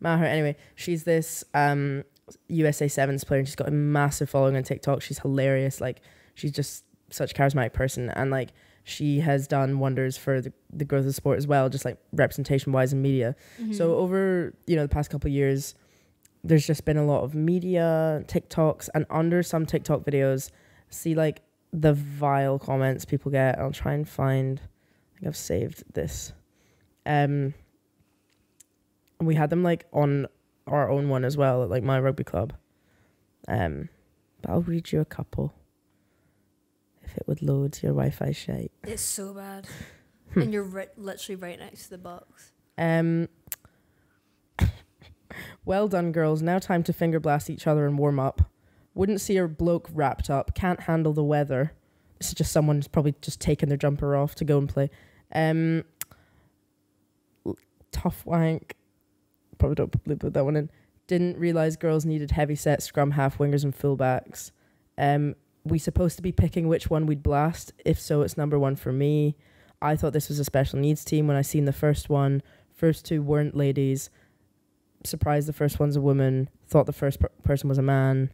Maher. 0.00 0.24
Anyway, 0.24 0.56
she's 0.74 1.04
this 1.04 1.44
um, 1.54 2.04
USA 2.48 2.88
Sevens 2.88 3.24
player 3.24 3.40
and 3.40 3.48
she's 3.48 3.56
got 3.56 3.68
a 3.68 3.72
massive 3.72 4.30
following 4.30 4.56
on 4.56 4.62
TikTok. 4.62 5.02
She's 5.02 5.18
hilarious. 5.18 5.80
Like, 5.80 6.00
she's 6.34 6.52
just 6.52 6.84
such 7.10 7.32
a 7.32 7.34
charismatic 7.34 7.72
person. 7.72 8.08
And 8.10 8.30
like, 8.30 8.50
she 8.84 9.20
has 9.20 9.46
done 9.46 9.78
wonders 9.78 10.16
for 10.16 10.40
the, 10.40 10.52
the 10.72 10.84
growth 10.84 11.00
of 11.00 11.06
the 11.06 11.12
sport 11.12 11.38
as 11.38 11.46
well, 11.46 11.68
just 11.68 11.84
like 11.84 11.98
representation 12.12 12.72
wise 12.72 12.92
in 12.92 13.00
media. 13.00 13.36
Mhm. 13.60 13.74
So 13.76 13.94
over 13.96 14.54
you 14.66 14.74
know 14.74 14.82
the 14.82 14.88
past 14.88 15.08
couple 15.10 15.28
of 15.28 15.32
years, 15.34 15.76
there's 16.42 16.66
just 16.66 16.84
been 16.84 16.96
a 16.96 17.04
lot 17.04 17.22
of 17.22 17.32
media 17.34 18.24
TikToks, 18.26 18.88
and 18.92 19.06
under 19.08 19.40
some 19.44 19.66
TikTok 19.66 20.00
videos, 20.00 20.50
see 20.90 21.14
like 21.14 21.42
the 21.72 21.94
vile 21.94 22.58
comments 22.58 23.04
people 23.04 23.30
get. 23.30 23.56
I'll 23.58 23.70
try 23.70 23.92
and 23.94 24.08
find. 24.08 24.58
I 24.60 25.18
think 25.20 25.28
I've 25.28 25.36
saved 25.36 25.84
this. 25.94 26.32
Um, 27.06 27.54
and 29.18 29.26
we 29.28 29.34
had 29.34 29.50
them 29.50 29.62
like 29.62 29.86
on 29.92 30.26
our 30.66 30.88
own 30.90 31.08
one 31.08 31.24
as 31.24 31.36
well, 31.36 31.62
at, 31.62 31.70
like 31.70 31.82
my 31.82 31.98
rugby 32.00 32.24
club. 32.24 32.52
Um, 33.48 33.88
but 34.40 34.50
I'll 34.50 34.62
read 34.62 34.92
you 34.92 35.00
a 35.00 35.04
couple. 35.04 35.52
If 37.02 37.16
it 37.16 37.24
would 37.26 37.42
load 37.42 37.82
your 37.82 37.92
Wi-Fi 37.92 38.32
shite. 38.32 38.72
it's 38.84 39.02
so 39.02 39.34
bad, 39.34 39.66
Hmm. 40.32 40.40
and 40.42 40.52
you're 40.52 40.62
ri- 40.62 40.86
literally 40.96 41.36
right 41.36 41.58
next 41.58 41.84
to 41.84 41.90
the 41.90 41.98
box. 41.98 42.52
Um, 42.78 43.28
well 45.64 45.88
done, 45.88 46.12
girls. 46.12 46.42
Now 46.42 46.58
time 46.58 46.82
to 46.84 46.92
finger 46.92 47.20
blast 47.20 47.50
each 47.50 47.66
other 47.66 47.86
and 47.86 47.98
warm 47.98 48.18
up. 48.18 48.42
Wouldn't 48.94 49.20
see 49.20 49.36
a 49.36 49.48
bloke 49.48 49.88
wrapped 49.92 50.30
up. 50.30 50.54
Can't 50.54 50.80
handle 50.80 51.12
the 51.12 51.24
weather. 51.24 51.72
This 52.18 52.28
is 52.28 52.34
just 52.34 52.52
someone 52.52 52.76
who's 52.76 52.88
probably 52.88 53.14
just 53.20 53.40
taken 53.40 53.68
their 53.68 53.78
jumper 53.78 54.14
off 54.14 54.34
to 54.36 54.44
go 54.44 54.58
and 54.58 54.68
play. 54.68 54.90
Um, 55.34 55.84
tough 57.92 58.24
wank. 58.26 58.76
Probably 59.58 59.74
don't 59.76 59.92
put 59.92 60.18
put 60.18 60.34
that 60.34 60.44
one 60.44 60.56
in. 60.56 60.70
Didn't 61.06 61.38
realize 61.38 61.76
girls 61.76 62.04
needed 62.04 62.32
heavy 62.32 62.54
set 62.54 62.82
scrum 62.82 63.12
half 63.12 63.38
wingers 63.38 63.64
and 63.64 63.76
fullbacks. 63.76 64.50
Um, 64.98 65.34
we 65.64 65.78
supposed 65.78 66.16
to 66.16 66.22
be 66.22 66.32
picking 66.32 66.68
which 66.68 66.90
one 66.90 67.06
we'd 67.06 67.22
blast. 67.22 67.72
If 67.84 68.00
so, 68.00 68.22
it's 68.22 68.36
number 68.36 68.58
one 68.58 68.76
for 68.76 68.92
me. 68.92 69.36
I 69.80 69.96
thought 69.96 70.12
this 70.12 70.28
was 70.28 70.38
a 70.38 70.44
special 70.44 70.78
needs 70.78 71.04
team 71.04 71.26
when 71.26 71.36
I 71.36 71.42
seen 71.42 71.64
the 71.64 71.72
first 71.72 72.08
one. 72.08 72.42
First 72.72 73.04
two 73.04 73.22
weren't 73.22 73.56
ladies. 73.56 74.10
Surprised 75.04 75.48
the 75.48 75.52
first 75.52 75.80
one's 75.80 75.96
a 75.96 76.00
woman. 76.00 76.48
Thought 76.68 76.86
the 76.86 76.92
first 76.92 77.20
per- 77.20 77.30
person 77.42 77.68
was 77.68 77.78
a 77.78 77.82
man. 77.82 78.32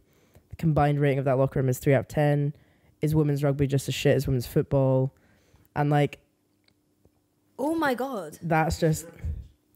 The 0.49 0.55
combined 0.55 0.99
rating 0.99 1.19
of 1.19 1.25
that 1.25 1.37
locker 1.37 1.59
room 1.59 1.69
is 1.69 1.79
three 1.79 1.93
out 1.93 2.01
of 2.01 2.07
ten. 2.07 2.53
Is 3.01 3.15
women's 3.15 3.43
rugby 3.43 3.67
just 3.67 3.87
as 3.87 3.95
shit 3.95 4.15
as 4.15 4.27
women's 4.27 4.47
football? 4.47 5.13
And 5.75 5.89
like 5.89 6.19
Oh 7.57 7.75
my 7.75 7.93
god! 7.93 8.37
that's 8.41 8.79
just 8.79 9.07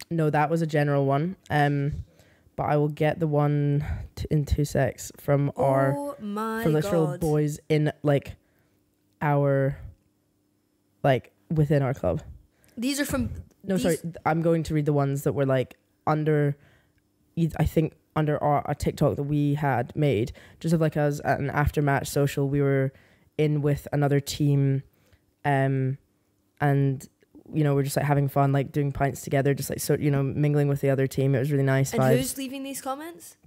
no. 0.10 0.30
That 0.30 0.50
was 0.50 0.62
a 0.62 0.68
general 0.68 1.06
one. 1.06 1.36
Um, 1.50 2.04
but 2.56 2.64
I 2.64 2.78
will 2.78 2.90
get 2.90 3.20
the 3.20 3.28
one 3.28 3.84
t- 4.16 4.28
in 4.30 4.46
two 4.46 4.66
secs 4.66 5.12
from 5.20 5.52
our 5.58 5.96
oh 5.98 6.16
my 6.20 6.64
from 6.64 6.74
literal 6.74 7.18
boys 7.18 7.60
in 7.68 7.92
like 8.04 8.36
our 9.22 9.78
like 11.04 11.32
within 11.50 11.82
our 11.82 11.94
club. 11.94 12.22
These 12.78 13.00
are 13.00 13.06
from 13.06 13.30
No, 13.64 13.78
sorry. 13.78 13.98
I'm 14.26 14.42
going 14.42 14.64
to 14.64 14.74
read 14.74 14.86
the 14.86 14.94
ones 14.94 15.24
that 15.24 15.34
were 15.34 15.46
like 15.46 15.76
under, 16.06 16.58
I 17.58 17.66
think 17.66 17.94
under 18.16 18.42
our 18.44 18.64
a 18.70 18.76
TikTok 18.76 19.16
that 19.16 19.24
we 19.24 19.56
had 19.56 19.96
made, 19.96 20.32
just 20.60 20.74
of 20.74 20.82
like 20.82 20.98
us 20.98 21.22
at 21.24 21.40
an 21.40 21.50
after 21.50 21.82
match 21.82 22.08
social. 22.08 22.48
We 22.50 22.62
were 22.62 22.92
in 23.38 23.62
with 23.62 23.88
another 23.92 24.20
team, 24.20 24.84
um, 25.44 25.98
and 26.62 27.08
you 27.54 27.64
know 27.64 27.74
we're 27.76 27.84
just 27.84 27.98
like 27.98 28.06
having 28.06 28.28
fun, 28.30 28.52
like 28.52 28.72
doing 28.72 28.92
pints 28.92 29.22
together, 29.22 29.54
just 29.54 29.70
like 29.70 29.80
so 29.80 29.96
you 29.96 30.12
know 30.12 30.22
mingling 30.24 30.68
with 30.68 30.82
the 30.82 30.90
other 30.90 31.08
team. 31.08 31.34
It 31.36 31.40
was 31.40 31.52
really 31.52 31.64
nice 31.64 31.94
And 31.94 32.02
vibes. 32.02 32.18
who's 32.18 32.38
leaving 32.38 32.64
these 32.64 32.82
comments? 32.82 33.38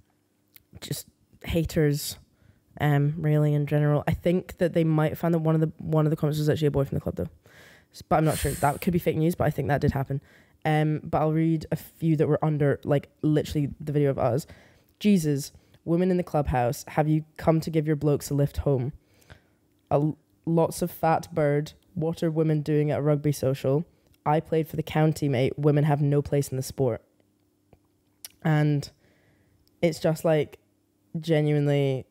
just 0.81 1.07
haters, 1.43 2.17
um, 2.79 3.15
really 3.17 3.53
in 3.53 3.65
general. 3.65 4.03
I 4.07 4.11
think 4.13 4.57
that 4.57 4.73
they 4.73 4.83
might 4.83 5.17
find 5.17 5.33
that 5.33 5.39
one 5.39 5.55
of 5.55 5.61
the 5.61 5.71
one 5.77 6.05
of 6.05 6.09
the 6.11 6.15
comments 6.15 6.37
was 6.39 6.49
actually 6.49 6.67
a 6.67 6.71
boy 6.71 6.83
from 6.85 6.95
the 6.95 7.01
club 7.01 7.15
though, 7.15 7.29
but 8.09 8.17
I'm 8.17 8.25
not 8.25 8.37
sure. 8.37 8.51
That 8.51 8.81
could 8.81 8.93
be 8.93 8.99
fake 8.99 9.17
news, 9.17 9.35
but 9.35 9.45
I 9.45 9.49
think 9.49 9.67
that 9.69 9.81
did 9.81 9.91
happen. 9.91 10.21
Um, 10.65 10.99
but 11.03 11.21
I'll 11.21 11.31
read 11.33 11.65
a 11.71 11.75
few 11.75 12.15
that 12.17 12.27
were 12.27 12.43
under 12.43 12.79
like 12.83 13.09
literally 13.21 13.69
the 13.79 13.91
video 13.91 14.09
of 14.09 14.19
us. 14.19 14.45
Jesus, 14.99 15.51
women 15.85 16.11
in 16.11 16.17
the 16.17 16.23
clubhouse, 16.23 16.83
have 16.89 17.07
you 17.07 17.23
come 17.37 17.59
to 17.61 17.69
give 17.69 17.87
your 17.87 17.95
blokes 17.95 18.29
a 18.29 18.33
lift 18.33 18.57
home? 18.57 18.91
A 19.89 20.11
lots 20.45 20.81
of 20.81 20.91
fat 20.91 21.33
bird. 21.33 21.73
What 21.97 22.21
are 22.21 22.29
women 22.29 22.61
doing 22.61 22.91
at 22.91 22.99
a 22.99 23.01
rugby 23.01 23.31
social? 23.31 23.83
I 24.23 24.39
played 24.39 24.67
for 24.67 24.75
the 24.75 24.83
county, 24.83 25.27
mate. 25.27 25.57
Women 25.57 25.83
have 25.83 25.99
no 25.99 26.21
place 26.21 26.49
in 26.49 26.57
the 26.57 26.63
sport. 26.63 27.01
And 28.43 28.87
it's 29.81 29.99
just 29.99 30.23
like 30.23 30.59
genuinely 31.19 32.05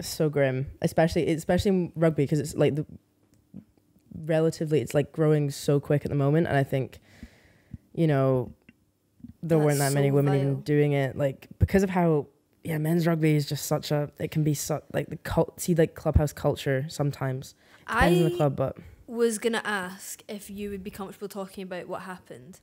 so 0.00 0.30
grim, 0.30 0.68
especially 0.80 1.28
especially 1.28 1.68
in 1.68 1.92
rugby 1.94 2.24
because 2.24 2.40
it's 2.40 2.54
like 2.54 2.74
the 2.74 2.86
relatively 4.24 4.80
it's 4.80 4.94
like 4.94 5.12
growing 5.12 5.50
so 5.50 5.78
quick 5.78 6.06
at 6.06 6.10
the 6.10 6.16
moment, 6.16 6.46
and 6.46 6.56
I 6.56 6.64
think 6.64 6.98
you 7.94 8.06
know 8.06 8.52
there 9.42 9.58
weren't 9.58 9.78
that 9.78 9.84
That's 9.84 9.94
many 9.94 10.10
women 10.10 10.32
vile. 10.32 10.40
even 10.40 10.60
doing 10.62 10.92
it, 10.92 11.16
like 11.16 11.48
because 11.58 11.82
of 11.82 11.90
how 11.90 12.28
yeah 12.64 12.78
men's 12.78 13.06
rugby 13.06 13.34
is 13.34 13.46
just 13.46 13.66
such 13.66 13.90
a 13.90 14.10
it 14.18 14.30
can 14.30 14.42
be 14.42 14.54
such 14.54 14.82
like 14.92 15.08
the 15.08 15.16
cult 15.16 15.60
see 15.60 15.74
like 15.74 15.94
clubhouse 15.94 16.32
culture 16.32 16.86
sometimes 16.88 17.54
depends 17.86 18.18
on 18.18 18.30
the 18.30 18.36
club, 18.36 18.56
but 18.56 18.76
was 19.08 19.38
gonna 19.38 19.62
ask 19.64 20.22
if 20.28 20.48
you 20.50 20.70
would 20.70 20.84
be 20.84 20.90
comfortable 20.90 21.28
talking 21.28 21.64
about 21.64 21.88
what 21.88 22.02
happened 22.02 22.60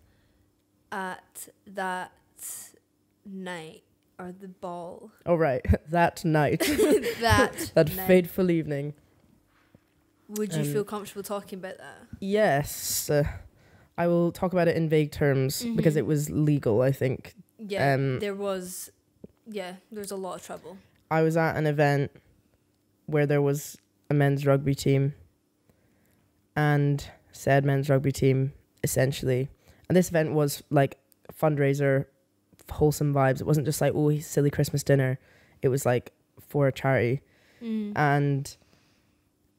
at 0.91 1.49
that 1.67 2.11
night 3.25 3.81
or 4.19 4.31
the 4.39 4.47
ball 4.47 5.11
oh 5.25 5.35
right 5.35 5.65
that 5.89 6.23
night 6.23 6.59
that 7.19 7.71
that 7.75 7.95
night. 7.95 8.07
fateful 8.07 8.49
evening. 8.51 8.93
Would 10.29 10.53
you 10.53 10.61
um, 10.61 10.65
feel 10.71 10.83
comfortable 10.83 11.21
talking 11.21 11.59
about 11.59 11.77
that? 11.77 11.97
Yes, 12.19 13.09
uh, 13.11 13.23
I 13.95 14.07
will 14.07 14.31
talk 14.31 14.53
about 14.53 14.67
it 14.67 14.75
in 14.75 14.89
vague 14.89 15.11
terms 15.11 15.63
because 15.75 15.93
Mhm. 15.93 15.97
it 15.97 16.05
was 16.07 16.29
legal. 16.31 16.81
I 16.81 16.91
think 16.91 17.35
Yeah, 17.59 17.93
um, 17.93 18.19
there 18.19 18.33
was. 18.33 18.91
Yeah, 19.47 19.75
there's 19.91 20.09
a 20.09 20.15
lot 20.15 20.35
of 20.39 20.43
trouble. 20.45 20.77
I 21.11 21.21
was 21.21 21.37
at 21.37 21.55
an 21.57 21.67
event 21.67 22.09
where 23.05 23.27
there 23.27 23.41
was 23.41 23.77
a 24.09 24.15
men's 24.15 24.47
rugby 24.47 24.73
team 24.73 25.13
and 26.55 27.09
said 27.31 27.65
men's 27.65 27.89
rugby 27.89 28.11
team 28.11 28.53
essentially. 28.83 29.49
And 29.89 29.95
this 29.95 30.09
event 30.09 30.33
was 30.33 30.63
like 30.69 30.97
fundraiser, 31.33 32.05
wholesome 32.71 33.13
vibes. 33.13 33.41
It 33.41 33.47
wasn't 33.47 33.65
just 33.65 33.81
like, 33.81 33.93
oh, 33.95 34.17
silly 34.19 34.49
Christmas 34.49 34.83
dinner. 34.83 35.19
It 35.61 35.69
was 35.69 35.85
like 35.85 36.13
for 36.39 36.67
a 36.67 36.71
charity. 36.71 37.21
Mm. 37.61 37.93
And 37.95 38.57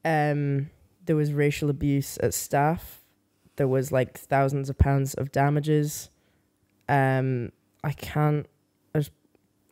um, 0.03 0.69
there 1.05 1.15
was 1.15 1.33
racial 1.33 1.69
abuse 1.69 2.17
at 2.17 2.33
staff. 2.33 3.01
There 3.57 3.67
was 3.67 3.91
like 3.91 4.17
thousands 4.17 4.69
of 4.69 4.77
pounds 4.77 5.13
of 5.13 5.31
damages. 5.31 6.09
Um, 6.89 7.51
I 7.83 7.91
can't. 7.91 8.45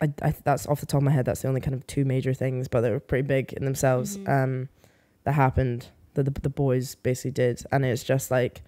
I, 0.02 0.12
I 0.22 0.34
that's 0.44 0.68
off 0.68 0.82
the 0.82 0.86
top 0.86 0.98
of 0.98 1.04
my 1.04 1.12
head. 1.12 1.26
That's 1.26 1.42
the 1.42 1.48
only 1.48 1.62
kind 1.62 1.74
of 1.74 1.88
two 1.88 2.04
major 2.04 2.34
things, 2.34 2.68
but 2.68 2.82
they 2.82 2.92
were 2.92 3.00
pretty 3.00 3.26
big 3.26 3.54
in 3.54 3.64
themselves. 3.64 4.18
Mhm. 4.18 4.28
Um, 4.28 4.70
that 5.24 5.34
happened 5.34 5.88
that 6.16 6.24
the 6.26 6.32
the 6.42 6.50
boys 6.50 6.96
basically 6.96 7.32
did, 7.32 7.64
and 7.72 7.86
it's 7.86 8.04
just 8.04 8.32
like 8.32 8.62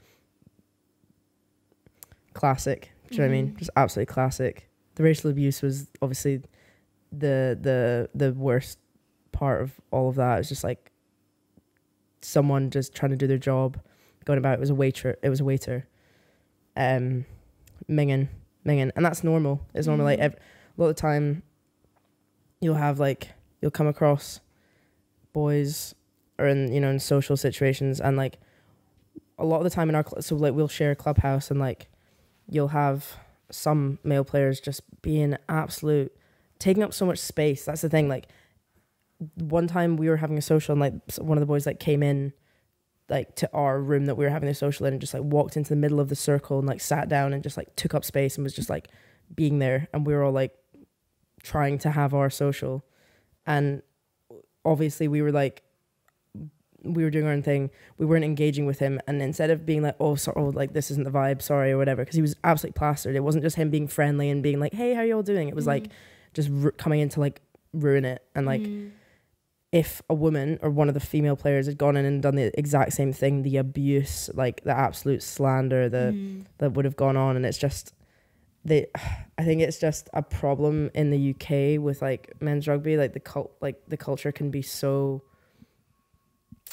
classic. 2.33 2.91
Do 3.09 3.15
you 3.15 3.21
know 3.21 3.27
what 3.27 3.33
I 3.33 3.41
mean? 3.41 3.51
Mhm. 3.53 3.57
Just 3.57 3.71
absolutely 3.75 4.13
classic. 4.13 4.69
The 4.95 5.03
racial 5.03 5.29
abuse 5.29 5.61
was 5.61 5.87
obviously 6.01 6.41
the 7.11 7.57
the 7.59 8.09
the 8.13 8.33
worst 8.33 8.79
part 9.31 9.61
of 9.61 9.79
all 9.91 10.09
of 10.09 10.15
that. 10.15 10.39
It's 10.39 10.49
just 10.49 10.63
like 10.63 10.91
someone 12.21 12.69
just 12.69 12.93
trying 12.93 13.11
to 13.11 13.15
do 13.17 13.27
their 13.27 13.37
job, 13.37 13.79
going 14.25 14.37
about. 14.39 14.53
It 14.55 14.59
was 14.59 14.69
a 14.69 14.75
waiter. 14.75 15.17
It 15.21 15.29
was 15.29 15.39
a 15.39 15.45
waiter. 15.45 15.87
Um, 16.75 17.25
minging, 17.89 18.27
minging, 18.65 18.91
and 18.95 19.05
that's 19.05 19.23
normal. 19.23 19.61
It's 19.73 19.87
normal. 19.87 20.05
Like 20.05 20.19
Mhm. 20.19 20.23
ev- 20.23 20.35
a 20.77 20.81
lot 20.81 20.89
of 20.89 20.95
the 20.95 21.01
time, 21.01 21.43
you'll 22.61 22.75
have 22.75 22.99
like 22.99 23.31
you'll 23.61 23.71
come 23.71 23.87
across 23.87 24.41
boys 25.33 25.95
or 26.39 26.47
in 26.47 26.71
you 26.73 26.79
know 26.79 26.89
in 26.89 26.99
social 26.99 27.37
situations, 27.37 27.99
and 27.99 28.17
like 28.17 28.39
a 29.37 29.45
lot 29.45 29.57
of 29.57 29.63
the 29.63 29.69
time 29.69 29.89
in 29.89 29.95
our 29.95 30.05
so 30.19 30.35
like 30.35 30.53
we'll 30.53 30.67
share 30.67 30.91
a 30.91 30.95
clubhouse, 30.95 31.51
and 31.51 31.59
like 31.59 31.87
you'll 32.49 32.69
have 32.69 33.17
some 33.49 33.99
male 34.03 34.23
players 34.23 34.59
just 34.59 34.81
being 35.01 35.37
absolute 35.47 36.11
taking 36.59 36.83
up 36.83 36.93
so 36.93 37.05
much 37.05 37.19
space. 37.19 37.65
That's 37.65 37.81
the 37.81 37.89
thing. 37.89 38.09
Like 38.09 38.27
one 39.35 39.67
time 39.67 39.97
we 39.97 40.09
were 40.09 40.17
having 40.17 40.37
a 40.37 40.41
social, 40.41 40.73
and 40.73 40.81
like 40.81 40.93
one 41.17 41.37
of 41.37 41.41
the 41.41 41.45
boys 41.45 41.65
like 41.65 41.79
came 41.79 42.03
in 42.03 42.33
like 43.09 43.35
to 43.35 43.49
our 43.53 43.79
room 43.79 44.05
that 44.05 44.15
we 44.15 44.25
were 44.25 44.31
having 44.31 44.49
a 44.49 44.53
social 44.53 44.85
in 44.85 44.93
and 44.93 45.01
just 45.01 45.13
like 45.13 45.23
walked 45.23 45.55
into 45.55 45.69
the 45.69 45.75
middle 45.75 45.99
of 45.99 46.09
the 46.09 46.15
circle 46.15 46.59
and 46.59 46.67
like 46.67 46.81
sat 46.81 47.07
down 47.07 47.33
and 47.33 47.41
just 47.41 47.57
like 47.57 47.73
took 47.75 47.93
up 47.93 48.03
space 48.03 48.35
and 48.35 48.43
was 48.43 48.53
just 48.53 48.69
like 48.69 48.89
being 49.33 49.59
there 49.59 49.87
and 49.93 50.05
we 50.05 50.13
were 50.13 50.23
all 50.23 50.31
like 50.31 50.53
trying 51.41 51.77
to 51.77 51.91
have 51.91 52.13
our 52.13 52.29
social 52.29 52.83
and 53.45 53.81
obviously 54.65 55.07
we 55.07 55.21
were 55.21 55.31
like 55.31 55.63
we 56.93 57.03
were 57.03 57.09
doing 57.09 57.25
our 57.25 57.31
own 57.33 57.43
thing 57.43 57.69
we 57.97 58.05
weren't 58.05 58.23
engaging 58.25 58.65
with 58.65 58.79
him 58.79 58.99
and 59.07 59.21
instead 59.21 59.49
of 59.49 59.65
being 59.65 59.81
like 59.81 59.95
oh 59.99 60.15
so 60.15 60.31
oh, 60.35 60.45
like 60.49 60.73
this 60.73 60.89
isn't 60.91 61.03
the 61.03 61.11
vibe 61.11 61.41
sorry 61.41 61.71
or 61.71 61.77
whatever 61.77 62.03
because 62.03 62.15
he 62.15 62.21
was 62.21 62.35
absolutely 62.43 62.77
plastered 62.77 63.15
it 63.15 63.21
wasn't 63.23 63.43
just 63.43 63.55
him 63.55 63.69
being 63.69 63.87
friendly 63.87 64.29
and 64.29 64.41
being 64.43 64.59
like 64.59 64.73
hey 64.73 64.93
how 64.93 65.01
you 65.01 65.15
all 65.15 65.23
doing 65.23 65.47
it 65.49 65.55
was 65.55 65.67
like 65.67 65.87
just 66.33 66.49
ru- 66.51 66.71
coming 66.71 66.99
in 66.99 67.09
to 67.09 67.19
like 67.19 67.41
ruin 67.73 68.05
it 68.05 68.23
and 68.35 68.45
like 68.45 68.61
Mhm. 68.61 68.91
if 69.71 70.01
a 70.09 70.13
woman 70.13 70.57
or 70.61 70.69
one 70.69 70.87
of 70.87 70.93
the 70.93 70.99
female 70.99 71.35
players 71.35 71.65
had 71.67 71.77
gone 71.77 71.97
in 71.97 72.05
and 72.05 72.21
done 72.21 72.35
the 72.35 72.57
exact 72.57 72.93
same 72.93 73.11
thing, 73.11 73.43
the 73.43 73.57
abuse, 73.57 74.29
like 74.33 74.63
the 74.63 74.71
absolute 74.71 75.21
slander 75.21 75.89
that 75.89 76.13
Mhm. 76.13 76.45
that 76.59 76.71
would 76.73 76.85
have 76.85 76.95
gone 76.95 77.17
on, 77.17 77.35
and 77.35 77.45
it's 77.45 77.57
just 77.57 77.93
they. 78.63 78.87
I 79.37 79.43
think 79.43 79.61
it's 79.61 79.77
just 79.79 80.09
a 80.13 80.21
problem 80.23 80.89
in 80.95 81.09
the 81.11 81.17
UK 81.19 81.77
with 81.77 82.01
like 82.01 82.33
men's 82.41 82.67
rugby. 82.67 82.95
Like 82.97 83.11
the 83.13 83.19
cult, 83.19 83.51
like 83.61 83.75
the 83.87 83.97
culture 83.97 84.31
can 84.31 84.49
be 84.49 84.61
so 84.61 85.21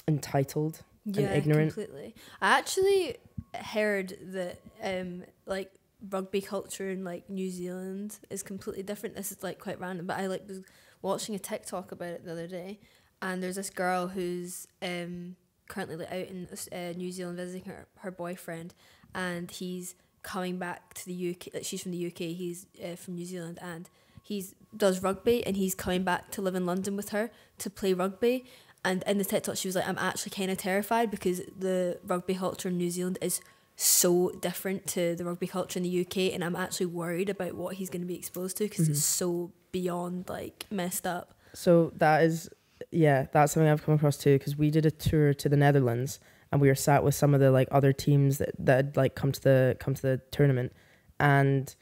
entitled. 0.08 0.82
yeah, 1.04 1.32
ignorant. 1.32 1.74
completely. 1.74 2.14
I 2.40 2.58
actually 2.58 3.16
heard 3.54 4.16
that 4.32 4.60
um 4.82 5.24
like 5.46 5.72
rugby 6.10 6.40
culture 6.40 6.90
in 6.90 7.04
like 7.04 7.28
New 7.30 7.50
Zealand 7.50 8.18
is 8.30 8.42
completely 8.42 8.82
different. 8.82 9.16
This 9.16 9.32
is 9.32 9.42
like 9.42 9.58
quite 9.58 9.80
random, 9.80 10.06
but 10.06 10.18
I 10.18 10.26
like 10.26 10.46
was 10.46 10.60
watching 11.02 11.34
a 11.34 11.38
TikTok 11.38 11.92
about 11.92 12.08
it 12.08 12.24
the 12.24 12.32
other 12.32 12.46
day, 12.46 12.80
and 13.22 13.42
there's 13.42 13.56
this 13.56 13.70
girl 13.70 14.08
who's 14.08 14.66
um 14.82 15.36
currently 15.68 15.96
like, 15.96 16.12
out 16.12 16.28
in 16.28 16.48
uh, 16.72 16.92
New 16.96 17.10
Zealand 17.10 17.36
visiting 17.36 17.64
her 17.64 17.86
her 17.98 18.10
boyfriend, 18.10 18.74
and 19.14 19.50
he's 19.50 19.94
coming 20.22 20.58
back 20.58 20.94
to 20.94 21.06
the 21.06 21.30
UK. 21.30 21.54
Like 21.54 21.64
she's 21.64 21.82
from 21.82 21.92
the 21.92 22.06
UK, 22.06 22.18
he's 22.18 22.66
uh, 22.82 22.96
from 22.96 23.14
New 23.14 23.24
Zealand, 23.26 23.58
and 23.62 23.88
he's 24.22 24.54
does 24.76 25.02
rugby, 25.02 25.46
and 25.46 25.56
he's 25.56 25.74
coming 25.74 26.02
back 26.02 26.30
to 26.32 26.42
live 26.42 26.54
in 26.54 26.66
London 26.66 26.96
with 26.96 27.10
her 27.10 27.30
to 27.58 27.70
play 27.70 27.94
rugby. 27.94 28.44
And 28.84 29.02
in 29.06 29.18
the 29.18 29.24
TikTok, 29.24 29.56
she 29.56 29.68
was 29.68 29.74
like, 29.76 29.88
"I'm 29.88 29.98
actually 29.98 30.30
kind 30.30 30.50
of 30.50 30.58
terrified 30.58 31.10
because 31.10 31.40
the 31.58 31.98
rugby 32.06 32.34
culture 32.34 32.68
in 32.68 32.76
New 32.76 32.90
Zealand 32.90 33.18
is 33.22 33.40
so 33.76 34.30
different 34.40 34.86
to 34.88 35.16
the 35.16 35.24
rugby 35.24 35.46
culture 35.46 35.78
in 35.78 35.82
the 35.82 36.00
UK, 36.02 36.32
and 36.34 36.44
I'm 36.44 36.54
actually 36.54 36.86
worried 36.86 37.28
about 37.28 37.54
what 37.54 37.76
he's 37.76 37.90
going 37.90 38.02
to 38.02 38.06
be 38.06 38.14
exposed 38.16 38.56
to 38.58 38.64
because 38.64 38.86
Mhm. 38.86 38.90
it's 38.92 39.04
so 39.04 39.50
beyond 39.72 40.28
like 40.28 40.66
messed 40.70 41.06
up." 41.06 41.34
So 41.54 41.92
that 41.96 42.22
is, 42.22 42.50
yeah, 42.90 43.26
that's 43.32 43.52
something 43.52 43.68
I've 43.68 43.82
come 43.84 43.94
across 43.94 44.16
too. 44.18 44.38
Because 44.38 44.56
we 44.56 44.70
did 44.70 44.84
a 44.86 44.90
tour 44.90 45.32
to 45.34 45.48
the 45.48 45.56
Netherlands, 45.56 46.20
and 46.52 46.60
we 46.60 46.68
were 46.68 46.74
sat 46.74 47.02
with 47.02 47.14
some 47.14 47.32
of 47.34 47.40
the 47.40 47.50
like 47.50 47.68
other 47.72 47.92
teams 47.92 48.38
that 48.38 48.50
that 48.58 48.76
had 48.76 48.96
like 48.96 49.14
come 49.14 49.32
to 49.32 49.40
the 49.40 49.76
come 49.80 49.94
to 49.94 50.02
the 50.02 50.20
tournament, 50.30 50.72
and 51.18 51.74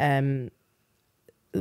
um, 0.00 0.50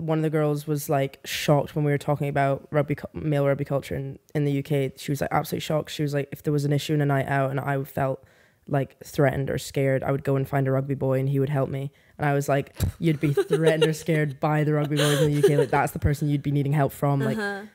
one 0.01 0.19
of 0.19 0.23
the 0.23 0.29
girls 0.29 0.67
was 0.67 0.89
like 0.89 1.19
shocked 1.25 1.75
when 1.75 1.85
we 1.85 1.91
were 1.91 1.97
talking 1.97 2.27
about 2.27 2.67
rugby 2.71 2.95
male 3.13 3.45
rugby 3.45 3.65
culture 3.65 3.95
in 3.95 4.19
in 4.33 4.45
the 4.45 4.59
UK. 4.59 4.93
She 4.97 5.11
was 5.11 5.21
like 5.21 5.29
absolutely 5.31 5.61
shocked. 5.61 5.91
She 5.91 6.03
was 6.03 6.13
like, 6.13 6.29
if 6.31 6.43
there 6.43 6.53
was 6.53 6.65
an 6.65 6.73
issue 6.73 6.93
in 6.93 7.01
a 7.01 7.05
night 7.05 7.27
out, 7.27 7.51
and 7.51 7.59
I 7.59 7.83
felt 7.83 8.23
like 8.67 8.97
threatened 9.03 9.49
or 9.51 9.57
scared, 9.59 10.03
I 10.03 10.11
would 10.11 10.23
go 10.23 10.35
and 10.35 10.47
find 10.47 10.67
a 10.67 10.71
rugby 10.71 10.95
boy 10.95 11.19
and 11.19 11.29
he 11.29 11.39
would 11.39 11.49
help 11.49 11.69
me. 11.69 11.91
And 12.17 12.27
I 12.27 12.33
was 12.33 12.49
like, 12.49 12.73
you'd 12.97 13.19
be 13.19 13.31
threatened 13.31 13.83
or 13.85 13.93
scared 13.93 14.39
by 14.39 14.63
the 14.63 14.73
rugby 14.73 14.95
boys 14.95 15.21
in 15.21 15.31
the 15.31 15.37
UK. 15.43 15.57
Like 15.59 15.69
that's 15.69 15.91
the 15.91 15.99
person 15.99 16.29
you'd 16.29 16.41
be 16.41 16.49
needing 16.51 16.73
help 16.73 16.91
from. 16.91 17.19
Like 17.19 17.37
Uh-huh. 17.37 17.65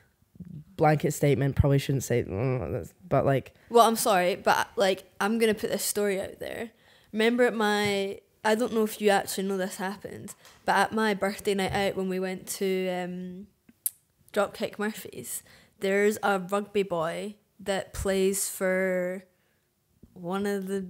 blanket 0.75 1.11
statement, 1.13 1.55
probably 1.55 1.77
shouldn't 1.79 2.03
say, 2.03 2.23
mm, 2.23 2.91
but 3.07 3.25
like, 3.25 3.53
Well, 3.69 3.87
I'm 3.87 3.95
sorry, 3.95 4.35
but 4.35 4.67
like 4.75 5.03
I'm 5.21 5.39
gonna 5.39 5.53
put 5.53 5.69
this 5.71 5.83
story 5.83 6.19
out 6.19 6.39
there. 6.39 6.71
Remember 7.13 7.43
at 7.43 7.53
my 7.53 8.19
I 8.43 8.55
don't 8.55 8.73
know 8.73 8.83
if 8.83 8.99
you 8.99 9.09
actually 9.09 9.47
know 9.47 9.57
this 9.57 9.75
happened, 9.75 10.33
but 10.65 10.75
at 10.75 10.93
my 10.93 11.13
birthday 11.13 11.53
night 11.53 11.73
out 11.73 11.95
when 11.95 12.09
we 12.09 12.19
went 12.19 12.47
to 12.47 12.89
um, 12.89 13.47
Dropkick 14.33 14.79
Murphys, 14.79 15.43
there's 15.79 16.17
a 16.23 16.39
rugby 16.39 16.83
boy 16.83 17.35
that 17.59 17.93
plays 17.93 18.49
for 18.49 19.25
one 20.13 20.45
of 20.47 20.67
the 20.67 20.87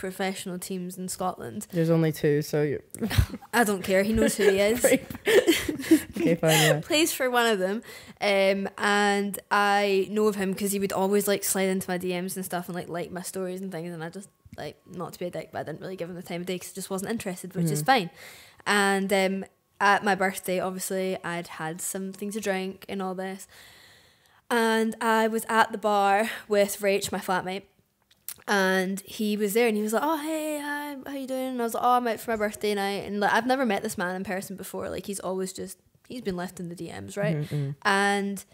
professional 0.00 0.58
teams 0.58 0.96
in 0.98 1.08
Scotland. 1.08 1.66
there's 1.70 1.90
only 1.90 2.10
two, 2.12 2.42
so 2.42 2.78
I 3.52 3.64
don't 3.64 3.82
care. 3.82 4.02
He 4.02 4.12
knows 4.12 4.36
who 4.36 4.48
he 4.50 4.58
is. 4.70 4.84
Okay, 4.84 6.34
fine, 6.34 6.50
yeah. 6.50 6.80
plays 6.84 7.12
for 7.12 7.28
one 7.30 7.46
of 7.46 7.58
them, 7.58 7.82
um, 8.20 8.68
and 8.78 9.38
I 9.50 10.08
know 10.10 10.26
of 10.26 10.36
him 10.36 10.52
because 10.52 10.72
he 10.72 10.78
would 10.78 10.92
always 10.92 11.28
like 11.28 11.44
slide 11.44 11.68
into 11.68 11.88
my 11.90 11.98
DMs 11.98 12.34
and 12.36 12.44
stuff 12.44 12.68
and 12.68 12.74
like 12.74 12.88
like 12.88 13.10
my 13.12 13.22
stories 13.22 13.60
and 13.60 13.70
things, 13.70 13.92
and 13.92 14.02
I 14.02 14.08
just 14.08 14.28
like 14.56 14.76
not 14.90 15.12
to 15.12 15.18
be 15.18 15.26
a 15.26 15.30
dick, 15.30 15.50
but 15.52 15.60
I 15.60 15.62
didn't 15.64 15.80
really 15.80 15.96
give 15.96 16.08
him 16.10 16.16
the 16.16 16.22
time 16.22 16.40
of 16.40 16.46
day 16.46 16.54
because 16.56 16.72
I 16.72 16.74
just 16.74 16.90
wasn't 16.90 17.10
interested, 17.12 17.54
which 17.54 17.70
is 17.70 17.82
Mhm. 17.82 17.86
fine. 17.86 18.10
And 18.66 19.12
um, 19.12 19.44
at 19.80 20.02
my 20.04 20.14
birthday, 20.14 20.60
obviously, 20.60 21.16
I'd 21.24 21.46
had 21.46 21.80
something 21.80 22.30
to 22.32 22.40
drink 22.40 22.84
and 22.88 23.00
all 23.00 23.14
this, 23.14 23.46
and 24.50 24.94
I 25.00 25.28
was 25.28 25.44
at 25.48 25.72
the 25.72 25.78
bar 25.78 26.30
with 26.48 26.80
Rach, 26.80 27.12
my 27.12 27.18
flatmate. 27.18 27.62
And 28.50 28.98
he 29.02 29.36
was 29.36 29.54
there, 29.54 29.68
and 29.68 29.76
he 29.76 29.82
was 29.82 29.92
like, 29.92 30.02
"Oh, 30.04 30.16
hey, 30.18 30.58
hi, 30.60 30.96
how 31.06 31.16
you 31.16 31.26
doing?" 31.28 31.50
And 31.50 31.60
I 31.60 31.64
was 31.64 31.74
like, 31.74 31.84
"Oh, 31.84 31.90
I'm 31.92 32.08
out 32.08 32.18
for 32.18 32.32
my 32.32 32.36
birthday 32.36 32.74
night." 32.74 33.04
And 33.06 33.20
like, 33.20 33.32
I've 33.32 33.46
never 33.46 33.64
met 33.64 33.82
this 33.84 33.96
man 33.96 34.16
in 34.16 34.24
person 34.24 34.56
before. 34.56 34.90
Like, 34.90 35.06
he's 35.06 35.20
always 35.20 35.52
just 35.52 35.78
he's 36.08 36.20
been 36.22 36.36
left 36.36 36.58
in 36.58 36.68
the 36.68 36.74
DMs, 36.74 37.16
right? 37.16 37.36
Mhm, 37.36 37.48
mhm. 37.48 37.74
and 37.82 38.44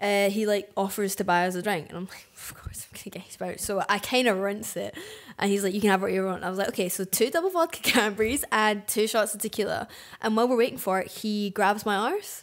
uh, 0.00 0.28
he 0.28 0.44
like 0.44 0.72
offers 0.76 1.14
to 1.16 1.24
buy 1.24 1.46
us 1.46 1.54
a 1.54 1.62
drink, 1.62 1.86
and 1.88 1.96
I'm 1.98 2.06
like, 2.06 2.26
of 2.34 2.54
course 2.56 2.88
I'm 2.90 2.98
gonna 2.98 3.10
get 3.12 3.22
his 3.22 3.40
out. 3.40 3.60
So 3.60 3.84
I 3.88 4.00
kind 4.00 4.26
of 4.26 4.38
rinse 4.38 4.76
it, 4.76 4.96
and 5.38 5.48
he's 5.52 5.62
like, 5.62 5.72
you 5.72 5.80
can 5.80 5.90
have 5.90 6.02
what 6.02 6.10
you 6.12 6.26
want. 6.26 6.42
I 6.42 6.50
was 6.50 6.58
like, 6.58 6.68
okay, 6.70 6.88
so 6.88 7.04
two 7.04 7.30
double 7.30 7.50
vodka 7.50 7.78
Cadburys 7.88 8.42
and 8.50 8.84
two 8.88 9.06
shots 9.06 9.34
of 9.36 9.40
tequila. 9.40 9.86
And 10.20 10.36
while 10.36 10.48
we're 10.48 10.56
waiting 10.58 10.78
for 10.78 10.98
it, 10.98 11.12
he 11.12 11.50
grabs 11.50 11.86
my 11.86 11.94
arse, 11.94 12.42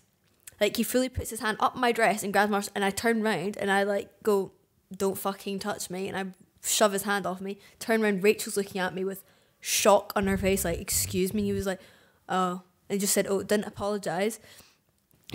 like 0.62 0.78
he 0.78 0.84
fully 0.84 1.10
puts 1.10 1.30
his 1.30 1.42
hand 1.42 1.58
up 1.60 1.76
my 1.76 1.92
dress 1.92 2.24
and 2.24 2.32
grabs 2.32 2.50
my 2.50 2.60
arse, 2.60 2.70
and 2.74 2.86
I 2.86 2.90
turn 2.90 3.22
round 3.22 3.58
and 3.58 3.70
I 3.70 3.84
like 3.84 4.10
go, 4.24 4.54
don't 4.96 5.18
fucking 5.18 5.60
touch 5.60 5.90
me, 5.90 6.08
and 6.08 6.18
I 6.18 6.26
shove 6.64 6.94
his 6.94 7.04
hand 7.04 7.26
off 7.26 7.42
me. 7.42 7.58
Turn 7.80 8.04
around, 8.04 8.24
Rachel's 8.24 8.58
looking 8.58 8.80
at 8.82 8.94
me 8.94 9.04
with 9.04 9.24
shock 9.60 10.14
on 10.16 10.28
her 10.28 10.38
face, 10.38 10.66
like, 10.66 10.80
excuse 10.80 11.34
me. 11.34 11.44
He 11.44 11.54
was 11.54 11.66
like, 11.66 11.80
oh, 12.30 12.62
and 12.90 13.00
just 13.00 13.14
said, 13.14 13.28
oh, 13.28 13.44
didn't 13.44 13.68
apologize 13.68 14.40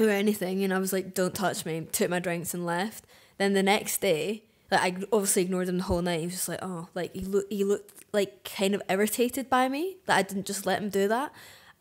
or 0.05 0.11
anything 0.11 0.63
and 0.63 0.73
I 0.75 0.79
was 0.79 0.93
like 0.93 1.15
don't 1.15 1.35
touch 1.35 1.65
me 1.65 1.87
took 1.93 2.11
my 2.11 2.19
drinks 2.19 2.55
and 2.55 2.67
left 2.67 3.05
then 3.39 3.55
the 3.55 3.63
next 3.63 4.01
day 4.01 4.43
like 4.71 4.81
I 4.81 5.05
obviously 5.13 5.43
ignored 5.43 5.69
him 5.69 5.79
the 5.79 5.85
whole 5.85 6.03
night 6.03 6.21
he 6.21 6.27
was 6.27 6.35
just 6.35 6.49
like 6.49 6.59
oh 6.63 6.89
like 6.95 7.15
he 7.15 7.23
looked 7.23 7.53
he 7.53 7.65
looked 7.65 8.05
like 8.13 8.45
kind 8.45 8.75
of 8.75 8.83
irritated 8.89 9.49
by 9.49 9.69
me 9.69 9.99
that 10.07 10.17
I 10.17 10.23
didn't 10.23 10.47
just 10.47 10.67
let 10.67 10.83
him 10.83 10.91
do 10.91 11.09
that 11.09 11.33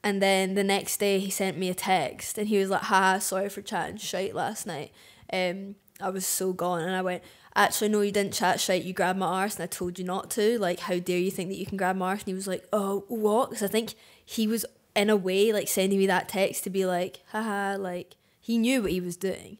and 0.04 0.22
then 0.22 0.54
the 0.54 0.64
next 0.64 0.98
day 0.98 1.20
he 1.20 1.30
sent 1.30 1.58
me 1.58 1.70
a 1.70 1.74
text 1.74 2.38
and 2.38 2.48
he 2.48 2.58
was 2.58 2.70
like 2.70 2.84
haha 2.84 3.20
sorry 3.20 3.50
for 3.50 3.62
chatting 3.62 3.98
shite 3.98 4.36
last 4.36 4.66
night 4.66 4.92
um 5.34 5.76
I 6.02 6.10
was 6.10 6.26
so 6.26 6.54
gone 6.54 6.82
and 6.82 6.96
I 6.96 7.02
went 7.02 7.24
actually 7.56 7.90
no 7.90 8.02
you 8.02 8.12
didn't 8.12 8.34
chat 8.34 8.60
shite 8.60 8.84
you 8.84 8.94
grabbed 8.94 9.20
my 9.20 9.26
arse 9.26 9.56
and 9.56 9.64
I 9.64 9.68
told 9.68 9.98
you 9.98 10.06
not 10.06 10.30
to. 10.32 10.60
Like 10.60 10.82
how 10.82 11.00
dare 11.00 11.20
you 11.20 11.32
think 11.32 11.50
that 11.50 11.58
you 11.58 11.66
can 11.66 11.78
grab 11.78 11.96
my 11.96 12.10
arse? 12.10 12.22
And 12.22 12.28
he 12.28 12.34
was 12.34 12.48
like 12.48 12.68
oh 12.74 13.06
what? 13.08 13.50
Because 13.50 13.64
I 13.64 13.68
think 13.68 13.96
he 14.24 14.48
was 14.48 14.66
in 14.96 15.10
a 15.10 15.16
way 15.16 15.52
like 15.52 15.68
sending 15.68 16.00
me 16.00 16.08
that 16.08 16.30
text 16.30 16.64
to 16.64 16.70
be 16.70 16.86
like 16.86 17.22
haha 17.32 17.78
like 17.78 18.16
he 18.40 18.58
knew 18.58 18.82
what 18.82 18.92
he 18.92 19.02
was 19.02 19.18
doing. 19.18 19.58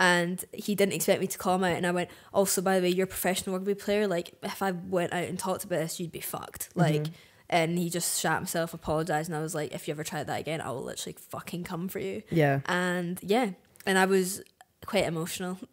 And 0.00 0.44
he 0.52 0.76
didn't 0.76 0.92
expect 0.92 1.20
me 1.20 1.26
to 1.26 1.38
call 1.38 1.56
him 1.56 1.64
out. 1.64 1.76
And 1.76 1.86
I 1.86 1.90
went 1.90 2.10
also 2.32 2.62
by 2.62 2.76
the 2.76 2.82
way 2.82 2.90
you're 2.90 3.04
a 3.04 3.08
professional 3.08 3.56
rugby 3.56 3.74
player. 3.74 4.06
Like 4.06 4.34
if 4.42 4.62
I 4.62 4.70
went 4.72 5.12
out 5.12 5.24
and 5.24 5.38
talked 5.38 5.64
about 5.64 5.80
this 5.80 5.98
you'd 5.98 6.12
be 6.12 6.20
fucked. 6.20 6.70
Mm-hmm. 6.70 6.80
Like 6.80 7.06
and 7.50 7.78
he 7.78 7.88
just 7.88 8.20
shat 8.20 8.36
himself, 8.36 8.74
apologized, 8.74 9.30
and 9.30 9.36
I 9.36 9.40
was 9.40 9.54
like, 9.54 9.72
if 9.72 9.88
you 9.88 9.92
ever 9.92 10.04
try 10.04 10.22
that 10.22 10.40
again, 10.40 10.60
I 10.60 10.70
will 10.70 10.82
literally 10.82 11.16
fucking 11.30 11.64
come 11.64 11.88
for 11.88 11.98
you. 11.98 12.22
Yeah. 12.30 12.60
And 12.66 13.18
yeah, 13.22 13.52
and 13.86 13.98
I 13.98 14.04
was 14.04 14.42
quite 14.88 15.04
emotional 15.04 15.58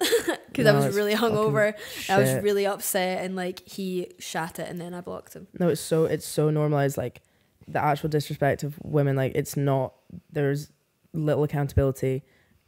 because 0.47 0.65
No, 0.65 0.73
I 0.75 0.85
was 0.87 0.93
really 0.95 1.13
hungover. 1.15 1.73
I 2.09 2.19
was 2.19 2.43
really 2.43 2.65
upset, 2.65 3.23
and 3.23 3.33
like 3.35 3.65
he 3.65 4.11
shat 4.19 4.59
it, 4.59 4.67
and 4.69 4.79
then 4.79 4.93
I 4.93 4.99
blocked 4.99 5.33
him. 5.33 5.47
No, 5.57 5.69
it's 5.69 5.79
so 5.81 6.03
it's 6.03 6.27
so 6.27 6.49
normalized. 6.49 6.97
Like 6.97 7.21
the 7.65 7.81
actual 7.81 8.09
disrespect 8.09 8.63
of 8.63 8.75
women. 8.83 9.15
Like 9.15 9.31
it's 9.33 9.55
not. 9.55 9.93
There's 10.31 10.69
little 11.13 11.43
accountability, 11.45 12.23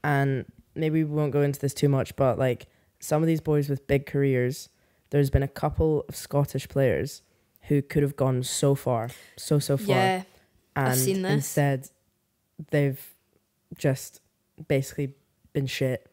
and 0.05 0.45
maybe 0.73 1.03
we 1.03 1.13
won't 1.13 1.33
go 1.33 1.41
into 1.41 1.59
this 1.59 1.73
too 1.73 1.89
much. 1.89 2.15
But 2.15 2.39
like 2.39 2.67
some 3.01 3.21
of 3.21 3.27
these 3.27 3.41
boys 3.41 3.67
with 3.67 3.85
big 3.85 4.05
careers, 4.05 4.69
there's 5.09 5.29
been 5.29 5.43
a 5.43 5.49
couple 5.49 6.05
of 6.07 6.15
Scottish 6.15 6.69
players 6.69 7.23
who 7.63 7.81
could 7.81 8.03
have 8.03 8.15
gone 8.15 8.41
so 8.43 8.73
far, 8.73 9.09
so 9.35 9.59
so 9.59 9.75
far, 9.75 9.87
Yeah, 9.95 10.23
and 10.77 10.87
I've 10.87 10.97
seen 10.97 11.23
this. 11.23 11.33
instead 11.33 11.89
they've 12.71 13.05
just 13.77 14.21
basically 14.69 15.13
been 15.51 15.67
shit 15.67 16.07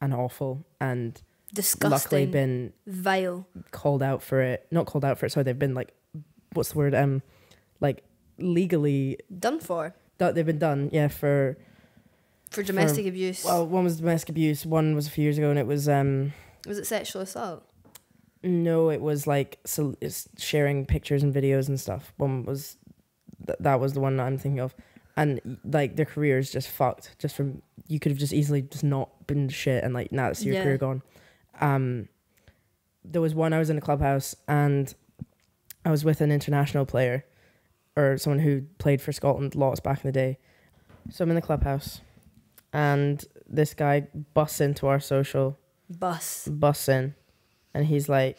and 0.00 0.14
awful 0.14 0.66
and 0.80 1.20
luckily 1.82 2.26
been 2.26 2.72
vile. 2.86 3.46
called 3.70 4.02
out 4.02 4.22
for 4.22 4.40
it. 4.40 4.66
Not 4.70 4.86
called 4.86 5.04
out 5.04 5.18
for 5.18 5.26
it. 5.26 5.32
Sorry, 5.32 5.44
they've 5.44 5.58
been 5.58 5.74
like, 5.74 5.92
what's 6.52 6.72
the 6.72 6.78
word? 6.78 6.94
Um, 6.94 7.22
like 7.80 8.04
legally 8.38 9.18
Done 9.38 9.60
for 9.60 9.94
that 10.18 10.34
they've 10.34 10.46
been 10.46 10.58
done. 10.58 10.90
Yeah, 10.92 11.08
for 11.08 11.56
for 12.50 12.62
domestic 12.62 13.06
abuse. 13.06 13.44
well, 13.44 13.66
one 13.66 13.84
was 13.84 13.98
domestic 13.98 14.30
abuse. 14.30 14.64
One 14.64 14.94
was 14.94 15.06
a 15.06 15.10
few 15.10 15.22
years 15.24 15.38
ago, 15.38 15.50
and 15.50 15.58
it 15.58 15.66
was 15.66 15.88
um, 15.88 16.32
was 16.66 16.78
it 16.78 16.86
sexual 16.86 17.22
assault? 17.22 17.64
no, 18.42 18.88
it 18.90 19.00
was 19.00 19.26
like 19.26 19.58
so 19.64 19.96
sharing 20.38 20.86
pictures 20.86 21.22
and 21.22 21.34
videos 21.34 21.68
and 21.68 21.78
stuff. 21.78 22.12
One 22.16 22.44
was 22.44 22.76
th- 23.46 23.58
that 23.60 23.80
was 23.80 23.94
the 23.94 24.00
one 24.00 24.16
that 24.16 24.24
I'm 24.24 24.38
thinking 24.38 24.60
of, 24.60 24.74
and 25.18 25.58
like 25.64 25.96
their 25.96 26.06
career 26.06 26.38
is 26.38 26.50
just 26.50 26.68
fucked. 26.68 27.18
Just 27.18 27.34
from 27.36 27.60
you 27.88 27.98
could 27.98 28.12
have 28.12 28.18
just 28.18 28.32
easily 28.32 28.62
just 28.62 28.84
not 28.84 29.26
been 29.26 29.48
shit, 29.50 29.84
and 29.84 29.92
like 29.92 30.12
now 30.12 30.26
that's 30.28 30.44
your 30.44 30.54
Yeah. 30.54 30.62
career 30.62 30.78
gone. 30.78 31.02
Um, 31.60 32.08
there 33.04 33.20
was 33.20 33.34
one 33.34 33.52
I 33.52 33.58
was 33.58 33.68
in 33.68 33.76
a 33.76 33.80
clubhouse 33.80 34.36
and 34.46 34.94
I 35.84 35.90
was 35.90 36.04
with 36.04 36.20
an 36.20 36.30
international 36.30 36.86
player 36.86 37.24
or 37.96 38.16
someone 38.18 38.38
who 38.40 38.62
played 38.78 39.00
for 39.02 39.12
Scotland 39.12 39.54
lots 39.54 39.80
back 39.80 40.04
in 40.04 40.08
the 40.08 40.12
day. 40.12 40.38
So 41.10 41.24
I'm 41.24 41.30
in 41.30 41.34
the 41.36 41.42
clubhouse 41.42 42.00
and 42.72 43.24
this 43.48 43.74
guy 43.74 44.06
busts 44.34 44.60
into 44.60 44.86
our 44.86 45.00
social, 45.00 45.58
Bus. 45.90 46.46
busts 46.48 46.88
in, 46.88 47.14
and 47.74 47.86
he's 47.86 48.08
like 48.08 48.38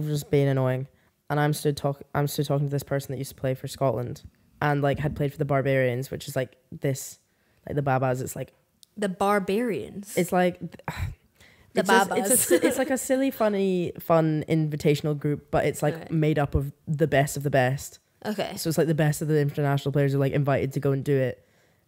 just 0.00 0.30
being 0.30 0.48
annoying. 0.48 0.88
And 1.30 1.38
I'm 1.38 1.52
still 1.52 1.72
talk 1.74 2.02
I'm 2.14 2.26
stood 2.26 2.46
talking 2.46 2.66
to 2.66 2.70
this 2.70 2.82
person 2.82 3.12
that 3.12 3.18
used 3.18 3.30
to 3.30 3.40
play 3.40 3.54
for 3.54 3.68
Scotland 3.68 4.22
and 4.70 4.82
like 4.82 4.98
had 4.98 5.14
played 5.16 5.32
for 5.32 5.38
the 5.38 5.44
Barbarians, 5.44 6.10
which 6.10 6.28
is 6.28 6.34
like 6.36 6.56
this 6.72 7.18
like 7.66 7.76
the 7.76 7.82
Babas, 7.82 8.20
it's 8.20 8.36
like 8.36 8.52
The 8.96 9.08
barbarians. 9.08 10.16
it's 10.16 10.32
like 10.32 10.60
The 11.74 11.80
it's, 11.80 11.88
just- 11.88 12.08
Babas. 12.08 12.30
it's, 12.30 12.50
a, 12.52 12.66
it's 12.68 12.78
like 12.78 12.90
a 12.90 12.98
silly, 12.98 13.30
funny, 13.32 13.92
fun 13.98 14.44
invitational 14.48 15.18
group, 15.18 15.50
but 15.50 15.64
it's 15.66 15.82
like 15.82 15.96
Right. 15.96 16.10
made 16.10 16.38
up 16.38 16.54
of 16.54 16.72
the 16.86 17.06
best 17.08 17.36
of 17.36 17.42
the 17.42 17.50
best. 17.50 17.98
okay. 18.24 18.52
So 18.56 18.68
it's 18.68 18.78
like 18.78 18.86
the 18.86 18.94
best 18.94 19.22
of 19.22 19.28
the 19.28 19.40
international 19.40 19.90
players 19.92 20.14
are 20.14 20.18
like 20.18 20.32
invited 20.32 20.72
to 20.74 20.80
go 20.80 20.92
and 20.92 21.02
do 21.04 21.16
it. 21.16 21.44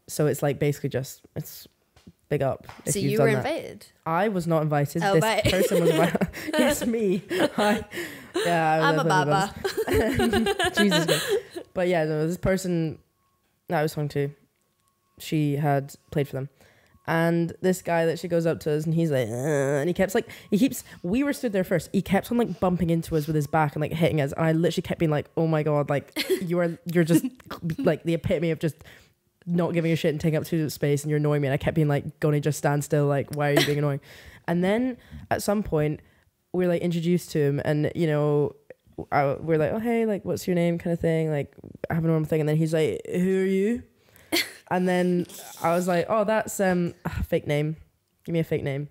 So 0.09 0.27
it's 0.27 0.43
like 0.43 0.59
basically 0.59 0.89
just 0.91 1.23
it's 1.37 1.69
big 2.29 2.43
up. 2.43 2.67
if 2.85 2.95
So 2.95 2.99
you 2.99 3.21
were 3.21 3.29
invited. 3.29 3.87
I 4.05 4.29
was 4.29 4.47
not 4.47 4.63
invited. 4.63 5.03
Oh, 5.03 5.15
this 5.15 5.23
right. 5.23 5.45
person 5.45 5.81
was 5.81 5.91
invited. 5.91 6.29
yes, 6.59 6.87
me. 6.87 7.23
I, 7.31 7.85
yeah, 8.45 8.73
I 8.75 8.89
I'm 8.89 8.99
a 8.99 9.05
baba. 9.05 9.55
Jesus. 10.77 11.07
Christ. 11.07 11.69
But 11.75 11.89
yeah, 11.89 12.05
no, 12.05 12.27
this 12.27 12.37
person 12.37 12.99
that 13.69 13.79
I 13.79 13.83
was 13.83 13.93
talking 13.93 14.09
to, 14.11 14.31
she 15.19 15.57
had 15.57 15.95
played 16.11 16.29
for 16.29 16.35
them. 16.37 16.49
And 17.09 17.53
this 17.61 17.83
guy 17.83 18.05
that 18.07 18.19
she 18.19 18.27
goes 18.27 18.47
up 18.47 18.59
to 18.61 18.73
us 18.73 18.85
and 18.85 18.93
he's 18.93 19.13
like, 19.13 19.29
"Uh," 19.29 19.79
and 19.79 19.89
he 19.89 19.95
keeps 19.95 20.13
like, 20.13 20.29
he 20.51 20.59
keeps, 20.59 20.83
we 21.05 21.23
were 21.23 21.33
stood 21.33 21.53
there 21.53 21.63
first. 21.63 21.89
He 21.93 22.03
kept 22.03 22.33
on 22.33 22.39
like 22.39 22.59
bumping 22.59 22.91
into 22.91 23.17
us 23.17 23.29
with 23.29 23.37
his 23.37 23.47
back 23.47 23.77
and 23.77 23.81
like 23.81 23.93
hitting 23.93 24.21
us. 24.21 24.33
And 24.33 24.45
I 24.45 24.51
literally 24.53 24.83
kept 24.83 24.99
being 24.99 25.11
like, 25.13 25.31
oh 25.37 25.47
my 25.47 25.63
God, 25.63 25.89
like 25.89 26.27
you 26.43 26.59
are, 26.59 26.77
you're 26.93 27.05
just 27.05 27.25
like 27.79 28.03
the 28.03 28.15
epitome 28.15 28.51
of 28.51 28.59
just 28.59 28.75
not 29.47 29.73
giving 29.73 29.93
a 29.93 29.97
shit 29.97 30.11
and 30.11 30.21
taking 30.21 30.37
up 30.37 30.45
too 30.45 30.65
much 30.65 30.73
space 30.73 31.03
and 31.03 31.11
you're 31.11 31.19
annoying 31.19 31.43
me. 31.43 31.49
And 31.49 31.55
I 31.55 31.57
kept 31.57 31.75
being 31.75 31.89
like, 31.89 32.21
Goni, 32.21 32.41
just 32.41 32.59
stand 32.59 32.85
still. 32.85 33.07
Like, 33.07 33.35
why 33.35 33.51
are 33.51 33.61
you 33.61 33.67
being 33.67 33.79
annoying? 33.79 34.01
And 34.49 34.63
then 34.63 34.97
at 35.29 35.43
some 35.43 35.65
point, 35.65 35.99
we 36.53 36.67
are 36.67 36.69
like 36.69 36.81
introduced 36.81 37.33
to 37.33 37.41
him 37.41 37.61
and, 37.65 37.91
you 37.97 38.07
know, 38.07 38.55
I, 39.11 39.35
we're 39.35 39.59
like, 39.59 39.73
oh, 39.73 39.81
hey, 39.81 40.07
like, 40.07 40.25
what's 40.25 40.47
your 40.47 40.55
name 40.55 40.79
kind 40.79 40.95
of 40.95 41.01
thing? 41.01 41.33
Like, 41.33 41.53
I 41.91 41.95
have 41.95 42.05
a 42.05 42.07
normal 42.07 42.29
thing. 42.29 42.39
And 42.39 42.49
then 42.49 42.57
he's 42.57 42.73
like, 42.73 43.01
who 43.13 43.43
are 43.43 43.45
you? 43.45 43.83
and 44.71 44.89
then 44.89 45.27
I 45.65 45.75
was 45.75 45.89
like, 45.89 46.07
oh, 46.09 46.23
that's 46.23 46.61
um 46.61 46.95
a 47.05 47.25
fake 47.25 47.49
name. 47.49 47.75
Give 48.25 48.33
me 48.35 48.39
a 48.39 48.45
fake 48.45 48.63
name. 48.63 48.89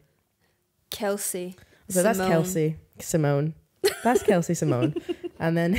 Kelsey. 0.89 1.55
So 1.89 2.03
that's 2.03 2.19
Kelsey 2.19 2.75
Simone. 2.99 3.53
That's 4.03 4.23
Kelsey 4.23 4.53
Simone. 4.53 4.95
And 5.37 5.57
then 5.57 5.73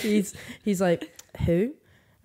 he's 0.00 0.34
he's 0.64 0.80
like, 0.80 1.12
who? 1.44 1.74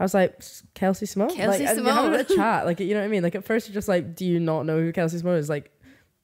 I 0.04 0.06
was 0.06 0.14
like, 0.14 0.44
Kelsey 0.74 1.06
Simone. 1.06 1.30
Kelsey 1.30 1.66
like, 1.66 1.78
You're 1.78 1.94
having 1.94 2.20
a 2.20 2.24
chat, 2.36 2.66
like 2.66 2.82
you 2.82 2.94
know 2.94 3.00
what 3.00 3.06
I 3.06 3.08
mean. 3.08 3.24
Like 3.24 3.36
at 3.36 3.46
first 3.46 3.70
you're 3.70 3.74
just 3.74 3.88
like, 3.88 4.16
do 4.16 4.26
you 4.26 4.38
not 4.38 4.66
know 4.66 4.78
who 4.78 4.92
Kelsey 4.92 5.18
Simone 5.18 5.38
is? 5.38 5.48
Like 5.48 5.72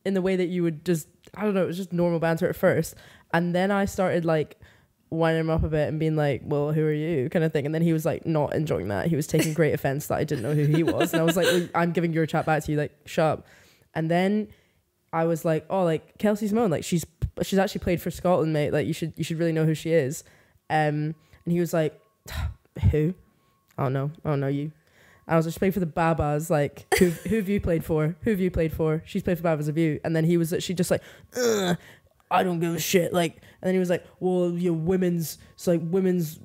in 0.03 0.15
the 0.15 0.21
way 0.21 0.35
that 0.35 0.47
you 0.47 0.63
would 0.63 0.83
just, 0.83 1.07
I 1.33 1.45
don't 1.45 1.53
know, 1.53 1.63
it 1.63 1.67
was 1.67 1.77
just 1.77 1.93
normal 1.93 2.19
banter 2.19 2.49
at 2.49 2.57
first, 2.57 2.95
and 3.33 3.55
then 3.55 3.71
I 3.71 3.85
started 3.85 4.25
like 4.25 4.59
winding 5.11 5.39
him 5.39 5.49
up 5.49 5.63
a 5.63 5.69
bit 5.69 5.87
and 5.87 5.97
being 5.97 6.17
like, 6.17 6.41
well, 6.43 6.73
who 6.73 6.83
are 6.83 6.91
you, 6.91 7.29
kind 7.29 7.45
of 7.45 7.53
thing. 7.53 7.65
And 7.65 7.73
then 7.73 7.81
he 7.81 7.93
was 7.93 8.05
like 8.05 8.25
not 8.25 8.53
enjoying 8.53 8.89
that. 8.89 9.07
He 9.07 9.15
was 9.15 9.27
taking 9.27 9.53
great 9.53 9.73
offense 9.77 10.07
that 10.07 10.17
I 10.17 10.25
didn't 10.25 10.43
know 10.43 10.53
who 10.53 10.65
he 10.65 10.83
was, 10.83 11.13
and 11.13 11.21
I 11.21 11.23
was 11.23 11.37
like, 11.37 11.45
well, 11.45 11.69
I'm 11.73 11.93
giving 11.93 12.11
your 12.11 12.25
chat 12.25 12.45
back 12.45 12.65
to 12.65 12.73
you, 12.73 12.77
like 12.77 12.91
shut 13.05 13.39
up. 13.39 13.47
And 13.95 14.11
then 14.11 14.49
I 15.13 15.23
was 15.23 15.45
like, 15.45 15.65
oh, 15.69 15.85
like 15.85 16.17
Kelsey 16.17 16.49
Simone, 16.49 16.69
like 16.69 16.83
she's 16.83 17.05
she's 17.43 17.59
actually 17.59 17.79
played 17.79 18.01
for 18.01 18.11
Scotland, 18.11 18.51
mate. 18.51 18.73
Like 18.73 18.87
you 18.87 18.93
should 18.93 19.13
you 19.15 19.23
should 19.23 19.39
really 19.39 19.53
know 19.53 19.63
who 19.63 19.73
she 19.73 19.93
is. 19.93 20.25
Um, 20.69 21.15
and 21.45 21.53
he 21.53 21.61
was 21.61 21.71
like, 21.71 21.97
who? 22.91 23.13
Oh 23.79 23.89
don't 23.89 24.39
know 24.39 24.47
oh, 24.47 24.49
you. 24.49 24.71
I 25.27 25.35
was 25.35 25.45
just 25.45 25.59
playing 25.59 25.73
for 25.73 25.79
the 25.79 25.85
Babas. 25.85 26.49
Like, 26.49 26.87
who 26.97 27.09
who 27.09 27.37
have 27.37 27.47
you 27.47 27.61
played 27.61 27.85
for? 27.85 28.15
Who 28.21 28.31
have 28.31 28.39
you 28.39 28.51
played 28.51 28.73
for? 28.73 29.03
She's 29.05 29.23
played 29.23 29.37
for 29.37 29.43
Babas 29.43 29.67
of 29.67 29.77
you. 29.77 29.99
And 30.03 30.15
then 30.15 30.25
he 30.25 30.37
was 30.37 30.53
she 30.59 30.73
just 30.73 30.89
like, 30.91 31.01
Ugh, 31.37 31.77
I 32.31 32.43
don't 32.43 32.59
give 32.59 32.75
a 32.75 32.79
shit. 32.79 33.13
Like, 33.13 33.35
and 33.35 33.67
then 33.67 33.73
he 33.73 33.79
was 33.79 33.89
like, 33.89 34.05
well, 34.19 34.51
you 34.51 34.71
know, 34.71 34.77
women's 34.77 35.37
it's 35.53 35.67
like 35.67 35.81
women's 35.83 36.39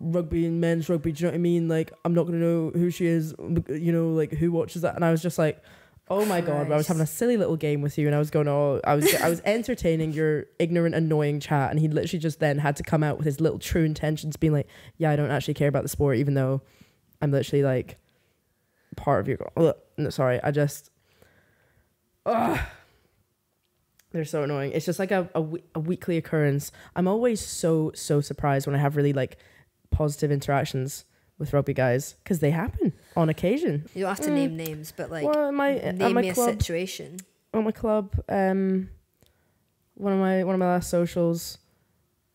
rugby 0.00 0.46
and 0.46 0.60
men's 0.60 0.88
rugby. 0.88 1.12
Do 1.12 1.20
you 1.20 1.26
know 1.26 1.32
what 1.32 1.36
I 1.36 1.38
mean? 1.38 1.68
Like, 1.68 1.92
I'm 2.04 2.12
not 2.12 2.24
gonna 2.24 2.38
know 2.38 2.70
who 2.70 2.90
she 2.90 3.06
is. 3.06 3.34
You 3.68 3.92
know, 3.92 4.08
like 4.08 4.32
who 4.32 4.52
watches 4.52 4.82
that? 4.82 4.96
And 4.96 5.04
I 5.04 5.10
was 5.10 5.22
just 5.22 5.38
like. 5.38 5.62
Oh 6.08 6.26
my 6.26 6.42
god! 6.42 6.70
I 6.70 6.76
was 6.76 6.86
having 6.86 7.02
a 7.02 7.06
silly 7.06 7.38
little 7.38 7.56
game 7.56 7.80
with 7.80 7.96
you, 7.96 8.06
and 8.06 8.14
I 8.14 8.18
was 8.18 8.30
going, 8.30 8.46
"Oh, 8.46 8.78
I 8.84 8.94
was, 8.94 9.14
I 9.14 9.30
was 9.30 9.40
entertaining 9.44 10.12
your 10.12 10.44
ignorant, 10.58 10.94
annoying 10.94 11.40
chat." 11.40 11.70
And 11.70 11.80
he 11.80 11.88
literally 11.88 12.18
just 12.20 12.40
then 12.40 12.58
had 12.58 12.76
to 12.76 12.82
come 12.82 13.02
out 13.02 13.16
with 13.16 13.24
his 13.24 13.40
little 13.40 13.58
true 13.58 13.84
intentions, 13.84 14.36
being 14.36 14.52
like, 14.52 14.68
"Yeah, 14.98 15.10
I 15.10 15.16
don't 15.16 15.30
actually 15.30 15.54
care 15.54 15.68
about 15.68 15.82
the 15.82 15.88
sport, 15.88 16.18
even 16.18 16.34
though 16.34 16.60
I'm 17.22 17.30
literally 17.30 17.62
like 17.62 17.96
part 18.96 19.20
of 19.20 19.28
your." 19.28 19.38
Ugh, 19.56 19.74
no, 19.96 20.10
sorry, 20.10 20.40
I 20.42 20.50
just, 20.50 20.90
ugh. 22.26 22.60
they're 24.12 24.26
so 24.26 24.42
annoying. 24.42 24.72
It's 24.72 24.84
just 24.84 24.98
like 24.98 25.10
a, 25.10 25.30
a, 25.34 25.42
a 25.74 25.80
weekly 25.80 26.18
occurrence. 26.18 26.70
I'm 26.94 27.08
always 27.08 27.40
so 27.40 27.92
so 27.94 28.20
surprised 28.20 28.66
when 28.66 28.76
I 28.76 28.78
have 28.78 28.96
really 28.96 29.14
like 29.14 29.38
positive 29.90 30.30
interactions 30.30 31.06
with 31.38 31.54
rugby 31.54 31.72
guys 31.72 32.16
because 32.22 32.40
they 32.40 32.50
happen 32.50 32.92
on 33.16 33.28
occasion. 33.28 33.86
You 33.94 34.02
don't 34.02 34.08
have 34.16 34.24
to 34.26 34.30
Mm. 34.30 34.34
name 34.34 34.56
names, 34.56 34.92
but 34.96 35.10
like 35.10 35.24
well, 35.24 35.52
my 35.52 35.76
at 35.76 35.96
name 35.96 36.14
my 36.14 36.22
me 36.22 36.28
a 36.30 36.34
situation. 36.34 37.16
at 37.52 37.62
my 37.62 37.70
club, 37.72 38.14
um, 38.28 38.88
one 39.94 40.12
of 40.12 40.18
my 40.18 40.44
one 40.44 40.54
of 40.54 40.58
my 40.58 40.66
last 40.66 40.90
socials, 40.90 41.58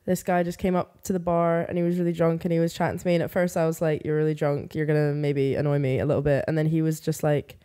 this 0.06 0.24
guy 0.24 0.44
just 0.44 0.58
came 0.58 0.76
up 0.76 1.04
to 1.04 1.14
the 1.14 1.20
bar 1.20 1.62
and 1.68 1.78
he 1.78 1.84
was 1.84 2.00
really 2.00 2.14
drunk 2.14 2.46
and 2.46 2.52
he 2.54 2.60
was 2.60 2.74
chatting 2.74 2.98
to 2.98 3.06
me. 3.08 3.16
And 3.16 3.24
at 3.24 3.32
first 3.32 3.58
I 3.58 3.66
was 3.66 3.82
like, 3.82 4.04
"You're 4.06 4.16
really 4.18 4.34
drunk. 4.34 4.74
You're 4.76 4.86
gonna 4.86 5.14
maybe 5.14 5.56
annoy 5.56 5.80
me 5.80 6.00
a 6.00 6.06
little 6.06 6.24
bit." 6.24 6.46
And 6.48 6.58
then 6.58 6.68
he 6.68 6.82
was 6.82 7.00
just 7.00 7.22
like, 7.24 7.58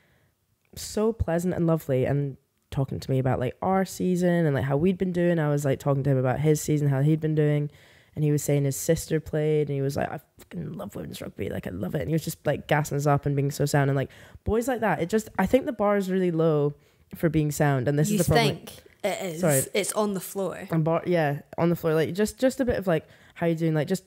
so 0.76 1.12
pleasant 1.12 1.54
and 1.54 1.66
lovely 1.68 2.04
and 2.04 2.36
talking 2.72 2.98
to 2.98 3.08
me 3.08 3.20
about 3.20 3.38
like 3.38 3.54
our 3.62 3.84
season 3.84 4.44
and 4.46 4.56
like 4.56 4.64
how 4.64 4.76
we'd 4.76 4.98
been 4.98 5.12
doing. 5.12 5.38
I 5.38 5.48
was 5.48 5.64
like 5.64 5.78
talking 5.78 6.02
to 6.02 6.10
him 6.10 6.18
about 6.18 6.40
his 6.40 6.60
season, 6.60 6.88
how 6.88 7.02
he'd 7.02 7.20
been 7.20 7.36
doing. 7.36 7.70
And 8.14 8.24
he 8.24 8.30
was 8.30 8.42
saying 8.42 8.64
his 8.64 8.76
sister 8.76 9.18
played, 9.18 9.68
and 9.68 9.74
he 9.74 9.82
was 9.82 9.96
like, 9.96 10.08
"I 10.08 10.20
fucking 10.38 10.74
love 10.74 10.94
women's 10.94 11.20
rugby, 11.20 11.48
like 11.48 11.66
I 11.66 11.70
love 11.70 11.94
it." 11.94 12.00
And 12.00 12.08
he 12.08 12.14
was 12.14 12.24
just 12.24 12.44
like 12.46 12.68
gassing 12.68 12.96
us 12.96 13.06
up 13.06 13.26
and 13.26 13.34
being 13.34 13.50
so 13.50 13.66
sound, 13.66 13.90
and 13.90 13.96
like 13.96 14.10
boys 14.44 14.68
like 14.68 14.80
that. 14.80 15.00
It 15.00 15.08
just, 15.08 15.28
I 15.38 15.46
think 15.46 15.66
the 15.66 15.72
bar 15.72 15.96
is 15.96 16.10
really 16.10 16.30
low 16.30 16.74
for 17.16 17.28
being 17.28 17.50
sound, 17.50 17.88
and 17.88 17.98
this 17.98 18.10
you 18.10 18.20
is 18.20 18.26
the 18.26 18.32
problem. 18.32 18.56
think 18.56 18.72
it 19.02 19.34
is? 19.34 19.40
Sorry. 19.40 19.62
It's 19.74 19.92
on 19.92 20.14
the 20.14 20.20
floor. 20.20 20.68
And 20.70 20.84
bar, 20.84 21.02
yeah, 21.06 21.40
on 21.58 21.70
the 21.70 21.76
floor, 21.76 21.94
like 21.94 22.14
just 22.14 22.38
just 22.38 22.60
a 22.60 22.64
bit 22.64 22.76
of 22.76 22.86
like 22.86 23.06
how 23.34 23.46
you 23.46 23.54
doing, 23.54 23.74
like 23.74 23.88
just 23.88 24.04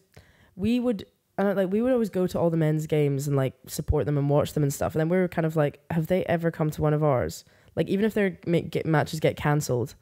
we 0.55 0.79
would. 0.79 1.05
Uh, 1.39 1.53
like 1.55 1.71
we 1.71 1.83
would 1.83 1.91
always 1.91 2.09
go 2.09 2.25
to 2.25 2.39
all 2.39 2.49
the 2.49 2.57
men's 2.57 2.87
games 2.87 3.27
and 3.27 3.37
like 3.37 3.53
support 3.67 4.07
them 4.07 4.17
and 4.17 4.27
watch 4.27 4.53
them 4.53 4.63
and 4.63 4.73
stuff, 4.73 4.95
and 4.95 4.99
then 4.99 5.07
we 5.07 5.17
were 5.17 5.27
kind 5.27 5.45
of 5.45 5.55
like, 5.55 5.79
have 5.91 6.07
they 6.07 6.25
ever 6.25 6.49
come 6.49 6.71
to 6.71 6.81
one 6.81 6.95
of 6.95 7.03
ours? 7.03 7.45
Like 7.75 7.87
even 7.89 8.05
if 8.05 8.15
their 8.15 8.31
get 8.31 8.87
matches 8.87 9.19
get 9.19 9.37
cancelled, 9.37 9.93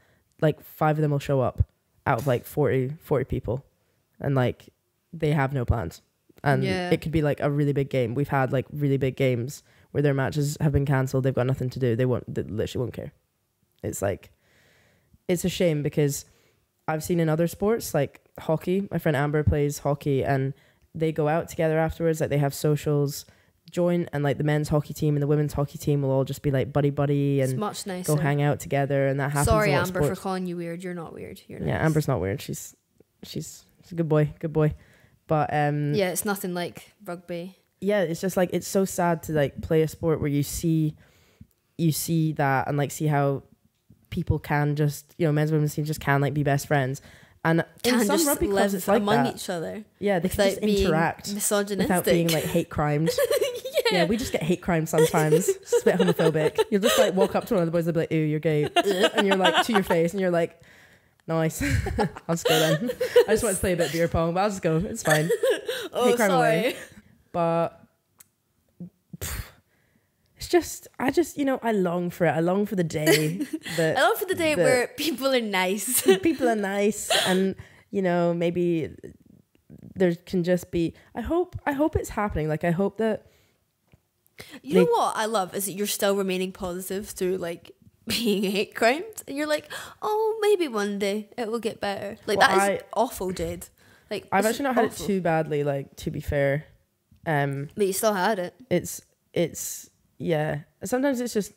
like 0.42 0.64
five 0.64 0.98
of 0.98 1.02
them 1.02 1.12
will 1.12 1.20
show 1.20 1.42
up 1.42 1.70
out 2.08 2.20
of 2.20 2.28
like 2.28 2.46
40, 2.46 2.94
40 3.02 3.26
people, 3.26 3.66
and 4.26 4.36
like 4.36 4.70
they 5.14 5.32
have 5.32 5.54
no 5.54 5.64
plans. 5.64 6.02
And 6.44 6.64
Yeah. 6.64 6.90
it 6.90 7.00
could 7.02 7.12
be 7.14 7.22
like 7.22 7.40
a 7.40 7.50
really 7.50 7.74
big 7.74 7.90
game. 7.90 8.14
We've 8.16 8.28
had 8.28 8.52
like 8.52 8.66
really 8.72 8.98
big 8.98 9.16
games 9.16 9.64
where 9.92 10.04
their 10.04 10.14
matches 10.14 10.58
have 10.60 10.74
been 10.74 10.86
cancelled. 10.86 11.24
They've 11.24 11.34
got 11.34 11.48
nothing 11.48 11.70
to 11.72 11.80
do. 11.80 11.96
They 11.96 12.06
won't. 12.06 12.26
They 12.34 12.44
literally 12.44 12.82
won't 12.84 12.94
care. 12.94 13.14
It's 13.84 14.02
like, 14.02 14.32
it's 15.28 15.46
a 15.46 15.50
shame 15.50 15.82
because 15.84 16.26
I've 16.88 17.04
seen 17.04 17.20
in 17.20 17.30
other 17.30 17.48
sports 17.48 17.94
like 17.94 18.20
hockey. 18.40 18.88
My 18.92 18.98
friend 19.00 19.16
Amber 19.16 19.44
plays 19.44 19.80
hockey, 19.80 20.24
and 20.24 20.54
they 20.94 21.12
go 21.12 21.28
out 21.28 21.50
together 21.50 21.80
afterwards. 21.80 22.20
Like 22.22 22.30
they 22.30 22.38
have 22.38 22.54
socials, 22.54 23.26
join, 23.72 24.08
and 24.14 24.24
like 24.24 24.38
the 24.38 24.44
men's 24.44 24.70
hockey 24.70 24.94
team 24.94 25.16
and 25.16 25.24
the 25.24 25.28
women's 25.28 25.54
hockey 25.54 25.78
team 25.80 26.02
will 26.04 26.12
all 26.12 26.26
just 26.26 26.42
be 26.44 26.52
like 26.52 26.72
buddy 26.74 26.92
buddy 26.92 27.42
and 27.42 27.58
go 28.06 28.18
hang 28.18 28.42
out 28.44 28.60
together, 28.60 29.08
and 29.08 29.20
that 29.20 29.32
happens. 29.32 29.48
Sorry, 29.48 29.70
in 29.72 29.76
a 29.76 29.80
lot 29.80 29.90
of 29.90 29.96
Amber, 29.96 30.14
for 30.16 30.22
calling 30.22 30.46
you 30.46 30.58
weird. 30.58 30.84
You're 30.84 30.94
not 30.94 31.14
weird. 31.14 31.42
You're 31.48 31.62
Yeah. 31.62 31.84
Amber's 31.84 32.08
not 32.08 32.22
weird. 32.22 32.40
She's 32.42 32.76
she's 33.24 33.66
she's 33.86 33.94
a 33.94 33.96
good 33.96 34.10
boy, 34.10 34.34
good 34.40 34.52
boy. 34.52 34.74
But 35.28 35.54
um 35.54 35.94
Yeah, 35.94 36.10
it's 36.10 36.26
nothing 36.26 36.54
like 36.54 36.92
rugby. 37.06 37.56
yeah, 37.82 38.02
it's 38.02 38.20
just 38.22 38.36
like 38.38 38.50
it's 38.54 38.68
so 38.68 38.84
sad 38.86 39.24
to 39.24 39.32
like 39.32 39.62
play 39.62 39.82
a 39.82 39.88
sport 39.88 40.20
where 40.20 40.30
you 40.30 40.44
see 40.44 40.96
you 41.78 41.92
see 41.92 42.32
that 42.34 42.68
and 42.68 42.78
like 42.78 42.92
see 42.92 43.08
how 43.08 43.44
people 44.10 44.40
can 44.40 44.76
just 44.76 45.14
you 45.18 45.26
know 45.28 45.32
men's 45.34 45.50
and 45.52 45.58
women's 45.58 45.74
teams 45.76 45.88
just 45.88 46.00
can 46.00 46.22
like 46.22 46.34
be 46.34 46.44
best 46.44 46.68
friends. 46.68 47.02
And 47.44 47.64
Can 47.84 48.00
in 48.00 48.06
some 48.08 48.16
just 48.18 48.28
rugby 48.28 48.48
clubs 48.48 48.74
it's 48.74 48.88
like 48.88 49.02
among 49.04 49.24
that. 49.26 49.36
each 49.36 49.50
other 49.52 49.84
Yeah, 50.00 50.18
they 50.18 50.30
can 50.30 50.46
just 50.50 50.58
interact 50.60 51.32
misogynistic. 51.32 51.90
without 51.90 52.06
being 52.06 52.28
like 52.30 52.44
hate 52.44 52.72
crimed. 52.72 53.12
yeah. 53.92 54.00
yeah, 54.00 54.04
we 54.06 54.18
just 54.18 54.32
get 54.32 54.42
hate 54.42 54.64
crimed 54.64 54.90
sometimes. 54.90 55.48
it's 55.50 55.82
a 55.82 55.86
bit 55.86 55.96
homophobic. 56.00 56.60
You'll 56.72 56.82
just 56.82 56.98
like 56.98 57.14
walk 57.14 57.36
up 57.36 57.46
to 57.46 57.54
one 57.54 57.62
of 57.62 57.68
the 57.68 57.72
boys, 57.72 57.86
they'll 57.86 57.94
be 57.94 58.00
like, 58.00 58.12
"Ooh, 58.12 58.16
you're 58.16 58.40
gay," 58.40 58.68
and 59.14 59.28
you're 59.28 59.36
like 59.36 59.64
to 59.68 59.74
your 59.74 59.84
face, 59.84 60.12
and 60.14 60.20
you're 60.22 60.32
like, 60.32 60.60
"Nice, 61.28 61.62
I'll 62.28 62.36
just 62.36 62.48
go 62.48 62.60
then." 62.60 62.92
I 63.28 63.32
just 63.32 63.44
want 63.44 63.56
to 63.56 63.60
play 63.60 63.74
a 63.74 63.78
bit 63.78 63.88
of 63.88 63.92
beer 63.92 64.08
pong, 64.08 64.34
but 64.34 64.42
I'll 64.42 64.50
just 64.50 64.62
go. 64.62 64.78
It's 64.78 65.04
fine. 65.04 65.30
oh, 65.94 66.08
hate 66.08 66.16
crime 66.18 66.32
away. 66.32 66.74
sorry. 66.74 66.76
But 67.32 67.70
pff, 69.20 69.42
it's 70.38 70.48
just, 70.48 70.88
I 71.00 71.12
just, 71.12 71.38
you 71.38 71.46
know, 71.46 71.60
I 71.64 71.72
long 71.72 72.10
for 72.10 72.26
it. 72.26 72.32
I 72.32 72.40
long 72.40 72.66
for 72.66 72.76
the 72.76 72.84
day 72.84 73.46
I 73.78 73.94
long 73.94 74.16
for 74.18 74.26
the 74.26 74.36
day 74.36 74.56
where 74.56 74.88
people 74.88 75.34
are 75.34 75.42
nice. 75.42 76.02
people 76.22 76.48
are 76.48 76.56
nice 76.56 77.10
and 77.28 77.56
you 77.92 78.02
know 78.02 78.34
maybe 78.34 78.96
there 79.96 80.16
can 80.16 80.44
just 80.44 80.72
be. 80.72 80.94
I 81.16 81.22
hope, 81.22 81.56
I 81.66 81.72
hope 81.72 81.96
it's 81.96 82.10
happening. 82.10 82.48
Like 82.48 82.64
I 82.64 82.72
hope 82.72 82.98
that. 82.98 83.26
You 84.62 84.76
know 84.76 84.86
what 84.86 85.16
I 85.16 85.28
love 85.28 85.56
is 85.56 85.66
that 85.66 85.72
you're 85.72 85.88
still 85.88 86.14
remaining 86.14 86.52
positive 86.52 87.08
through 87.08 87.38
like 87.38 87.72
being 88.08 88.44
hate 88.52 88.76
crimed, 88.76 89.24
and 89.28 89.36
you're 89.38 89.48
like, 89.48 89.70
oh, 90.02 90.38
maybe 90.42 90.68
one 90.68 91.00
day 91.00 91.30
it 91.38 91.50
will 91.52 91.60
get 91.60 91.80
better. 91.82 92.18
Like 92.26 92.40
Well, 92.40 92.48
that 92.50 92.58
is 92.58 92.82
I- 92.82 92.86
awful, 92.94 93.32
Jade. 93.32 93.68
Like 94.12 94.28
I've 94.32 94.46
actually 94.46 94.64
not 94.64 94.76
had 94.76 94.86
it 94.86 94.92
too 94.98 95.20
badly. 95.22 95.64
Like 95.64 95.96
to 95.98 96.12
be 96.12 96.20
fair, 96.22 96.66
um, 97.26 97.70
but 97.76 97.88
you 97.88 97.94
still 97.94 98.14
had 98.14 98.38
it. 98.40 98.54
it's 98.70 99.02
it's 99.34 99.90
yeah 100.18 100.60
sometimes 100.86 101.20
it's 101.20 101.34
just 101.34 101.52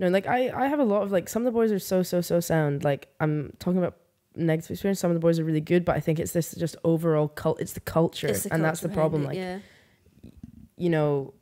no 0.00 0.08
like 0.08 0.26
i 0.26 0.50
i 0.50 0.66
have 0.66 0.80
a 0.80 0.84
lot 0.84 1.02
of 1.02 1.12
like 1.12 1.28
some 1.28 1.42
of 1.42 1.44
the 1.44 1.52
boys 1.52 1.70
are 1.70 1.78
so 1.78 2.02
so 2.02 2.20
so 2.20 2.40
sound 2.40 2.82
like 2.82 3.06
i'm 3.20 3.52
talking 3.60 3.78
about 3.78 3.98
negative 4.34 4.72
experience 4.72 4.98
some 4.98 5.08
of 5.08 5.14
the 5.14 5.20
boys 5.20 5.38
are 5.38 5.44
really 5.44 5.60
good 5.60 5.84
but 5.84 5.94
i 5.94 6.00
think 6.00 6.18
it's 6.18 6.32
this 6.32 6.52
just 6.56 6.74
overall 6.82 7.28
cult 7.28 7.60
it's 7.60 7.74
the 7.74 7.80
culture 7.80 8.26
It's 8.26 8.42
the 8.42 8.52
and 8.52 8.64
that's 8.64 8.80
the 8.80 8.88
problem 8.88 9.22
behind 9.22 9.38
like 9.38 9.62
yeah. 10.24 10.30
you 10.76 10.90
know 10.90 11.34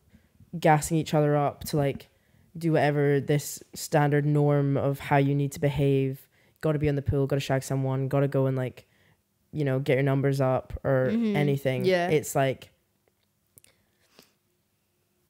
gassing 0.59 0.99
each 0.99 1.15
other 1.15 1.35
up 1.39 1.65
to 1.65 1.79
like 1.79 2.09
do 2.57 2.73
whatever 2.73 3.21
this 3.21 3.63
standard 3.75 4.25
norm 4.27 4.77
of 4.77 4.99
how 4.99 5.17
you 5.17 5.35
need 5.35 5.53
to 5.53 5.61
behave 5.61 6.29
got 6.61 6.73
to 6.73 6.79
be 6.79 6.89
on 6.89 6.95
the 6.97 7.03
pool 7.03 7.27
got 7.27 7.37
to 7.37 7.41
shag 7.41 7.63
someone 7.63 8.09
got 8.09 8.21
to 8.21 8.29
go 8.29 8.47
and 8.47 8.57
like 8.57 8.87
you 9.53 9.65
know 9.65 9.79
get 9.79 9.95
your 9.95 10.03
numbers 10.03 10.41
up 10.41 10.73
or 10.85 11.11
Mhm. 11.13 11.35
anything 11.37 11.85
Yeah. 11.85 12.09
it's 12.09 12.35
like 12.35 12.71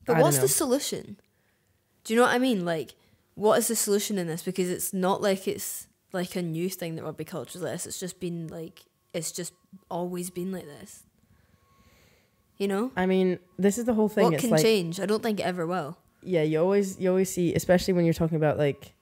But 0.06 0.16
I 0.16 0.22
what's 0.22 0.38
the 0.38 0.48
solution? 0.48 1.16
Do 2.04 2.12
you 2.14 2.18
know 2.18 2.24
what 2.26 2.34
I 2.34 2.38
mean? 2.38 2.64
Like, 2.64 2.94
what 3.34 3.58
is 3.58 3.68
the 3.68 3.76
solution 3.76 4.18
in 4.18 4.26
this? 4.26 4.42
Because 4.42 4.68
it's 4.68 4.92
not 4.92 5.20
like 5.22 5.46
it's 5.46 5.86
like 6.12 6.34
a 6.34 6.42
new 6.42 6.68
thing 6.68 6.96
that 6.96 7.04
rugby 7.04 7.24
culture's 7.24 7.62
like 7.62 7.72
this. 7.72 7.86
It's 7.86 8.00
just 8.00 8.18
been 8.18 8.48
like 8.48 8.80
it's 9.12 9.30
just 9.30 9.52
always 9.90 10.30
been 10.30 10.50
like 10.52 10.66
this. 10.66 11.04
You 12.56 12.68
know? 12.68 12.90
I 12.96 13.06
mean, 13.06 13.38
this 13.58 13.78
is 13.78 13.84
the 13.84 13.94
whole 13.94 14.08
thing. 14.08 14.24
what 14.24 14.34
it's 14.34 14.40
can 14.42 14.50
like, 14.50 14.62
change? 14.62 15.00
I 15.00 15.06
don't 15.06 15.22
think 15.22 15.40
it 15.40 15.44
ever 15.46 15.66
will. 15.66 15.96
Yeah, 16.22 16.42
you 16.42 16.60
always 16.60 16.98
you 16.98 17.08
always 17.10 17.30
see, 17.32 17.54
especially 17.54 17.94
when 17.94 18.04
you're 18.04 18.14
talking 18.14 18.36
about 18.36 18.58
like 18.58 18.94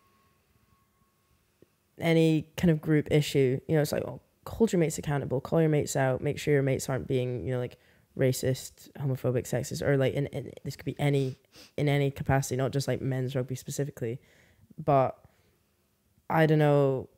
any 1.99 2.49
kind 2.57 2.71
of 2.71 2.81
group 2.81 3.09
issue. 3.11 3.61
You 3.69 3.75
know, 3.77 3.83
it's 3.83 3.93
like, 3.93 4.05
oh, 4.05 4.21
hold 4.47 4.73
your 4.73 4.81
mates 4.81 4.99
accountable, 4.99 5.41
call 5.41 5.61
your 5.61 5.71
mates 5.71 5.97
out, 5.97 6.21
make 6.23 6.39
sure 6.39 6.55
your 6.55 6.62
mates 6.62 6.89
aren't 6.89 7.07
being, 7.07 7.45
you 7.45 7.53
know, 7.53 7.59
like 7.59 7.77
racist, 8.16 8.91
homophobic, 8.99 9.45
sexist, 9.49 9.83
or 9.87 9.97
like 9.97 10.14
in, 10.14 10.27
in 10.27 10.53
this 10.64 10.77
could 10.77 10.85
be 10.87 10.99
any 10.99 11.37
in 11.77 11.89
any 11.89 12.11
capacity, 12.11 12.57
not 12.57 12.73
just 12.73 12.89
like 12.89 13.01
men's 13.01 13.35
rugby 13.35 13.55
specifically. 13.55 14.21
But 14.83 15.16
I 16.31 16.47
don't 16.47 16.59
know 16.59 17.09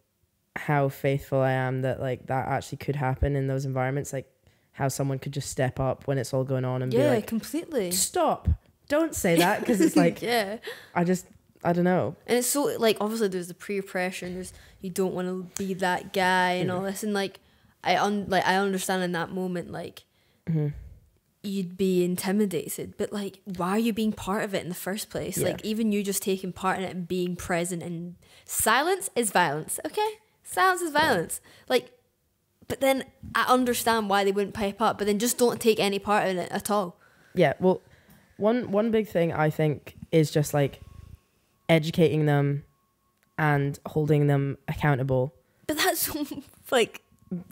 how 0.56 0.88
faithful 0.88 1.40
I 1.40 1.52
am 1.52 1.82
that 1.82 2.00
like 2.00 2.26
that 2.26 2.48
actually 2.48 2.78
could 2.78 2.96
happen 2.96 3.36
in 3.36 3.46
those 3.46 3.64
environments, 3.64 4.12
like 4.12 4.30
how 4.72 4.88
someone 4.88 5.18
could 5.18 5.32
just 5.32 5.50
step 5.50 5.78
up 5.78 6.06
when 6.06 6.16
it's 6.16 6.32
all 6.32 6.44
going 6.44 6.64
on 6.64 6.80
and 6.82 6.92
Yeah, 6.92 7.02
be 7.02 7.08
like, 7.16 7.26
completely. 7.26 7.90
stop 7.90 8.48
don't 8.90 9.14
say 9.14 9.36
that 9.36 9.60
because 9.60 9.80
it's 9.80 9.96
like 10.04 10.20
yeah, 10.20 10.58
i 10.94 11.02
just 11.04 11.24
i 11.64 11.72
don't 11.72 11.84
know 11.84 12.14
and 12.26 12.36
it's 12.38 12.48
so 12.48 12.64
like 12.78 12.96
obviously 13.00 13.28
there's 13.28 13.48
the 13.48 13.54
peer 13.54 13.82
pressure 13.82 14.26
and 14.26 14.36
there's 14.36 14.52
you 14.80 14.90
don't 14.90 15.14
want 15.14 15.26
to 15.28 15.48
be 15.62 15.72
that 15.74 16.12
guy 16.12 16.52
and 16.60 16.70
all 16.70 16.82
this 16.82 17.02
and 17.02 17.14
like 17.14 17.40
I 17.82 17.96
un 17.96 18.26
like 18.28 18.44
I 18.46 18.56
understand 18.56 19.02
in 19.02 19.12
that 19.12 19.30
moment 19.30 19.70
like 19.72 20.04
Mhm. 20.48 20.74
you'd 21.42 21.76
be 21.78 22.04
intimidated, 22.04 22.94
but 22.98 23.10
like, 23.10 23.40
why 23.44 23.70
are 23.70 23.78
you 23.78 23.92
being 23.94 24.12
part 24.12 24.44
of 24.44 24.52
it 24.54 24.62
in 24.62 24.68
the 24.68 24.74
first 24.74 25.08
place? 25.08 25.38
Yeah. 25.38 25.48
Like, 25.48 25.64
even 25.64 25.90
you 25.92 26.02
just 26.02 26.22
taking 26.22 26.52
part 26.52 26.76
in 26.78 26.84
it 26.84 26.94
and 26.94 27.08
being 27.08 27.36
present 27.36 27.82
and 27.82 28.16
silence 28.44 29.08
is 29.16 29.30
violence, 29.30 29.80
okay? 29.86 30.10
Silence 30.42 30.82
is 30.82 30.92
violence. 30.92 31.40
Like, 31.70 31.92
but 32.68 32.80
then 32.82 33.04
I 33.34 33.44
understand 33.48 34.10
why 34.10 34.24
they 34.24 34.32
wouldn't 34.32 34.54
pipe 34.54 34.80
up, 34.82 34.98
but 34.98 35.06
then 35.06 35.18
just 35.18 35.38
don't 35.38 35.58
take 35.60 35.80
any 35.80 35.98
part 35.98 36.28
in 36.28 36.36
it 36.38 36.50
at 36.52 36.70
all. 36.70 36.98
yeah 37.34 37.54
well 37.60 37.80
one 38.40 38.70
one 38.72 38.90
big 38.90 39.06
thing 39.08 39.32
i 39.32 39.48
think 39.50 39.96
is 40.12 40.30
just 40.30 40.52
like 40.54 40.80
educating 41.68 42.26
them 42.26 42.64
and 43.38 43.78
holding 43.86 44.26
them 44.26 44.58
accountable 44.68 45.34
But 45.66 45.76
that's 45.78 46.00
so, 46.00 46.26
like, 46.70 47.02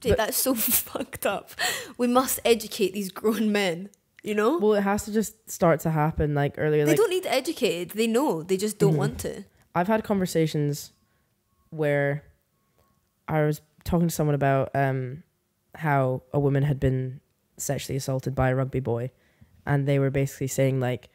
dude, 0.00 0.16
that's 0.16 0.36
so 0.36 0.54
fucked 0.90 1.24
up. 1.24 1.50
We 1.96 2.06
must 2.08 2.40
educate 2.44 2.92
these 2.92 3.10
grown 3.10 3.52
men, 3.52 3.88
you 4.22 4.34
know? 4.34 4.58
well 4.58 4.74
it 4.74 4.82
has 4.82 5.04
to 5.04 5.12
just 5.12 5.48
start 5.50 5.80
to 5.80 5.90
happen 5.90 6.34
like 6.34 6.54
earlier 6.58 6.84
they 6.84 6.90
like 6.92 6.96
don't 6.98 7.10
need 7.10 7.26
educated. 7.26 7.90
They 7.96 8.06
know. 8.08 8.42
They 8.42 8.56
just 8.56 8.78
don't 8.78 8.94
Mhm. 8.94 8.98
want 8.98 9.18
to. 9.20 9.44
I've 9.74 9.86
had 9.88 10.02
conversations 10.04 10.92
where 11.70 12.24
I 13.28 13.44
was 13.44 13.60
talking 13.84 14.08
to 14.08 14.14
someone 14.14 14.34
about 14.34 14.70
um, 14.74 15.22
how 15.76 16.22
a 16.32 16.40
woman 16.40 16.64
had 16.64 16.80
been 16.80 17.20
sexually 17.56 17.96
assaulted 17.96 18.34
by 18.34 18.50
a 18.50 18.54
rugby 18.56 18.80
boy, 18.80 19.10
and 19.68 19.86
they 19.86 19.98
were 20.00 20.10
basically 20.10 20.48
saying 20.48 20.80
like, 20.80 21.08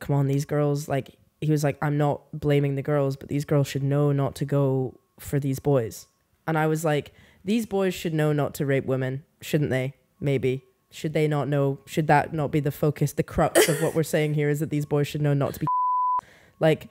"Come 0.00 0.16
on, 0.16 0.26
these 0.26 0.46
girls." 0.46 0.88
Like 0.88 1.16
he 1.42 1.50
was 1.50 1.62
like, 1.62 1.76
"I'm 1.82 1.98
not 1.98 2.22
blaming 2.32 2.74
the 2.76 2.82
girls, 2.82 3.16
but 3.16 3.28
these 3.28 3.44
girls 3.44 3.68
should 3.68 3.82
know 3.82 4.12
not 4.12 4.34
to 4.36 4.44
go 4.46 4.98
for 5.20 5.38
these 5.38 5.58
boys." 5.58 6.06
And 6.46 6.56
I 6.56 6.66
was 6.66 6.84
like, 6.84 7.12
"These 7.44 7.66
boys 7.66 7.92
should 7.92 8.14
know 8.14 8.32
not 8.32 8.54
to 8.54 8.64
rape 8.66 8.86
women, 8.86 9.24
shouldn't 9.42 9.70
they? 9.70 9.94
Maybe." 10.20 10.64
Should 10.90 11.12
they 11.12 11.28
not 11.28 11.48
know? 11.48 11.80
Should 11.84 12.06
that 12.06 12.32
not 12.32 12.50
be 12.50 12.60
the 12.60 12.70
focus, 12.72 13.12
the 13.12 13.22
crux 13.22 13.68
of 13.68 13.82
what 13.82 13.94
we're 13.94 14.02
saying 14.02 14.32
here? 14.34 14.48
Is 14.48 14.60
that 14.60 14.70
these 14.70 14.86
boys 14.86 15.06
should 15.06 15.20
know 15.20 15.34
not 15.34 15.52
to 15.52 15.60
be 15.60 15.66
like 16.60 16.88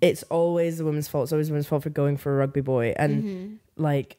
it's 0.00 0.22
always 0.24 0.78
the 0.78 0.84
woman's 0.84 1.08
fault. 1.08 1.24
It's 1.24 1.32
always 1.32 1.48
the 1.48 1.52
woman's 1.54 1.66
fault 1.66 1.82
for 1.82 1.90
going 1.90 2.18
for 2.18 2.32
a 2.34 2.36
rugby 2.36 2.60
boy. 2.60 2.94
And 2.96 3.24
Mhm. 3.24 3.56
like, 3.76 4.18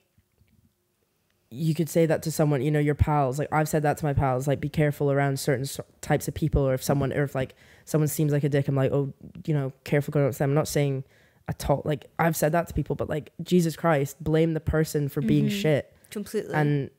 you 1.49 1.73
could 1.73 1.87
say 1.89 2.05
that 2.05 2.23
to 2.23 2.31
someone, 2.31 2.61
you 2.61 2.69
know, 2.71 2.79
your 2.79 2.95
pals. 2.95 3.39
Like 3.39 3.47
I've 3.53 3.69
said 3.69 3.83
that 3.83 3.97
to 3.97 4.05
my 4.05 4.13
pals. 4.13 4.47
Like, 4.47 4.59
be 4.59 4.69
careful 4.69 5.11
around 5.11 5.39
certain 5.39 5.65
types 6.01 6.27
of 6.27 6.33
people, 6.33 6.61
or 6.67 6.73
if 6.73 6.83
someone, 6.83 7.13
or 7.13 7.23
if 7.23 7.35
like 7.35 7.55
someone 7.85 8.07
seems 8.09 8.31
like 8.33 8.43
a 8.43 8.49
dick, 8.49 8.67
I'm 8.67 8.75
like, 8.75 8.91
oh, 8.91 9.13
you 9.45 9.53
know, 9.53 9.71
careful 9.85 10.11
going 10.11 10.25
up 10.25 10.33
to 10.33 10.37
them. 10.39 10.49
I'm 10.51 10.55
not 10.55 10.67
saying 10.67 11.05
at 11.47 11.69
all. 11.69 11.81
Like 11.85 12.05
I've 12.19 12.35
said 12.35 12.51
that 12.51 12.67
to 12.67 12.73
people, 12.73 12.95
but 12.97 13.07
like 13.07 13.31
Jesus 13.41 13.75
Christ, 13.77 14.21
blame 14.21 14.53
the 14.53 14.59
person 14.59 15.07
for 15.07 15.21
being 15.21 15.45
Mhm. 15.45 15.51
shit. 15.61 15.93
Completely. 16.11 16.53
And 16.53 16.89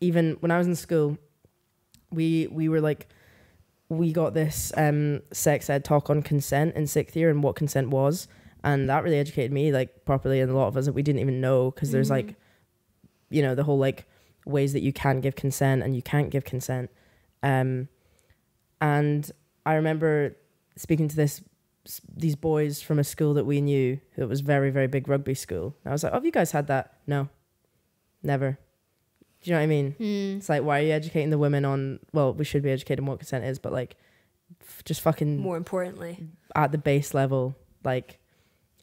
even 0.00 0.36
when 0.40 0.50
I 0.50 0.58
was 0.58 0.66
in 0.66 0.74
school, 0.74 1.16
we 2.10 2.48
we 2.50 2.68
were 2.68 2.80
like 2.80 3.06
we 3.88 4.12
got 4.12 4.34
this 4.34 4.72
um 4.76 5.22
sex 5.32 5.70
ed 5.70 5.84
talk 5.84 6.10
on 6.10 6.22
consent 6.22 6.74
in 6.74 6.86
sixth 6.88 7.14
year 7.16 7.30
and 7.30 7.42
what 7.42 7.54
consent 7.56 7.90
was. 7.90 8.26
And 8.64 8.88
that 8.90 9.04
really 9.04 9.18
educated 9.18 9.52
me 9.52 9.70
like 9.70 10.04
properly 10.04 10.40
and 10.40 10.50
a 10.50 10.56
lot 10.56 10.66
of 10.66 10.76
us 10.76 10.86
that 10.86 10.92
we 10.92 11.02
didn't 11.02 11.20
even 11.20 11.40
know 11.40 11.70
because 11.70 11.92
there's 11.92 12.08
Mhm. 12.08 12.10
like 12.10 12.34
you 13.30 13.42
know, 13.42 13.54
the 13.54 13.64
whole 13.64 13.78
like 13.78 14.06
ways 14.44 14.72
that 14.72 14.82
you 14.82 14.92
can 14.92 15.20
give 15.20 15.34
consent 15.36 15.82
and 15.82 15.94
you 15.96 16.02
can't 16.02 16.30
give 16.30 16.44
consent. 16.44 16.90
Um 17.42 17.88
and 18.80 19.30
I 19.64 19.74
remember 19.74 20.36
speaking 20.76 21.08
to 21.08 21.16
this 21.16 21.42
these 22.16 22.34
boys 22.36 22.82
from 22.82 22.98
a 22.98 23.04
school 23.04 23.34
that 23.34 23.44
we 23.44 23.60
knew 23.60 24.00
that 24.16 24.28
was 24.28 24.40
very 24.40 24.70
very 24.70 24.86
big 24.88 25.08
rugby 25.08 25.34
school. 25.34 25.76
And 25.84 25.90
I 25.90 25.94
was 25.94 26.02
like, 26.02 26.12
"Oh, 26.12 26.16
have 26.16 26.24
you 26.24 26.32
guys 26.32 26.50
had 26.52 26.66
that?" 26.68 26.94
No. 27.06 27.28
Never. 28.22 28.58
Do 29.42 29.50
you 29.50 29.52
know 29.52 29.58
what 29.60 29.64
I 29.64 29.66
mean? 29.66 29.94
Mm. 30.00 30.36
It's 30.38 30.48
like, 30.48 30.62
why 30.62 30.80
are 30.80 30.82
you 30.82 30.92
educating 30.92 31.30
the 31.30 31.38
women 31.38 31.64
on? 31.64 32.00
Well, 32.12 32.34
we 32.34 32.44
should 32.44 32.62
be 32.62 32.70
educated 32.70 33.00
on 33.00 33.06
what 33.06 33.20
consent 33.20 33.44
is, 33.44 33.58
but 33.60 33.72
like, 33.72 33.94
f- 34.62 34.82
just 34.84 35.00
fucking 35.00 35.38
More 35.38 35.56
importantly, 35.56 36.26
at 36.56 36.72
the 36.72 36.78
base 36.78 37.14
level, 37.14 37.54
like, 37.84 38.18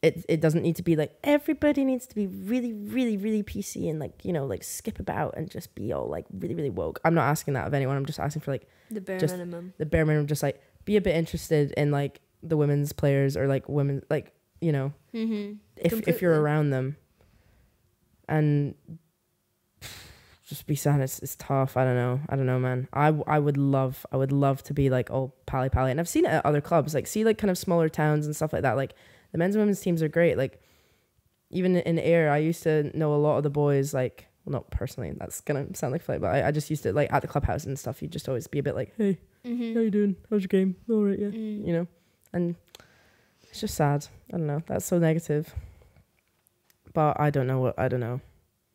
it 0.04 0.24
it 0.28 0.40
doesn't 0.40 0.62
need 0.62 0.76
to 0.76 0.82
be 0.82 0.94
like 0.96 1.12
everybody 1.24 1.84
needs 1.84 2.06
to 2.06 2.14
be 2.14 2.26
really, 2.26 2.72
really, 2.72 3.16
really 3.16 3.42
PC 3.42 3.88
and 3.90 3.98
like 3.98 4.24
you 4.24 4.32
know 4.32 4.44
like 4.46 4.62
skip 4.62 4.98
about 5.00 5.34
and 5.36 5.50
just 5.50 5.74
be 5.74 5.92
all 5.92 6.06
like 6.08 6.26
really, 6.32 6.54
really 6.54 6.70
woke. 6.70 7.00
I'm 7.04 7.14
not 7.14 7.24
asking 7.28 7.54
that 7.54 7.66
of 7.66 7.74
anyone. 7.74 7.96
I'm 7.96 8.06
just 8.06 8.20
asking 8.20 8.42
for 8.42 8.52
like 8.52 8.68
the 8.90 9.00
bare 9.00 9.18
Just- 9.18 9.34
minimum. 9.34 9.72
the 9.78 9.86
bare 9.86 10.04
minimum. 10.06 10.26
Just 10.26 10.42
like 10.42 10.60
be 10.84 10.96
a 10.96 11.00
bit 11.00 11.16
interested 11.16 11.72
in 11.76 11.90
like 11.90 12.20
the 12.42 12.56
women's 12.56 12.92
players 12.92 13.36
or 13.36 13.46
like 13.48 13.68
women, 13.68 14.02
like 14.10 14.32
you 14.60 14.72
know, 14.72 14.92
Mm-hmm. 15.14 15.54
if 15.76 16.06
if 16.08 16.20
you're 16.22 16.40
around 16.40 16.70
them 16.70 16.96
and 18.28 18.74
just 20.46 20.66
be 20.66 20.74
sad 20.74 21.00
it's, 21.00 21.18
it's 21.20 21.36
tough 21.36 21.76
i 21.76 21.84
don't 21.84 21.94
know 21.96 22.20
i 22.28 22.36
don't 22.36 22.46
know 22.46 22.58
man 22.58 22.86
i 22.92 23.08
i 23.26 23.38
would 23.38 23.56
love 23.56 24.04
i 24.12 24.16
would 24.16 24.32
love 24.32 24.62
to 24.62 24.74
be 24.74 24.90
like 24.90 25.10
all 25.10 25.34
pally 25.46 25.68
pally 25.68 25.90
and 25.90 25.98
i've 26.00 26.08
seen 26.08 26.24
it 26.24 26.28
at 26.28 26.44
other 26.46 26.60
clubs 26.60 26.94
like 26.94 27.06
see 27.06 27.24
like 27.24 27.38
kind 27.38 27.50
of 27.50 27.56
smaller 27.58 27.88
towns 27.88 28.26
and 28.26 28.34
stuff 28.36 28.52
like 28.52 28.62
that 28.62 28.76
like 28.76 28.94
the 29.34 29.38
men's 29.38 29.56
and 29.56 29.62
women's 29.62 29.80
teams 29.80 30.00
are 30.00 30.08
great. 30.08 30.38
Like 30.38 30.62
even 31.50 31.76
in 31.76 31.98
Ayr 31.98 32.30
i 32.30 32.38
used 32.38 32.62
to 32.62 32.84
know 32.96 33.14
a 33.14 33.20
lot 33.26 33.36
of 33.36 33.42
the 33.42 33.50
boys 33.50 33.92
like 33.94 34.26
well 34.44 34.52
not 34.52 34.70
personally 34.70 35.12
that's 35.16 35.40
gonna 35.42 35.66
sound 35.74 35.92
like 35.92 36.02
fight 36.02 36.20
but 36.20 36.34
I, 36.34 36.48
I 36.48 36.50
just 36.52 36.70
used 36.70 36.82
to 36.84 36.92
like 36.92 37.12
at 37.12 37.20
the 37.22 37.28
clubhouse 37.28 37.64
and 37.64 37.78
stuff 37.78 38.00
You'd 38.02 38.10
just 38.12 38.28
always 38.28 38.46
be 38.46 38.58
a 38.58 38.62
bit 38.62 38.74
like 38.74 38.92
hey 38.96 39.18
Mm-hmm. 39.46 39.74
how 39.74 39.80
you 39.80 39.90
doing? 39.90 40.16
How's 40.30 40.40
your 40.42 40.48
game? 40.48 40.74
All 40.90 41.04
right 41.04 41.18
yeah. 41.18 41.28
Mm. 41.28 41.66
you 41.66 41.72
know? 41.74 41.86
And 42.32 42.54
it's 43.50 43.60
just 43.60 43.74
sad. 43.74 44.06
I 44.32 44.38
don't 44.38 44.46
know. 44.46 44.62
That's 44.66 44.86
so 44.86 44.98
negative. 44.98 45.54
But 46.92 47.20
i 47.20 47.28
don't 47.30 47.46
know 47.46 47.60
what 47.60 47.78
i 47.78 47.88
don't 47.88 48.00
know. 48.00 48.20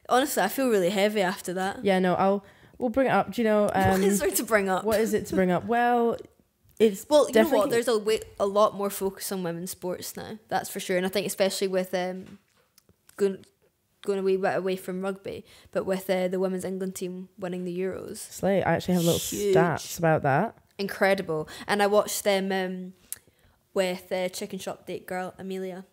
Honestly, 0.08 0.42
I 0.44 0.48
feel 0.48 0.70
really 0.70 0.90
heavy 0.92 1.22
after 1.22 1.54
that. 1.54 1.84
yeah 1.84 2.00
no 2.00 2.14
i'll 2.16 2.46
we'll 2.78 2.90
bring 2.92 3.08
it 3.08 3.12
up. 3.20 3.32
Do 3.32 3.42
you 3.42 3.48
know 3.48 3.64
what 3.74 3.76
um 3.76 4.04
is 4.04 4.20
there 4.20 4.30
to 4.32 4.44
bring 4.44 4.70
up? 4.70 4.84
what 4.86 5.00
is 5.02 5.14
it 5.14 5.26
to 5.28 5.36
bring 5.36 5.52
up? 5.52 5.66
Well 5.66 6.18
it's 6.80 7.06
Well, 7.10 7.28
you 7.30 7.44
know 7.44 7.50
what? 7.50 7.70
There's 7.70 7.88
a 7.88 7.98
way, 8.00 8.22
a 8.40 8.46
lot 8.46 8.76
more 8.76 8.90
focus 8.90 9.32
on 9.32 9.44
women's 9.44 9.72
sports 9.72 10.16
now. 10.18 10.40
That's 10.48 10.70
for 10.70 10.80
sure. 10.80 10.98
And 10.98 11.06
I 11.06 11.10
think 11.10 11.28
especially 11.28 11.68
with 11.68 11.94
um, 11.94 12.40
going 13.18 13.46
going 14.02 14.20
a 14.20 14.24
wee 14.24 14.38
bit 14.38 14.56
away 14.56 14.78
from 14.78 15.02
rugby, 15.02 15.46
but 15.72 15.86
with 15.86 16.10
uh, 16.10 16.30
the 16.30 16.40
women's 16.40 16.64
England 16.64 16.96
team 16.96 17.28
winning 17.38 17.66
the 17.66 17.78
Euros, 17.78 18.18
slay 18.18 18.64
i 18.64 18.74
actually 18.74 18.94
have 18.94 19.04
little 19.04 19.20
Huge. 19.20 19.54
stats 19.54 20.00
about 20.00 20.24
that 20.24 20.56
incredible. 20.80 21.48
And 21.68 21.84
I 21.84 21.88
watched 21.88 22.24
them 22.24 22.52
um, 22.52 22.94
with 23.74 24.12
uh, 24.12 24.30
Chicken 24.30 24.58
Shop 24.58 24.88
Date 24.88 25.06
girl 25.06 25.36
Amelia. 25.38 25.86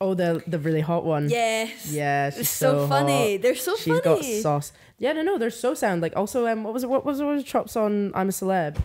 oh 0.00 0.14
the 0.14 0.42
the 0.46 0.58
really 0.58 0.80
hot 0.80 1.04
one 1.04 1.28
Yes, 1.28 1.92
yeah 1.92 2.30
she's 2.30 2.48
so, 2.48 2.78
so, 2.78 2.88
funny. 2.88 3.34
hot. 3.34 3.42
They're 3.42 3.54
so 3.54 3.76
funny. 3.76 3.96
She's 3.96 4.00
got 4.00 4.24
sauce. 4.24 4.72
Yeah, 4.98 5.12
no, 5.12 5.22
no, 5.22 5.38
they're 5.38 5.50
so 5.50 5.74
sound. 5.74 6.02
Like 6.02 6.16
also, 6.16 6.46
um, 6.46 6.64
what 6.64 6.74
was 6.74 6.82
it? 6.82 6.90
What 6.90 7.04
was 7.04 7.20
it? 7.20 7.24
What 7.24 7.34
was 7.34 7.44
Chops 7.44 7.76
on? 7.76 8.12
I'm 8.14 8.30
a 8.30 8.32
celeb. 8.32 8.78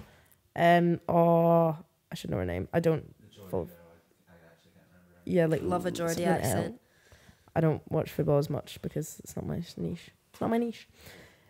Um, 0.55 0.99
oh, 1.09 1.77
I 2.11 2.15
should 2.15 2.29
know 2.29 2.37
her 2.37 2.45
name. 2.45 2.67
I 2.73 2.79
don't. 2.79 3.13
Full, 3.49 3.69
yeah, 5.25 5.45
like 5.45 5.61
Love 5.61 5.85
a 5.85 5.95
something 5.95 6.15
Geordie 6.15 6.25
accent. 6.25 6.79
I 7.55 7.61
don't 7.61 7.81
watch 7.91 8.11
football 8.11 8.37
as 8.37 8.49
much 8.49 8.81
because 8.81 9.19
it's 9.23 9.35
not 9.35 9.45
my 9.45 9.61
niche. 9.77 10.11
It's 10.31 10.41
not 10.41 10.49
my 10.49 10.57
niche. 10.57 10.87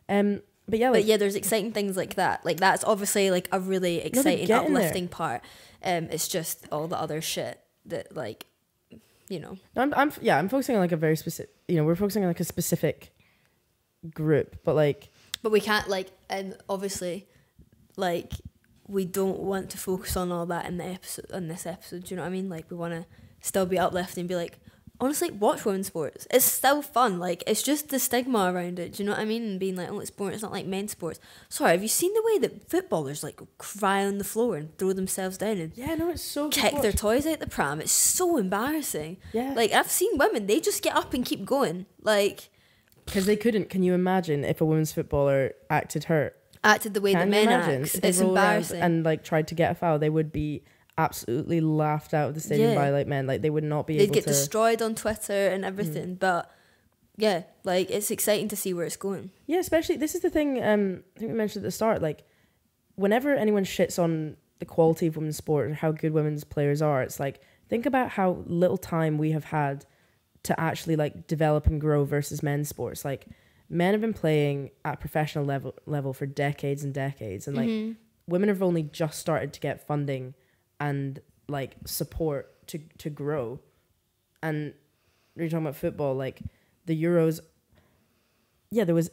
Um, 0.08 0.42
but 0.68 0.80
yeah, 0.80 0.90
like 0.90 1.02
but 1.02 1.06
yeah, 1.06 1.18
there's 1.18 1.36
exciting 1.36 1.72
things 1.72 1.96
like 1.98 2.16
that. 2.16 2.46
Like 2.46 2.58
that's 2.58 2.84
obviously 2.84 3.32
like 3.32 3.48
a 3.52 3.60
really 3.60 4.00
exciting, 4.00 4.46
getting 4.46 4.74
there. 4.74 4.84
uplifting 4.84 5.08
part. 5.08 5.42
Um, 5.84 6.06
it's 6.12 6.28
just 6.28 6.68
all 6.72 6.88
the 6.88 7.00
other 7.00 7.22
shit 7.22 7.60
that 7.86 8.16
like, 8.16 8.46
you 9.30 9.40
know. 9.40 9.58
No, 9.76 9.82
I'm, 9.84 9.94
I'm, 9.96 10.12
yeah, 10.22 10.38
I'm 10.38 10.50
focusing 10.50 10.76
on 10.76 10.82
like 10.82 10.92
a 10.92 10.98
very 10.98 11.16
specific. 11.16 11.54
You 11.68 11.78
know, 11.78 11.84
we're 11.84 11.96
focusing 11.96 12.24
on 12.24 12.30
like 12.30 12.40
a 12.40 12.46
specific 12.46 13.16
group, 14.14 14.58
but 14.64 14.76
like, 14.76 15.10
But 15.42 15.52
we 15.52 15.62
can't 15.62 15.88
like, 15.88 16.12
and 16.30 16.58
obviously, 16.70 17.28
like 17.98 18.34
we 18.88 19.06
don't 19.06 19.40
want 19.40 19.70
to 19.72 19.78
focus 19.78 20.16
on 20.16 20.32
all 20.32 20.46
that 20.48 20.66
in 20.66 20.78
the 20.78 20.86
episode. 20.86 21.32
On 21.34 21.48
this 21.48 21.66
episode, 21.66 22.06
do 22.06 22.14
you 22.14 22.18
know 22.18 22.24
what 22.24 22.30
I 22.30 22.32
mean? 22.32 22.50
Like 22.50 22.70
we 22.70 22.78
want 22.78 22.94
to 22.94 23.06
still 23.42 23.66
be 23.66 23.80
uplifting 23.80 24.22
and 24.22 24.30
be 24.30 24.36
like, 24.36 24.60
honestly, 25.00 25.32
watch 25.32 25.66
women's 25.66 25.88
sports. 25.88 26.28
It's 26.32 26.46
still 26.46 26.82
fun. 26.82 27.20
Like 27.20 27.44
it's 27.48 27.64
just 27.64 27.90
the 27.90 28.00
stigma 28.00 28.52
around 28.52 28.80
it. 28.80 28.94
Do 28.94 29.04
you 29.04 29.10
know 29.10 29.14
what 29.14 29.22
I 29.22 29.26
mean? 29.26 29.44
And 29.44 29.60
being 29.60 29.76
like, 29.76 29.90
oh, 29.90 30.00
it's 30.00 30.12
boring. 30.12 30.34
It's 30.34 30.44
not 30.44 30.52
like 30.52 30.66
men's 30.66 30.92
sports. 30.92 31.20
Sorry, 31.50 31.72
have 31.72 31.82
you 31.82 31.88
seen 31.88 32.14
the 32.14 32.24
way 32.26 32.40
that 32.40 32.70
footballers 32.70 33.24
like 33.24 33.40
cry 33.58 34.06
on 34.06 34.18
the 34.18 34.24
floor 34.24 34.56
and 34.56 34.78
throw 34.78 34.94
themselves 34.94 35.38
down 35.38 35.58
and 35.58 35.72
yeah, 35.76 35.96
no, 35.96 36.10
it's 36.10 36.22
so. 36.22 36.50
good 36.50 36.54
kick 36.54 36.82
their 36.82 36.92
toys 36.92 37.26
out 37.26 37.40
the 37.40 37.48
pram? 37.48 37.82
It's 37.82 37.92
so 37.92 38.38
embarrassing. 38.38 39.18
yeah, 39.34 39.54
Like 39.56 39.72
I've 39.72 39.92
seen 39.92 40.18
women, 40.18 40.48
they 40.48 40.60
just 40.60 40.84
get 40.84 40.96
up 40.96 41.14
and 41.14 41.26
keep 41.26 41.46
going. 41.46 41.86
Like 42.02 42.50
because 43.06 43.26
they 43.26 43.36
couldn't. 43.36 43.70
Can 43.70 43.84
you 43.84 43.94
imagine 43.94 44.44
if 44.44 44.62
a 44.62 44.66
women's 44.66 44.92
footballer 44.92 45.54
acted 45.70 46.06
hurt? 46.06 46.36
Acted 46.66 46.94
the 46.94 47.02
way 47.02 47.14
Can 47.14 47.28
you 47.28 47.32
men 47.32 47.48
act. 47.50 47.96
It's 48.04 48.20
embarrassing. 48.20 48.82
and 48.82 49.04
like 49.06 49.24
tried 49.24 49.48
to 49.50 49.56
get 49.56 49.72
a 49.72 49.76
foul? 49.76 50.00
They 50.00 50.10
would 50.10 50.32
be 50.32 50.64
absolutely 50.98 51.60
laughed 51.62 52.14
out 52.14 52.30
of 52.30 52.36
the 52.36 52.42
stadium 52.42 52.72
Yeah. 52.72 52.76
by 52.76 52.90
like 52.90 53.08
men. 53.08 53.28
Like 53.28 53.42
they 53.42 53.50
would 53.50 53.64
not 53.64 53.86
be 53.88 53.98
They'd 53.98 54.04
able 54.06 54.14
get 54.16 54.24
to. 54.24 54.30
Mm. 54.30 54.34
destroyed 54.34 54.82
on 54.82 54.96
Twitter 54.96 55.48
and 55.50 55.64
everything. 55.66 56.16
But 56.16 56.50
yeah, 57.18 57.44
like 57.64 57.90
it's 57.90 58.12
exciting 58.12 58.48
to 58.50 58.56
see 58.56 58.74
where 58.74 58.86
it's 58.86 58.96
going. 58.98 59.32
Yeah, 59.48 59.60
especially 59.60 59.98
this 59.98 60.16
is 60.16 60.22
the 60.22 60.30
thing. 60.30 60.62
Um, 60.64 61.04
I 61.16 61.20
think 61.20 61.32
we 61.32 61.38
mentioned 61.38 61.64
at 61.64 61.68
the 61.68 61.72
start. 61.72 62.02
Like, 62.02 62.24
whenever 62.96 63.34
anyone 63.36 63.64
shits 63.66 63.98
on 64.02 64.38
the 64.60 64.66
quality 64.66 65.08
of 65.08 65.16
women's 65.18 65.38
sport 65.38 65.72
or 65.72 65.74
how 65.74 65.92
good 65.92 66.14
women's 66.14 66.44
players 66.44 66.82
are, 66.82 67.02
it's 67.04 67.20
like 67.20 67.42
think 67.70 67.86
about 67.86 68.10
how 68.12 68.44
little 68.46 68.78
time 68.78 69.18
we 69.18 69.32
have 69.32 69.46
had 69.46 69.86
to 70.44 70.58
actually 70.60 70.96
like 70.96 71.26
develop 71.28 71.68
and 71.68 71.82
grow 71.82 72.06
versus 72.06 72.42
men's 72.44 72.70
sports. 72.70 73.04
Like, 73.04 73.26
men 73.70 73.94
have 73.94 74.02
been 74.02 74.14
playing 74.14 74.72
at 74.84 75.00
professional 75.00 75.46
level 75.46 75.74
level 75.86 76.14
for 76.14 76.26
decades 76.26 76.84
and 76.84 76.94
decades, 76.94 77.48
and 77.48 77.56
like 77.58 77.68
Mm-hmm. 77.70 77.94
women 78.28 78.50
have 78.50 78.62
only 78.64 78.84
just 78.84 79.20
started 79.20 79.54
to 79.54 79.60
get 79.60 79.86
funding 79.88 80.34
and 80.80 81.20
like 81.48 81.76
support 81.86 82.68
to 82.68 82.80
to 83.00 83.10
grow. 83.10 83.60
And 84.44 84.74
you're 85.36 85.48
talking 85.50 85.66
about 85.66 85.76
football, 85.76 86.16
like 86.16 86.40
the 86.86 87.02
Euros. 87.04 87.40
Yeah, 88.72 88.84
there 88.84 88.96
was 88.96 89.10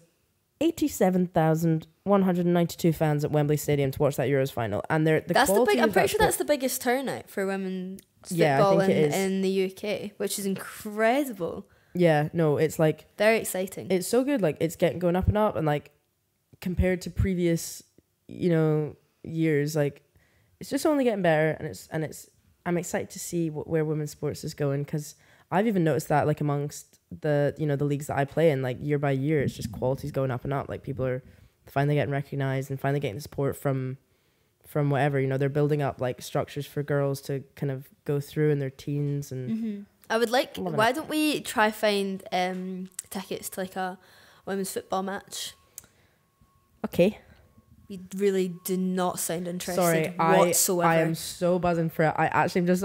eighty-seven 0.61 1.29
thousand 1.29 1.87
one 2.05 2.23
hundred 2.23 2.47
ninety-two 2.47 2.93
fans 2.93 3.25
at 3.25 3.31
Wembley 3.31 3.57
Stadium 3.57 3.91
to 3.93 3.99
watch 4.03 4.17
that 4.17 4.29
Euros 4.29 4.53
final, 4.53 4.83
and 4.91 5.07
they're 5.07 5.21
the 5.21 5.35
that's 5.35 5.51
the 5.53 5.65
big. 5.65 5.79
I'm 5.79 5.93
pretty 5.93 6.07
that 6.07 6.11
sure 6.11 6.19
that's 6.19 6.37
the 6.37 6.45
biggest 6.45 6.81
turnout 6.83 7.29
for 7.31 7.47
women's 7.47 8.01
Yeah, 8.29 8.59
football 8.59 8.81
in, 8.81 8.91
in 9.13 9.41
the 9.43 9.73
UK, 9.73 10.13
which 10.19 10.39
is 10.39 10.47
incredible. 10.47 11.67
Yeah. 11.95 12.29
No, 12.33 12.57
it's 12.57 12.79
like 12.79 13.07
Very 13.19 13.39
exciting. 13.39 13.89
it's 13.91 14.07
so 14.09 14.25
good. 14.25 14.41
Like 14.43 14.57
it's 14.61 14.77
getting 14.77 14.99
going 14.99 15.17
up 15.17 15.29
and 15.29 15.37
up, 15.39 15.57
and 15.57 15.67
like 15.67 15.91
compared 16.61 17.03
to 17.03 17.11
previous, 17.11 17.83
you 18.29 18.51
know, 18.51 18.97
years, 19.23 19.75
like 19.77 20.03
it's 20.61 20.71
just 20.71 20.87
only 20.87 21.05
getting 21.05 21.23
better, 21.23 21.57
and 21.59 21.69
it's 21.69 21.89
and 21.93 22.05
it's. 22.05 22.29
I'm 22.65 22.79
excited 22.79 23.11
to 23.11 23.19
see 23.19 23.51
what, 23.51 23.67
where 23.67 23.85
women's 23.85 24.13
sports 24.13 24.45
is 24.45 24.55
going 24.55 24.85
because 24.85 25.17
I've 25.51 25.67
even 25.67 25.83
noticed 25.83 26.09
that 26.09 26.29
like 26.29 26.41
amongst 26.41 27.01
the 27.21 27.55
you 27.59 27.67
know 27.67 27.75
the 27.75 27.85
leagues 27.85 28.07
that 28.07 28.17
I 28.17 28.25
play 28.25 28.51
in, 28.53 28.63
like 28.63 28.79
year 28.81 28.99
by 28.99 29.11
year, 29.11 29.43
it's 29.43 29.55
just 29.55 29.73
quality's 29.73 30.13
going 30.13 30.31
up 30.31 30.45
and 30.45 30.53
up. 30.53 30.69
Like 30.69 30.85
people 30.85 31.05
are 31.05 31.23
finally 31.67 31.97
getting 31.97 32.13
recognized 32.13 32.71
and 32.71 32.81
finally 32.81 33.01
getting 33.01 33.21
support 33.21 33.57
from 33.57 33.99
from 34.67 34.89
whatever 34.91 35.21
you 35.21 35.27
know 35.27 35.37
they're 35.37 35.49
building 35.51 35.83
up 35.83 36.01
like 36.01 36.23
structures 36.23 36.65
for 36.67 36.83
girls 36.83 37.21
to 37.21 37.45
kind 37.57 37.71
of 37.71 37.89
go 38.05 38.19
through 38.21 38.51
in 38.51 38.59
their 38.59 38.71
teens 38.71 39.31
and 39.31 39.51
hmm 39.59 39.81
I 40.13 40.19
would 40.19 40.29
like. 40.29 40.59
Loving 40.59 40.77
Why 40.77 40.93
don't 40.93 41.09
we 41.09 41.41
try 41.41 41.71
find 41.71 42.23
um, 42.31 42.91
tickets 43.09 43.49
to 43.51 43.61
like 43.61 43.77
a 43.77 43.99
women's 44.45 44.71
football 44.71 45.03
match? 45.03 45.55
okay 46.85 47.19
We 47.89 48.01
really 48.17 48.55
do 48.65 48.77
not 48.77 49.21
sound 49.21 49.49
interested 49.49 49.81
Sorry, 49.81 50.15
I 50.19 50.37
whatsoever. 50.37 50.89
I 50.91 50.97
am 50.97 51.15
so 51.15 51.59
buzzing 51.59 51.89
for 51.89 52.03
it. 52.05 52.15
I 52.17 52.27
actually 52.27 52.61
am 52.63 52.67
just 52.67 52.85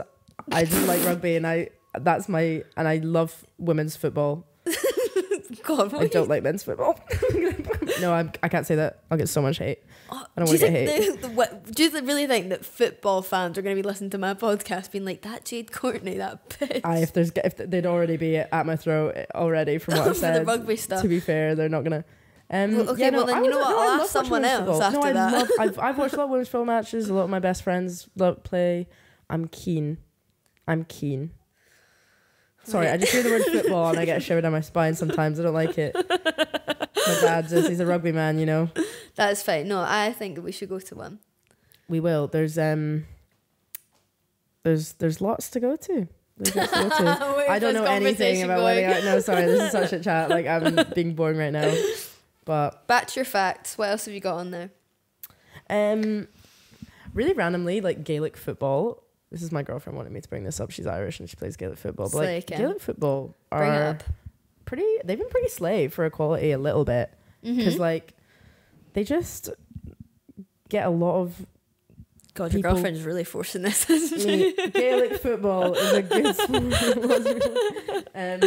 I 0.51 0.63
just 0.63 0.88
like 0.88 1.03
rugby 1.03 1.36
and 1.36 1.45
I 1.45 1.69
that's 1.99 2.30
my 2.30 2.63
and 2.78 2.88
I 2.88 2.97
love 2.97 3.45
women's 3.57 3.97
football. 3.97 4.45
God, 5.63 5.93
I 5.95 6.07
don't 6.07 6.13
you- 6.13 6.25
like 6.30 6.43
men's 6.43 6.63
football. 6.63 6.97
no, 8.02 8.14
I'm 8.14 8.32
I 8.43 8.50
can't 8.50 8.66
say 8.66 8.76
that. 8.76 9.04
I'll 9.10 9.18
get 9.18 9.30
so 9.30 9.41
much 9.41 9.58
hate. 9.58 9.80
Oh, 10.10 10.26
I 10.36 10.39
don't 10.39 10.48
wanna 10.48 10.58
get 10.60 10.88
think 10.88 11.22
the, 11.22 11.28
the, 11.28 11.34
what, 11.34 11.70
do 11.72 11.84
you 11.84 11.91
really 12.02 12.28
think 12.28 12.50
that 12.50 12.64
football 12.64 13.22
fans 13.22 13.58
are 13.58 13.62
going 13.62 13.76
to 13.76 13.82
be 13.82 13.86
listening 13.86 14.10
to 14.12 14.18
my 14.18 14.34
podcast, 14.34 14.91
being 14.91 15.04
like 15.04 15.22
that 15.24 15.43
Jade 15.43 15.72
Courtney, 15.74 16.18
that 16.18 16.50
bitch, 16.60 16.82
I 16.86 17.00
if 17.00 17.12
there's 17.12 17.32
if 17.43 17.58
they'd 17.58 17.86
already 17.86 18.16
be 18.16 18.38
at 18.38 18.66
my 18.66 18.78
throat 18.78 19.18
already 19.36 19.78
from 19.80 19.98
what 19.98 20.08
I've 20.10 20.18
said. 20.18 20.41
the 20.41 20.45
rugby 20.45 20.78
stuff? 20.78 21.02
To 21.02 21.08
be 21.10 21.20
fair, 21.20 21.56
they're 21.56 21.68
not 21.70 21.84
gonna. 21.84 22.06
Um, 22.50 22.78
Well, 22.78 22.89
okay, 22.91 23.02
yeah, 23.02 23.10
no, 23.10 23.18
well 23.18 23.26
then 23.28 23.36
I 23.38 23.41
you 23.41 23.50
know 23.50 23.60
what? 23.60 23.70
no, 23.70 23.80
I 23.80 23.84
I'll 23.95 24.02
ask 24.02 24.12
someone 24.12 24.45
else 24.45 24.82
after 24.82 25.00
no, 25.00 25.04
I 25.06 25.12
that. 25.14 25.34
Love, 25.34 25.50
I've, 25.60 25.80
I've 25.80 25.98
watched 25.98 26.14
a 26.14 26.18
lot 26.18 26.24
of 26.26 26.30
women's 26.30 26.48
football 26.48 26.66
matches. 26.66 27.10
A 27.10 27.14
lot 27.14 27.24
of 27.24 27.30
my 27.30 27.39
best 27.39 27.64
friends 27.64 28.08
love 28.16 28.43
play. 28.43 28.88
I'm 29.30 29.50
keen. 29.50 29.98
I'm 30.66 30.86
keen. 30.86 31.32
Sorry, 32.64 32.88
I 32.88 32.98
just 32.98 33.12
hear 33.12 33.24
the 33.24 33.30
word 33.30 33.43
football 33.52 33.89
and 33.89 34.00
I 34.00 34.06
get 34.06 34.18
a 34.18 34.20
shiver 34.22 34.41
down 34.41 34.52
my 34.52 34.62
spine 34.62 34.95
sometimes. 34.95 35.39
I 35.39 35.43
don't 35.43 35.54
like 35.54 35.78
it. 35.78 35.95
My 37.08 37.22
dad 37.22 37.47
does. 37.47 37.68
He's 37.68 37.80
a 37.80 37.86
rugby 37.86 38.12
man, 38.12 38.38
you 38.39 38.45
know. 38.45 38.70
That's 39.16 39.41
fine. 39.41 39.68
No, 39.68 39.84
I 39.86 40.12
think 40.14 40.43
we 40.43 40.51
should 40.51 40.70
go 40.70 40.80
to 40.80 40.95
one. 40.95 41.20
We 41.89 41.99
will. 41.99 42.28
There's 42.28 42.58
um. 42.58 43.05
There's 44.64 44.93
there's 44.93 45.22
lots 45.22 45.49
to 45.51 45.60
go 45.60 45.76
to. 45.76 46.08
To 46.43 46.51
go 46.51 46.66
to. 46.66 47.45
I 47.49 47.60
don't 47.60 47.74
know 47.74 47.86
anything 47.86 48.43
about 48.43 48.64
wedding. 48.64 48.86
I, 48.86 49.01
no, 49.01 49.20
sorry, 49.20 49.45
this 49.45 49.62
is 49.64 49.72
such 49.72 49.93
a 49.93 49.99
chat. 49.99 50.30
Like 50.38 50.45
I'm 50.45 50.78
being 50.93 51.16
boring 51.16 51.38
right 51.38 51.53
now. 51.53 51.74
But 52.45 52.86
Back 52.88 53.08
to 53.08 53.16
your 53.20 53.26
facts. 53.26 53.78
What 53.78 53.89
else 53.89 54.05
have 54.05 54.14
you 54.14 54.20
got 54.20 54.36
on 54.38 54.51
there? 54.51 54.70
um, 55.70 56.28
really 57.14 57.34
randomly, 57.34 57.82
like 57.82 58.03
Gaelic 58.03 58.38
football. 58.38 59.03
This 59.32 59.41
is 59.41 59.51
my 59.51 59.64
girlfriend 59.64 59.97
wanted 59.97 60.14
me 60.14 60.22
to 60.22 60.30
bring 60.30 60.43
this 60.43 60.60
up. 60.60 60.72
She's 60.72 60.88
Irish 60.88 61.20
and 61.20 61.30
she 61.30 61.36
plays 61.36 61.58
Gaelic 61.58 61.78
football. 61.78 62.10
But 62.10 62.18
like 62.18 62.47
Gaelic 62.47 62.80
football 62.82 63.36
Bring 63.49 63.64
it 63.64 63.76
are 63.76 63.84
up. 63.89 64.03
Pretty. 64.68 64.86
They've 65.03 65.18
been 65.18 65.30
pretty 65.30 65.49
slave 65.49 65.93
for 65.93 66.05
equality 66.05 66.51
a 66.51 66.59
little 66.59 66.86
bit 66.86 67.11
because 67.41 67.76
Mhm. 67.76 67.80
like 67.80 68.13
they 68.93 69.03
just 69.03 69.49
get 70.70 70.86
a 70.86 70.89
lot 70.91 71.22
of 71.22 71.45
God, 72.36 72.53
your 72.53 72.61
girlfriend's 72.61 73.01
really 73.01 73.24
forcing 73.24 73.63
this, 73.63 73.89
isn't 73.89 74.22
I 74.22 74.36
mean, 74.36 74.72
Gaelic 74.72 75.18
football 75.22 75.74
is 75.74 75.93
a 75.93 76.03
good 76.03 76.36
sport. 76.36 78.07
um, 78.13 78.41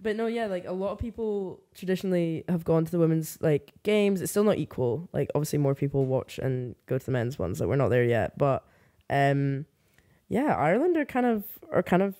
but 0.00 0.14
no, 0.14 0.26
yeah, 0.26 0.44
like 0.46 0.66
a 0.66 0.72
lot 0.72 0.92
of 0.92 0.98
people 0.98 1.60
traditionally 1.74 2.44
have 2.50 2.64
gone 2.64 2.84
to 2.84 2.90
the 2.90 2.98
women's 2.98 3.38
like 3.40 3.72
games. 3.82 4.20
It's 4.20 4.30
still 4.30 4.44
not 4.44 4.58
equal. 4.58 5.08
Like 5.14 5.30
obviously 5.34 5.58
more 5.58 5.74
people 5.74 6.04
watch 6.04 6.38
and 6.38 6.74
go 6.86 6.98
to 6.98 7.04
the 7.06 7.10
men's 7.12 7.38
ones. 7.38 7.60
Like 7.60 7.68
we're 7.70 7.76
not 7.76 7.88
there 7.88 8.04
yet, 8.04 8.36
but 8.36 8.64
um, 9.08 9.64
yeah, 10.28 10.54
Ireland 10.54 10.96
are 10.98 11.06
kind 11.06 11.24
of 11.26 11.44
are 11.72 11.82
kind 11.82 12.02
of 12.02 12.14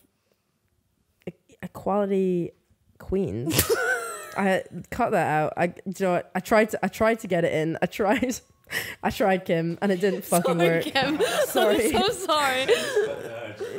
equality 1.62 2.52
queens. 2.98 3.70
I 4.36 4.62
cut 4.90 5.10
that 5.10 5.26
out. 5.26 5.54
I 5.56 5.68
do 5.68 5.74
you 5.86 6.06
know 6.06 6.12
what? 6.12 6.30
I 6.34 6.40
tried 6.40 6.70
to 6.70 6.84
I 6.84 6.88
tried 6.88 7.20
to 7.20 7.26
get 7.26 7.44
it 7.44 7.52
in. 7.52 7.76
I 7.82 7.86
tried. 7.86 8.40
I 9.02 9.10
tried 9.10 9.46
Kim 9.46 9.78
and 9.80 9.90
it 9.90 10.00
didn't 10.00 10.24
fucking 10.26 10.58
sorry, 10.58 10.68
work. 10.68 10.84
Kim. 10.84 11.20
Sorry. 11.46 11.94
I'm 11.94 12.02
so 12.02 12.08
sorry. 12.10 12.66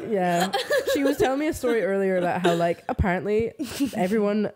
Yeah. 0.09 0.51
She 0.93 1.03
was 1.03 1.17
telling 1.17 1.39
me 1.39 1.47
a 1.47 1.53
story 1.53 1.83
earlier 1.83 2.17
about 2.17 2.41
how 2.41 2.55
like 2.55 2.83
apparently 2.89 3.53
everyone 3.95 4.51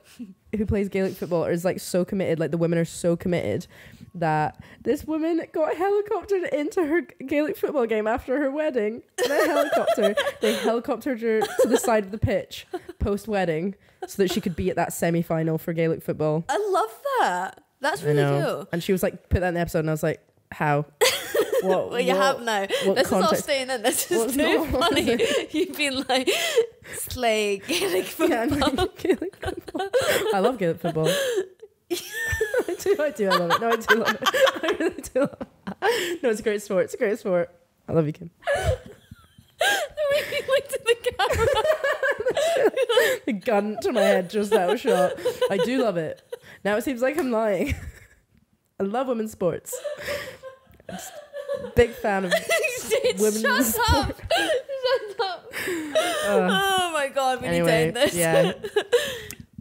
who 0.57 0.65
plays 0.65 0.89
Gaelic 0.89 1.13
football 1.13 1.45
is 1.45 1.63
like 1.63 1.79
so 1.79 2.03
committed, 2.03 2.39
like 2.39 2.51
the 2.51 2.57
women 2.57 2.79
are 2.79 2.85
so 2.85 3.15
committed 3.15 3.67
that 4.15 4.61
this 4.83 5.05
woman 5.05 5.41
got 5.53 5.75
helicoptered 5.75 6.49
into 6.53 6.85
her 6.85 7.01
Gaelic 7.25 7.57
football 7.57 7.85
game 7.87 8.05
after 8.07 8.37
her 8.39 8.51
wedding. 8.51 9.01
In 9.23 9.31
a 9.31 9.45
helicopter. 9.47 10.15
they 10.41 10.55
helicoptered 10.55 11.21
her 11.21 11.41
to 11.41 11.67
the 11.67 11.77
side 11.77 12.03
of 12.05 12.11
the 12.11 12.17
pitch 12.19 12.67
post 12.99 13.27
wedding 13.27 13.75
so 14.07 14.21
that 14.21 14.31
she 14.31 14.39
could 14.41 14.55
be 14.55 14.69
at 14.69 14.75
that 14.75 14.93
semi 14.93 15.21
final 15.21 15.57
for 15.57 15.73
Gaelic 15.73 16.03
football. 16.03 16.45
I 16.49 16.57
love 16.69 17.01
that. 17.21 17.63
That's 17.79 18.03
really 18.03 18.21
cool. 18.21 18.67
And 18.71 18.83
she 18.83 18.91
was 18.91 19.01
like, 19.03 19.29
put 19.29 19.41
that 19.41 19.47
in 19.49 19.53
the 19.55 19.59
episode 19.61 19.79
and 19.79 19.89
I 19.89 19.93
was 19.93 20.03
like, 20.03 20.21
How? 20.51 20.85
What 21.63 21.91
Well, 21.91 21.99
you 22.01 22.13
what- 22.13 22.17
have 22.21 22.41
now. 22.41 22.59
what 22.83 22.95
This 22.97 23.07
is 23.07 23.13
all 23.13 23.21
context? 23.21 23.43
staying 23.45 23.69
in. 23.69 23.81
This 23.83 24.11
is 24.11 24.17
What's 24.17 24.35
too 24.35 24.57
not- 24.65 24.67
funny. 24.89 25.17
You've 25.51 25.77
been 25.77 26.03
like, 26.09 26.29
slay 26.95 27.59
Gaelic 27.59 28.19
Yeah, 28.19 28.47
football. 28.47 28.73
no, 28.73 28.87
Gaelic 28.97 29.35
football. 29.37 29.89
I 30.33 30.39
love 30.39 30.57
Gaelic 30.57 30.81
football. 30.81 31.09
I 32.67 32.75
do, 32.79 32.95
I 32.99 33.09
do, 33.11 33.29
I 33.29 33.37
love 33.37 33.51
it. 33.51 33.61
No, 33.61 33.69
I 33.69 33.75
do 33.75 33.95
love 33.95 34.17
it. 34.21 34.29
I 34.63 34.75
really 34.79 35.01
do 35.13 35.19
love 35.21 35.37
it. 35.41 36.23
No, 36.23 36.29
it's 36.29 36.39
a 36.39 36.43
great 36.43 36.61
sport. 36.61 36.85
It's 36.85 36.93
a 36.93 36.97
great 36.97 37.19
sport. 37.19 37.49
I 37.87 37.93
love 37.93 38.05
you, 38.07 38.13
Kim. 38.13 38.29
the 38.45 38.77
way 40.11 40.21
you 40.31 40.43
looked 40.47 40.73
at 40.73 40.85
the 40.85 40.95
camera. 41.17 41.47
The 43.25 43.33
gun 43.33 43.77
to 43.81 43.91
my 43.91 44.01
head 44.01 44.29
just 44.29 44.51
that 44.51 44.69
was 44.69 44.81
shot. 44.81 45.13
I 45.49 45.57
do 45.57 45.81
love 45.81 45.95
it. 45.97 46.21
Now 46.65 46.75
it 46.77 46.83
seems 46.83 47.01
like 47.01 47.17
I'm 47.17 47.31
lying. 47.31 47.73
I 48.79 48.83
love 48.83 49.07
women's 49.07 49.31
sports. 49.31 49.73
Just 50.89 51.11
big 51.75 51.91
fan 51.91 52.25
of. 52.25 52.31
Jade, 52.31 53.19
Women's 53.19 53.41
shut 53.41 53.89
up. 53.95 54.21
Shut 54.31 55.19
up. 55.21 55.53
Uh, 56.25 56.49
oh 56.61 56.91
my 56.93 57.09
god, 57.13 57.41
we 57.41 57.47
anyway, 57.47 57.85
need 57.87 57.93
to 57.93 57.99
end 58.01 58.07
this. 58.09 58.15
yeah. 58.15 58.53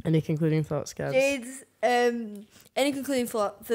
Any 0.04 0.20
concluding 0.20 0.64
thoughts, 0.64 0.92
Gabs? 0.94 1.12
Jade's 1.14 1.64
um 1.82 2.46
any 2.76 2.92
concluding 2.92 3.26
thoughts 3.26 3.70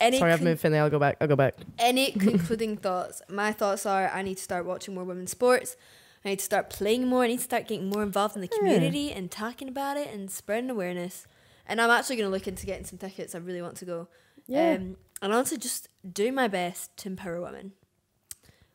any 0.00 0.18
Sorry, 0.18 0.32
I've 0.32 0.42
moved 0.42 0.60
Finlay. 0.60 0.78
I'll 0.80 0.90
go 0.90 0.98
back. 0.98 1.16
I'll 1.20 1.28
go 1.28 1.36
back. 1.36 1.54
any 1.78 2.10
concluding 2.28 2.76
thoughts 2.76 3.22
my 3.28 3.52
thoughts 3.52 3.86
are 3.86 4.10
i 4.12 4.22
need 4.22 4.36
to 4.38 4.42
start 4.42 4.64
watching 4.66 4.94
more 4.94 5.04
women's 5.04 5.30
sports 5.30 5.76
i 6.24 6.30
need 6.30 6.38
to 6.40 6.44
start 6.44 6.68
playing 6.70 7.06
more 7.06 7.22
i 7.24 7.26
need 7.28 7.36
to 7.38 7.44
start 7.44 7.68
getting 7.68 7.88
more 7.88 8.02
involved 8.02 8.34
in 8.34 8.40
the 8.42 8.48
Yeah. 8.52 8.58
community 8.58 9.12
and 9.12 9.30
talking 9.30 9.68
about 9.68 9.96
it 9.96 10.08
and 10.12 10.30
spreading 10.30 10.68
awareness 10.70 11.26
and 11.66 11.80
i'm 11.80 11.90
actually 11.90 12.16
going 12.16 12.26
to 12.28 12.32
look 12.32 12.48
into 12.48 12.66
getting 12.66 12.84
some 12.84 12.98
tickets 12.98 13.34
i 13.34 13.38
really 13.38 13.62
want 13.62 13.76
to 13.76 13.84
go 13.84 14.08
Yeah. 14.46 14.72
um, 14.72 14.96
and 15.22 15.32
also 15.32 15.56
just 15.56 15.88
do 16.10 16.32
my 16.32 16.48
best 16.48 16.96
to 16.98 17.08
empower 17.08 17.40
women 17.40 17.72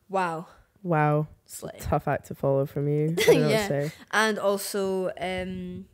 wow 0.07 0.47
wow. 0.83 1.27
slay 1.45 1.77
Tough 1.79 2.07
act 2.07 2.27
to 2.27 2.35
follow 2.35 2.65
from 2.65 2.87
you. 2.87 3.15
I 3.27 3.31
Yeah. 3.33 3.89
and 4.11 4.39
also 4.39 5.11
um 5.19 5.85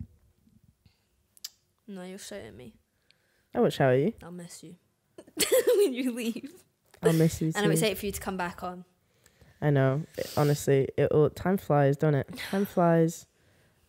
no 1.87 2.03
you'll 2.03 2.17
shout 2.17 2.39
at 2.39 2.55
me 2.55 2.73
I 3.53 3.59
won't 3.59 3.73
shout 3.73 3.93
at 3.93 3.99
you. 3.99 4.13
i'll 4.23 4.31
miss 4.31 4.63
you 4.63 4.75
when 5.77 5.93
you 5.93 6.11
leave 6.11 6.51
I'll 7.03 7.13
miss 7.13 7.41
you. 7.41 7.51
and 7.55 7.65
i'm 7.65 7.71
excited 7.71 7.97
for 7.97 8.05
you 8.05 8.11
to 8.11 8.19
come 8.21 8.37
back 8.37 8.63
on 8.63 8.85
I 9.61 9.69
know. 9.69 10.03
It- 10.17 10.31
honestly, 10.35 10.89
it 10.97 11.11
will, 11.11 11.29
time 11.29 11.57
flies, 11.57 11.95
don't 11.95 12.13
it? 12.13 12.27
Time 12.51 12.65
flies, 12.65 13.25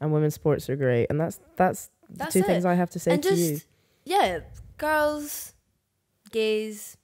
and 0.01 0.12
women's 0.12 0.34
sports 0.34 0.70
are 0.70 0.76
great, 0.76 1.09
and 1.11 1.20
that's 1.20 1.40
that's, 1.57 1.90
the 2.09 2.26
two 2.26 2.38
it. 2.38 2.47
things 2.47 2.64
I 2.64 2.74
have 2.74 2.88
to 2.90 3.01
say 3.01 3.11
and 3.14 3.22
to 3.22 3.28
just 3.30 3.42
you. 3.42 3.61
yeah, 4.05 4.38
girls, 4.78 5.55
gays, 6.30 6.97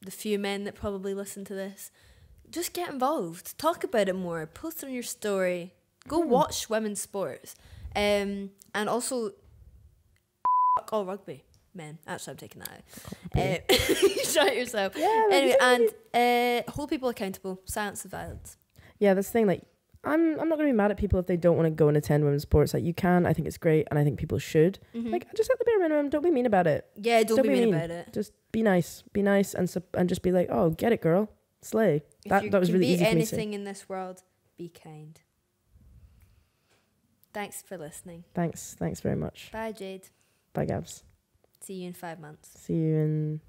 the 0.00 0.10
few 0.10 0.38
men 0.38 0.64
that 0.64 0.74
probably 0.74 1.14
listen 1.14 1.44
to 1.44 1.54
this, 1.54 1.90
just 2.50 2.72
get 2.72 2.88
involved. 2.90 3.56
Talk 3.58 3.84
about 3.84 4.08
it 4.08 4.14
more. 4.16 4.46
Post 4.46 4.82
on 4.82 4.92
your 4.92 5.02
story. 5.02 5.74
Go 6.08 6.22
Hmm. 6.22 6.30
watch 6.30 6.70
women's 6.70 7.00
sports. 7.00 7.54
Um, 7.94 8.50
and 8.74 8.88
also, 8.88 9.32
fuck 10.86 10.92
all 10.92 11.04
rugby. 11.04 11.44
Men, 11.74 11.98
actually, 12.06 12.30
I'm 12.32 12.36
taking 12.38 12.62
that 12.62 12.70
out. 13.36 13.38
Uh, 13.38 13.74
shut 14.24 14.56
yourself. 14.56 14.94
Yeah. 14.96 15.24
Anyway, 15.30 15.56
and 15.60 16.64
uh, 16.66 16.70
hold 16.72 16.88
people 16.88 17.08
accountable. 17.10 17.60
Silence 17.66 18.02
the 18.02 18.08
violence. 18.08 18.56
yeah, 18.98 19.12
that's 19.12 19.28
the 19.28 19.32
thing. 19.32 19.46
Like, 19.46 19.62
I'm 20.02 20.40
I'm 20.40 20.48
not 20.48 20.56
gonna 20.56 20.68
be 20.70 20.72
mad 20.72 20.90
at 20.90 20.96
people 20.96 21.18
if 21.18 21.26
they 21.26 21.36
don't 21.36 21.56
want 21.56 21.66
to 21.66 21.70
go 21.70 21.88
and 21.88 21.96
attend 21.96 22.24
women's 22.24 22.42
sports. 22.42 22.72
Like, 22.72 22.82
you 22.84 22.94
can. 22.94 23.26
I 23.26 23.34
think 23.34 23.46
it's 23.46 23.58
great, 23.58 23.86
and 23.90 23.98
I 23.98 24.04
think 24.04 24.18
people 24.18 24.38
should. 24.38 24.78
Mhm. 24.94 25.12
Like, 25.12 25.26
just 25.34 25.50
at 25.50 25.58
the 25.58 25.64
bare 25.66 25.78
minimum, 25.80 26.08
don't 26.08 26.22
be 26.22 26.30
mean 26.30 26.46
about 26.46 26.66
it. 26.66 26.86
yeah, 26.96 27.22
don't, 27.24 27.36
don't 27.36 27.42
be 27.42 27.50
mean 27.50 27.64
mean. 27.66 27.74
about 27.74 27.90
it. 27.90 28.12
Just 28.12 28.32
be 28.52 28.62
nice. 28.62 29.02
Be 29.12 29.20
nice, 29.22 29.52
and 29.52 29.70
and 29.94 30.08
just 30.08 30.22
be 30.22 30.32
like, 30.32 30.48
oh, 30.50 30.70
get 30.70 30.92
it, 30.92 31.02
girl, 31.02 31.28
slay. 31.60 31.96
If 32.24 32.30
That 32.30 32.50
that 32.52 32.58
was 32.58 32.72
really 32.72 32.86
be 32.86 32.92
easy 32.92 33.04
for 33.04 33.14
me 33.14 33.20
to 33.20 33.26
say. 33.26 33.36
anything 33.36 33.52
in 33.52 33.64
this 33.64 33.86
world, 33.86 34.22
be 34.56 34.70
kind. 34.70 35.20
Thanks 37.34 37.60
for 37.60 37.76
listening. 37.76 38.24
Thanks, 38.34 38.76
thanks 38.78 39.00
very 39.02 39.16
much. 39.16 39.50
Bye, 39.52 39.72
Jade. 39.72 40.08
Bye, 40.56 40.64
Gabs. 40.64 41.04
See 41.60 41.74
you 41.74 41.88
in 41.88 41.92
five 41.92 42.18
months. 42.18 42.48
See 42.58 42.72
you 42.72 42.96
in 42.96 43.40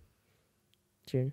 June. 1.06 1.32